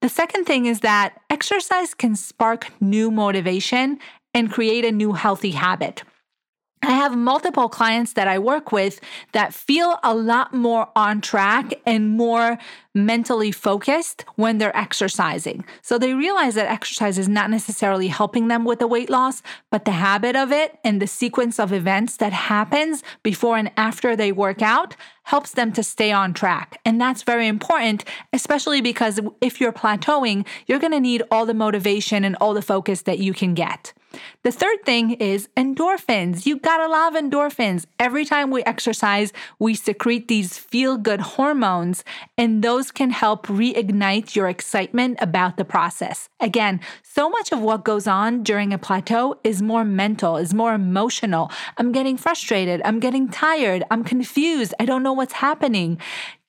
The 0.01 0.09
second 0.09 0.45
thing 0.45 0.65
is 0.65 0.79
that 0.79 1.19
exercise 1.29 1.93
can 1.93 2.15
spark 2.15 2.71
new 2.81 3.11
motivation 3.11 3.99
and 4.33 4.51
create 4.51 4.85
a 4.85 4.91
new 4.91 5.13
healthy 5.13 5.51
habit. 5.51 6.03
I 6.81 6.91
have 6.91 7.17
multiple 7.17 7.67
clients 7.67 8.13
that 8.13 8.29
I 8.29 8.39
work 8.39 8.71
with 8.71 9.01
that 9.33 9.53
feel 9.53 9.99
a 10.01 10.15
lot 10.15 10.53
more 10.53 10.87
on 10.95 11.19
track 11.19 11.73
and 11.85 12.11
more 12.11 12.57
mentally 12.95 13.51
focused 13.51 14.23
when 14.35 14.59
they're 14.59 14.75
exercising. 14.75 15.65
So 15.81 15.97
they 15.97 16.13
realize 16.13 16.55
that 16.55 16.71
exercise 16.71 17.17
is 17.17 17.27
not 17.27 17.49
necessarily 17.49 18.07
helping 18.07 18.47
them 18.47 18.63
with 18.63 18.79
the 18.79 18.87
weight 18.87 19.09
loss, 19.09 19.41
but 19.69 19.83
the 19.83 19.91
habit 19.91 20.37
of 20.37 20.53
it 20.53 20.79
and 20.85 21.01
the 21.01 21.07
sequence 21.07 21.59
of 21.59 21.73
events 21.73 22.15
that 22.17 22.31
happens 22.31 23.03
before 23.23 23.57
and 23.57 23.71
after 23.75 24.15
they 24.15 24.31
work 24.31 24.61
out 24.61 24.95
helps 25.23 25.51
them 25.51 25.73
to 25.73 25.83
stay 25.83 26.13
on 26.13 26.33
track. 26.33 26.79
And 26.85 26.99
that's 26.99 27.23
very 27.23 27.47
important, 27.47 28.05
especially 28.31 28.79
because 28.79 29.19
if 29.41 29.59
you're 29.59 29.73
plateauing, 29.73 30.47
you're 30.65 30.79
going 30.79 30.93
to 30.93 30.99
need 31.01 31.23
all 31.29 31.45
the 31.45 31.53
motivation 31.53 32.23
and 32.23 32.37
all 32.37 32.53
the 32.53 32.61
focus 32.61 33.01
that 33.01 33.19
you 33.19 33.33
can 33.33 33.53
get. 33.53 33.93
The 34.43 34.51
third 34.51 34.85
thing 34.85 35.11
is 35.11 35.49
endorphins. 35.55 36.45
You 36.45 36.57
gotta 36.57 36.87
love 36.87 37.13
endorphins. 37.13 37.85
Every 37.99 38.25
time 38.25 38.51
we 38.51 38.63
exercise, 38.63 39.33
we 39.59 39.75
secrete 39.75 40.27
these 40.27 40.57
feel 40.57 40.97
good 40.97 41.21
hormones, 41.21 42.03
and 42.37 42.63
those 42.63 42.91
can 42.91 43.11
help 43.11 43.47
reignite 43.47 44.35
your 44.35 44.47
excitement 44.47 45.17
about 45.21 45.57
the 45.57 45.65
process. 45.65 46.29
Again, 46.39 46.79
so 47.03 47.29
much 47.29 47.51
of 47.51 47.61
what 47.61 47.83
goes 47.83 48.07
on 48.07 48.43
during 48.43 48.73
a 48.73 48.77
plateau 48.77 49.39
is 49.43 49.61
more 49.61 49.83
mental, 49.83 50.37
is 50.37 50.53
more 50.53 50.73
emotional. 50.73 51.51
I'm 51.77 51.91
getting 51.91 52.17
frustrated. 52.17 52.81
I'm 52.85 52.99
getting 52.99 53.29
tired. 53.29 53.83
I'm 53.91 54.03
confused. 54.03 54.73
I 54.79 54.85
don't 54.85 55.03
know 55.03 55.13
what's 55.13 55.33
happening. 55.33 55.99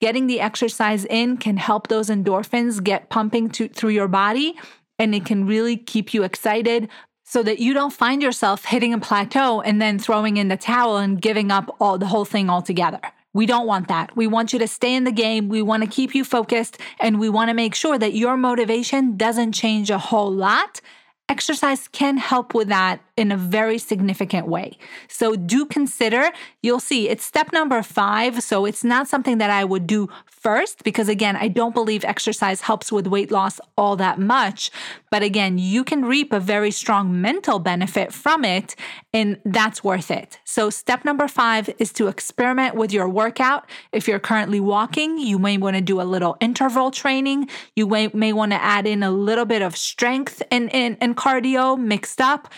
Getting 0.00 0.28
the 0.28 0.40
exercise 0.40 1.04
in 1.04 1.36
can 1.36 1.56
help 1.56 1.88
those 1.88 2.08
endorphins 2.08 2.82
get 2.82 3.10
pumping 3.10 3.50
to, 3.50 3.68
through 3.68 3.90
your 3.90 4.08
body 4.08 4.56
and 5.00 5.14
it 5.14 5.24
can 5.24 5.46
really 5.46 5.78
keep 5.78 6.12
you 6.12 6.22
excited, 6.24 6.86
so 7.30 7.44
that 7.44 7.60
you 7.60 7.72
don't 7.72 7.92
find 7.92 8.20
yourself 8.20 8.64
hitting 8.64 8.92
a 8.92 8.98
plateau 8.98 9.60
and 9.60 9.80
then 9.80 10.00
throwing 10.00 10.36
in 10.36 10.48
the 10.48 10.56
towel 10.56 10.96
and 10.96 11.22
giving 11.22 11.52
up 11.52 11.76
all 11.78 11.96
the 11.96 12.06
whole 12.06 12.24
thing 12.24 12.50
altogether. 12.50 12.98
We 13.32 13.46
don't 13.46 13.68
want 13.68 13.86
that. 13.86 14.16
We 14.16 14.26
want 14.26 14.52
you 14.52 14.58
to 14.58 14.66
stay 14.66 14.96
in 14.96 15.04
the 15.04 15.12
game. 15.12 15.48
We 15.48 15.62
want 15.62 15.84
to 15.84 15.88
keep 15.88 16.12
you 16.12 16.24
focused 16.24 16.78
and 16.98 17.20
we 17.20 17.28
want 17.28 17.48
to 17.48 17.54
make 17.54 17.76
sure 17.76 17.96
that 17.98 18.14
your 18.14 18.36
motivation 18.36 19.16
doesn't 19.16 19.52
change 19.52 19.90
a 19.90 19.98
whole 19.98 20.32
lot. 20.32 20.80
Exercise 21.28 21.86
can 21.86 22.16
help 22.16 22.52
with 22.52 22.66
that 22.66 23.00
in 23.16 23.30
a 23.30 23.36
very 23.36 23.78
significant 23.78 24.48
way. 24.48 24.76
So 25.06 25.36
do 25.36 25.66
consider, 25.66 26.30
you'll 26.64 26.80
see 26.80 27.08
it's 27.08 27.24
step 27.24 27.52
number 27.52 27.80
five. 27.84 28.42
So 28.42 28.64
it's 28.64 28.82
not 28.82 29.06
something 29.06 29.38
that 29.38 29.50
I 29.50 29.62
would 29.62 29.86
do 29.86 30.08
first, 30.40 30.82
because 30.84 31.08
again, 31.08 31.36
I 31.36 31.48
don't 31.48 31.74
believe 31.74 32.04
exercise 32.04 32.62
helps 32.62 32.90
with 32.90 33.06
weight 33.06 33.30
loss 33.30 33.60
all 33.76 33.94
that 33.96 34.18
much. 34.18 34.70
But 35.10 35.22
again, 35.22 35.58
you 35.58 35.84
can 35.84 36.04
reap 36.04 36.32
a 36.32 36.40
very 36.40 36.70
strong 36.70 37.20
mental 37.20 37.58
benefit 37.58 38.12
from 38.12 38.44
it, 38.44 38.74
and 39.12 39.38
that's 39.44 39.84
worth 39.84 40.10
it. 40.10 40.38
So 40.44 40.70
step 40.70 41.04
number 41.04 41.28
five 41.28 41.68
is 41.78 41.92
to 41.94 42.08
experiment 42.08 42.74
with 42.74 42.92
your 42.92 43.08
workout. 43.08 43.68
If 43.92 44.08
you're 44.08 44.18
currently 44.18 44.60
walking, 44.60 45.18
you 45.18 45.38
may 45.38 45.58
want 45.58 45.76
to 45.76 45.82
do 45.82 46.00
a 46.00 46.02
little 46.02 46.36
interval 46.40 46.90
training. 46.90 47.48
You 47.76 47.86
may, 47.86 48.08
may 48.14 48.32
want 48.32 48.52
to 48.52 48.62
add 48.62 48.86
in 48.86 49.02
a 49.02 49.10
little 49.10 49.44
bit 49.44 49.62
of 49.62 49.76
strength 49.76 50.42
and, 50.50 50.72
and, 50.74 50.96
and 51.00 51.16
cardio 51.16 51.78
mixed 51.78 52.20
up. 52.20 52.52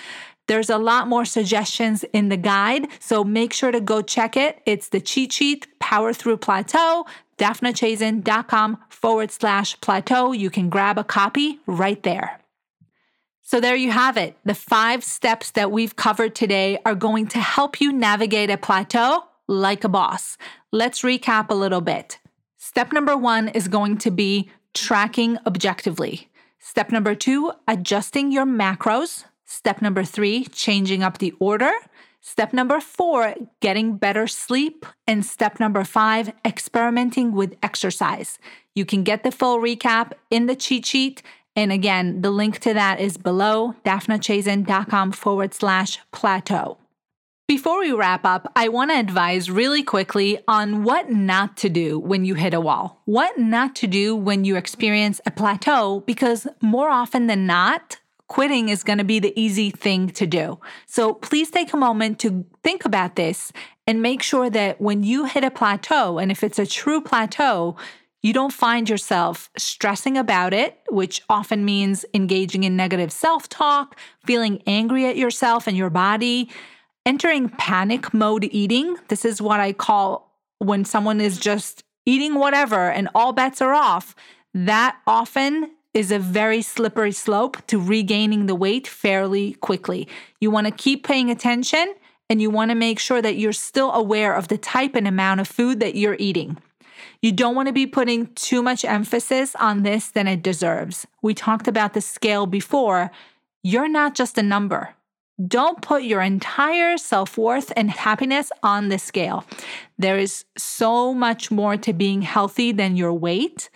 There's 0.49 0.71
a 0.71 0.79
lot 0.79 1.09
more 1.09 1.25
suggestions 1.25 2.05
in 2.13 2.29
the 2.29 2.37
guide, 2.37 2.89
so 2.99 3.23
make 3.23 3.53
sure 3.53 3.71
to 3.71 3.81
go 3.81 4.03
check 4.03 4.37
it. 4.37 4.61
It's 4.67 4.89
the 4.89 5.01
cheat 5.01 5.33
sheet, 5.33 5.67
Power 5.79 6.13
Through 6.13 6.39
Plateau, 6.39 7.07
dafnachazen.com 7.43 8.79
forward 8.89 9.33
slash 9.33 9.81
plateau. 9.81 10.31
You 10.31 10.49
can 10.49 10.69
grab 10.69 10.97
a 10.97 11.05
copy 11.05 11.59
right 11.67 12.01
there. 12.05 12.39
So, 13.43 13.61
there 13.61 13.77
you 13.77 13.91
have 13.91 14.17
it. 14.17 14.37
The 14.45 14.55
five 14.55 15.03
steps 15.03 15.51
that 15.51 15.73
we've 15.73 15.97
covered 15.97 16.35
today 16.35 16.79
are 16.87 16.95
going 16.95 17.27
to 17.29 17.41
help 17.41 17.81
you 17.81 17.93
navigate 17.93 18.49
a 18.49 18.57
plateau 18.57 19.25
like 19.49 19.85
a 19.85 19.89
boss. 19.89 20.39
Let's 20.71 21.03
recap 21.03 21.51
a 21.51 21.55
little 21.55 21.81
bit. 21.81 22.19
Step 22.57 22.93
number 22.93 23.17
one 23.17 23.49
is 23.49 23.69
going 23.69 23.99
to 23.99 24.11
be 24.11 24.49
tracking 24.73 25.37
objectively. 25.45 26.31
Step 26.61 26.93
number 26.93 27.15
two, 27.15 27.53
adjusting 27.67 28.31
your 28.31 28.47
macros. 28.47 29.25
Step 29.45 29.83
number 29.83 30.05
three, 30.05 30.45
changing 30.47 31.03
up 31.03 31.19
the 31.19 31.35
order. 31.41 31.73
Step 32.25 32.53
number 32.53 32.81
four, 32.81 33.35
getting 33.59 33.97
better 33.97 34.29
sleep. 34.29 34.87
And 35.09 35.27
step 35.27 35.59
number 35.59 35.83
five, 35.83 36.33
experimenting 36.45 37.33
with 37.33 37.57
exercise. 37.63 38.39
You 38.77 38.85
can 38.85 39.03
get 39.03 39.25
the 39.25 39.33
full 39.33 39.59
recap 39.59 40.13
in 40.31 40.47
the 40.47 40.55
cheat 40.55 40.87
sheet. 40.87 41.23
And 41.57 41.73
again, 41.73 42.23
the 42.23 42.31
link 42.31 42.61
to 42.61 42.73
that 42.75 43.01
is 43.01 43.17
below 43.17 43.75
dafnachazen.com 43.85 45.13
forward 45.13 45.53
slash 45.53 45.99
plateau. 46.13 46.79
Before 47.49 47.81
we 47.81 47.93
wrap 47.93 48.25
up, 48.25 48.51
I 48.55 48.69
want 48.69 48.93
to 48.93 48.99
advise 48.99 49.51
really 49.51 49.83
quickly 49.83 50.39
on 50.47 50.85
what 50.85 51.11
not 51.11 51.57
to 51.59 51.69
do 51.69 51.99
when 51.99 52.25
you 52.25 52.35
hit 52.35 52.55
a 52.55 52.61
wall. 52.61 53.03
What 53.05 53.37
not 53.37 53.75
to 53.77 53.89
do 53.89 54.15
when 54.15 54.45
you 54.45 54.57
experience 54.57 55.21
a 55.27 55.33
plateau, 55.33 56.01
because 56.07 56.47
more 56.63 56.89
often 56.89 57.27
than 57.27 57.45
not, 57.47 57.99
quitting 58.33 58.71
is 58.71 58.83
going 58.83 58.97
to 58.97 59.05
be 59.05 59.19
the 59.19 59.39
easy 59.39 59.69
thing 59.69 60.09
to 60.09 60.27
do. 60.27 60.59
So 60.87 61.13
please 61.13 61.51
take 61.51 61.75
a 61.75 61.77
moment 61.77 62.19
to 62.21 62.47
think 62.63 62.87
about 62.87 63.15
this 63.15 63.53
and 63.87 64.01
make 64.01 64.23
sure 64.23 64.49
that 64.49 64.81
when 64.81 65.03
you 65.03 65.27
hit 65.27 65.45
a 65.45 65.51
plateau, 65.51 66.17
and 66.17 66.31
if 66.33 66.43
it's 66.43 66.59
a 66.59 66.65
true 66.65 67.03
plateau, 67.03 67.77
you 68.23 68.33
don't 68.33 68.53
find 68.53 68.89
yourself 68.89 69.51
stressing 69.59 70.17
about 70.17 70.55
it, 70.55 70.81
which 70.89 71.21
often 71.29 71.67
means 71.67 72.07
engaging 72.15 72.65
in 72.65 72.75
negative 72.75 73.13
self 73.13 73.51
talk, 73.51 73.99
feeling 74.25 74.63
angry 74.67 75.05
at 75.05 75.19
yourself 75.19 75.67
and 75.67 75.77
your 75.77 75.91
body. 75.91 76.49
Entering 77.05 77.51
panic 77.51 78.15
mode 78.15 78.49
eating, 78.51 78.97
this 79.09 79.27
is 79.27 79.43
what 79.43 79.61
I 79.61 79.75
call 79.75 80.33
when 80.59 80.87
someone 80.87 81.21
is 81.21 81.39
just 81.39 81.85
eating 82.07 82.37
whatever 82.37 82.89
and 82.91 83.11
all 83.15 83.35
bets 83.35 83.61
are 83.61 83.75
off. 83.75 84.15
That 84.55 84.97
often 85.07 85.73
is 85.95 86.11
a 86.11 86.19
very 86.19 86.63
slippery 86.63 87.13
slope 87.13 87.59
to 87.67 87.81
regaining 87.81 88.47
the 88.47 88.55
weight 88.55 88.87
fairly 88.87 89.55
quickly. 89.55 90.09
You 90.41 90.51
want 90.51 90.67
to 90.67 90.73
keep 90.73 91.07
paying 91.07 91.31
attention 91.31 91.95
and 92.31 92.41
you 92.41 92.51
want 92.51 92.71
to 92.71 92.75
make 92.75 92.99
sure 92.99 93.21
that 93.21 93.37
you're 93.37 93.53
still 93.53 93.93
aware 93.93 94.35
of 94.35 94.49
the 94.49 94.57
type 94.57 94.95
and 94.95 95.07
amount 95.07 95.41
of 95.41 95.49
food 95.49 95.81
that 95.81 95.95
you're 95.95 96.17
eating. 96.19 96.57
You 97.21 97.33
don't 97.33 97.55
want 97.55 97.67
to 97.69 97.73
be 97.73 97.87
putting 97.87 98.29
too 98.35 98.63
much 98.63 98.85
emphasis 98.85 99.55
on 99.57 99.83
this 99.83 100.09
than 100.09 100.27
it 100.27 100.43
deserves. 100.43 101.07
We 101.21 101.35
talked 101.35 101.69
about 101.69 101.93
the 101.93 102.01
scale 102.01 102.47
before. 102.47 103.11
You're 103.63 103.89
not 103.89 104.15
just 104.15 104.39
a 104.39 104.43
number. 104.43 104.95
Don't 105.47 105.83
put 105.83 106.05
your 106.05 106.21
entire 106.21 106.97
self 106.97 107.37
worth 107.37 107.73
and 107.77 107.91
happiness 107.91 108.51
on 108.63 108.89
the 108.89 108.99
scale. 108.99 109.45
There 109.99 110.19
is 110.19 110.45
so 110.57 111.15
much 111.15 111.51
more 111.51 111.77
to 111.77 111.93
being 111.93 112.23
healthy 112.23 112.73
than 112.73 112.97
your 112.97 113.13
weight 113.13 113.71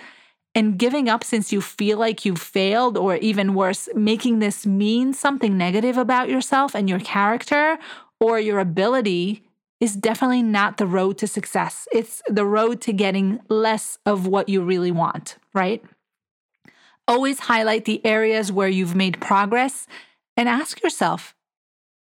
and 0.57 0.79
giving 0.79 1.07
up 1.07 1.23
since 1.23 1.53
you 1.53 1.61
feel 1.61 1.99
like 1.99 2.25
you 2.25 2.35
failed, 2.35 2.97
or 2.97 3.17
even 3.17 3.55
worse, 3.55 3.91
making 3.95 4.39
this 4.39 4.65
mean 4.65 5.13
something 5.13 5.59
negative 5.59 5.99
about 5.99 6.31
yourself 6.31 6.75
and 6.75 6.89
your 6.89 6.99
character 6.99 7.79
or 8.19 8.41
your 8.41 8.59
ability 8.59 9.43
is 9.81 9.95
definitely 9.95 10.43
not 10.43 10.79
the 10.79 10.87
road 10.87 11.19
to 11.19 11.27
success. 11.27 11.87
It's 11.93 12.23
the 12.27 12.47
road 12.47 12.81
to 12.81 12.95
getting 12.95 13.41
less 13.51 13.99
of 14.07 14.27
what 14.27 14.49
you 14.49 14.63
really 14.63 14.91
want, 14.91 15.37
right? 15.53 15.85
Always 17.07 17.41
highlight 17.41 17.85
the 17.85 18.05
areas 18.05 18.51
where 18.51 18.69
you've 18.69 18.97
made 18.97 19.21
progress 19.21 19.87
and 20.39 20.49
ask 20.49 20.83
yourself, 20.83 21.35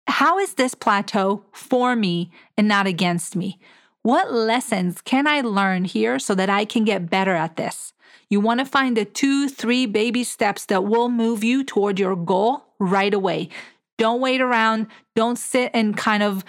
how 0.07 0.39
is 0.39 0.55
this 0.55 0.77
plateau 0.77 1.45
for 1.53 1.97
me 1.97 2.31
and 2.57 2.69
not 2.69 2.87
against 2.87 3.35
me? 3.35 3.59
What 4.03 4.33
lessons 4.33 5.01
can 5.01 5.27
I 5.27 5.41
learn 5.41 5.85
here 5.85 6.21
so 6.21 6.37
that 6.37 6.49
I 6.49 6.65
can 6.65 6.85
get 6.85 7.11
better 7.11 7.35
at 7.35 7.57
this? 7.57 7.93
You 8.29 8.41
want 8.41 8.61
to 8.61 8.67
find 8.67 8.97
the 8.97 9.05
two, 9.05 9.49
three 9.49 9.87
baby 9.87 10.25
steps 10.25 10.67
that 10.67 10.85
will 10.85 11.09
move 11.09 11.45
you 11.45 11.63
toward 11.63 11.99
your 11.99 12.17
goal 12.17 12.65
right 12.79 13.15
away. 13.15 13.49
Don't 13.99 14.21
wait 14.21 14.41
around. 14.41 14.89
Don't 15.15 15.39
sit 15.39 15.71
and 15.73 15.97
kind 15.97 16.23
of 16.23 16.45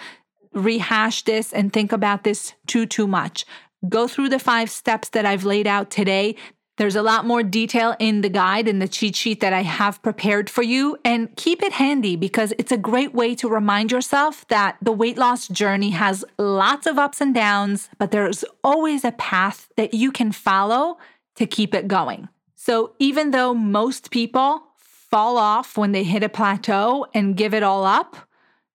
rehash 0.52 1.22
this 1.22 1.52
and 1.52 1.72
think 1.72 1.92
about 1.92 2.24
this 2.24 2.54
too, 2.66 2.84
too 2.84 3.06
much. 3.06 3.46
Go 3.88 4.08
through 4.08 4.28
the 4.28 4.40
five 4.40 4.70
steps 4.70 5.10
that 5.10 5.24
I've 5.24 5.44
laid 5.44 5.66
out 5.66 5.90
today. 5.90 6.34
There's 6.78 6.96
a 6.96 7.02
lot 7.02 7.26
more 7.26 7.42
detail 7.42 7.96
in 7.98 8.20
the 8.20 8.28
guide 8.28 8.68
and 8.68 8.80
the 8.80 8.88
cheat 8.88 9.16
sheet 9.16 9.40
that 9.40 9.52
I 9.52 9.62
have 9.62 10.02
prepared 10.02 10.48
for 10.48 10.62
you. 10.62 10.96
And 11.04 11.34
keep 11.36 11.62
it 11.62 11.72
handy 11.72 12.16
because 12.16 12.52
it's 12.58 12.72
a 12.72 12.76
great 12.76 13.14
way 13.14 13.34
to 13.36 13.48
remind 13.48 13.90
yourself 13.90 14.46
that 14.48 14.76
the 14.80 14.92
weight 14.92 15.18
loss 15.18 15.48
journey 15.48 15.90
has 15.90 16.24
lots 16.38 16.86
of 16.86 16.98
ups 16.98 17.20
and 17.20 17.34
downs, 17.34 17.88
but 17.98 18.10
there's 18.10 18.44
always 18.62 19.04
a 19.04 19.12
path 19.12 19.68
that 19.76 19.94
you 19.94 20.12
can 20.12 20.32
follow 20.32 20.98
to 21.38 21.46
keep 21.46 21.74
it 21.74 21.88
going. 21.88 22.28
So 22.56 22.94
even 22.98 23.30
though 23.30 23.54
most 23.54 24.10
people 24.10 24.62
fall 24.76 25.38
off 25.38 25.78
when 25.78 25.92
they 25.92 26.02
hit 26.02 26.24
a 26.24 26.28
plateau 26.28 27.06
and 27.14 27.36
give 27.36 27.54
it 27.54 27.62
all 27.62 27.84
up, 27.84 28.16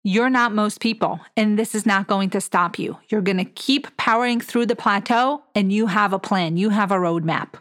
you're 0.04 0.30
not 0.30 0.54
most 0.54 0.80
people, 0.80 1.20
and 1.36 1.58
this 1.58 1.74
is 1.74 1.86
not 1.86 2.08
going 2.08 2.30
to 2.32 2.42
stop 2.42 2.78
you. 2.78 2.98
You're 3.10 3.22
going 3.22 3.38
to 3.38 3.46
keep 3.46 3.96
powering 3.98 4.40
through 4.40 4.66
the 4.66 4.76
plateau, 4.76 5.42
and 5.56 5.74
you 5.74 5.88
have 5.88 6.14
a 6.14 6.20
plan, 6.20 6.58
you 6.58 6.70
have 6.70 6.92
a 6.92 6.96
roadmap. 6.96 7.56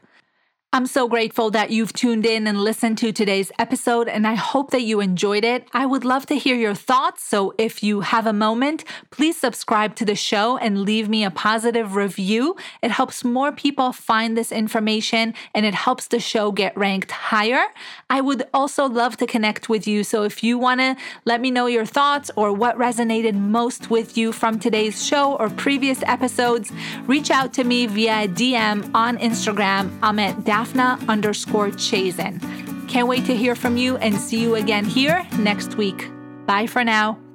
I'm 0.71 0.85
so 0.85 1.09
grateful 1.09 1.51
that 1.53 1.71
you've 1.71 1.95
tuned 1.95 2.27
in 2.27 2.47
and 2.47 2.61
listened 2.61 2.99
to 2.99 3.11
today's 3.11 3.51
episode, 3.59 4.07
and 4.07 4.27
I 4.27 4.35
hope 4.35 4.71
that 4.73 4.83
you 4.83 5.01
enjoyed 5.01 5.43
it. 5.43 5.66
I 5.73 5.87
would 5.87 6.05
love 6.05 6.27
to 6.27 6.35
hear 6.35 6.55
your 6.55 6.75
thoughts. 6.75 7.25
So 7.25 7.55
if 7.57 7.83
you 7.83 8.03
have 8.03 8.27
a 8.27 8.35
moment, 8.35 8.85
please 9.11 9.41
subscribe 9.41 9.95
to 9.97 10.05
the 10.05 10.14
show 10.14 10.59
and 10.59 10.83
leave 10.83 11.09
me 11.09 11.25
a 11.25 11.31
positive 11.31 11.97
review. 11.97 12.55
It 12.83 12.91
helps 12.91 13.25
more 13.25 13.51
people 13.51 13.95
find 13.95 14.37
this 14.37 14.53
information 14.53 15.33
and 15.55 15.64
it 15.64 15.73
helps 15.73 16.07
the 16.07 16.21
show 16.21 16.53
get 16.53 16.77
ranked 16.77 17.12
higher. 17.12 17.64
I 18.11 18.21
would 18.21 18.47
also 18.53 18.87
love 18.87 19.16
to 19.16 19.27
connect 19.27 19.71
with 19.71 19.87
you. 19.87 20.05
So 20.05 20.25
if 20.25 20.45
you 20.45 20.59
want 20.59 20.81
to 20.81 20.97
let 21.25 21.41
me 21.41 21.51
know 21.51 21.64
your 21.64 21.87
thoughts 21.87 22.31
or 22.37 22.53
what 22.53 22.77
resonated 22.77 23.33
most 23.33 23.89
with 23.89 24.19
you 24.19 24.33
from 24.33 24.59
today's 24.59 25.03
show 25.03 25.35
or 25.37 25.49
previous 25.49 26.03
episodes, 26.03 26.71
reach 27.07 27.31
out 27.31 27.55
to 27.55 27.64
me 27.64 27.87
via 27.87 28.29
DM 28.29 28.91
on 28.95 29.16
Instagram. 29.16 29.99
I'm 30.03 30.19
at 30.19 30.45
Dafna 30.59 31.09
underscore 31.09 31.68
Chazen. 31.68 32.40
Can't 32.88 33.06
wait 33.06 33.24
to 33.26 33.36
hear 33.36 33.54
from 33.54 33.76
you 33.76 33.96
and 33.98 34.16
see 34.16 34.40
you 34.40 34.56
again 34.56 34.84
here 34.84 35.24
next 35.38 35.76
week. 35.76 36.11
Bye 36.46 36.66
for 36.66 36.82
now. 36.82 37.28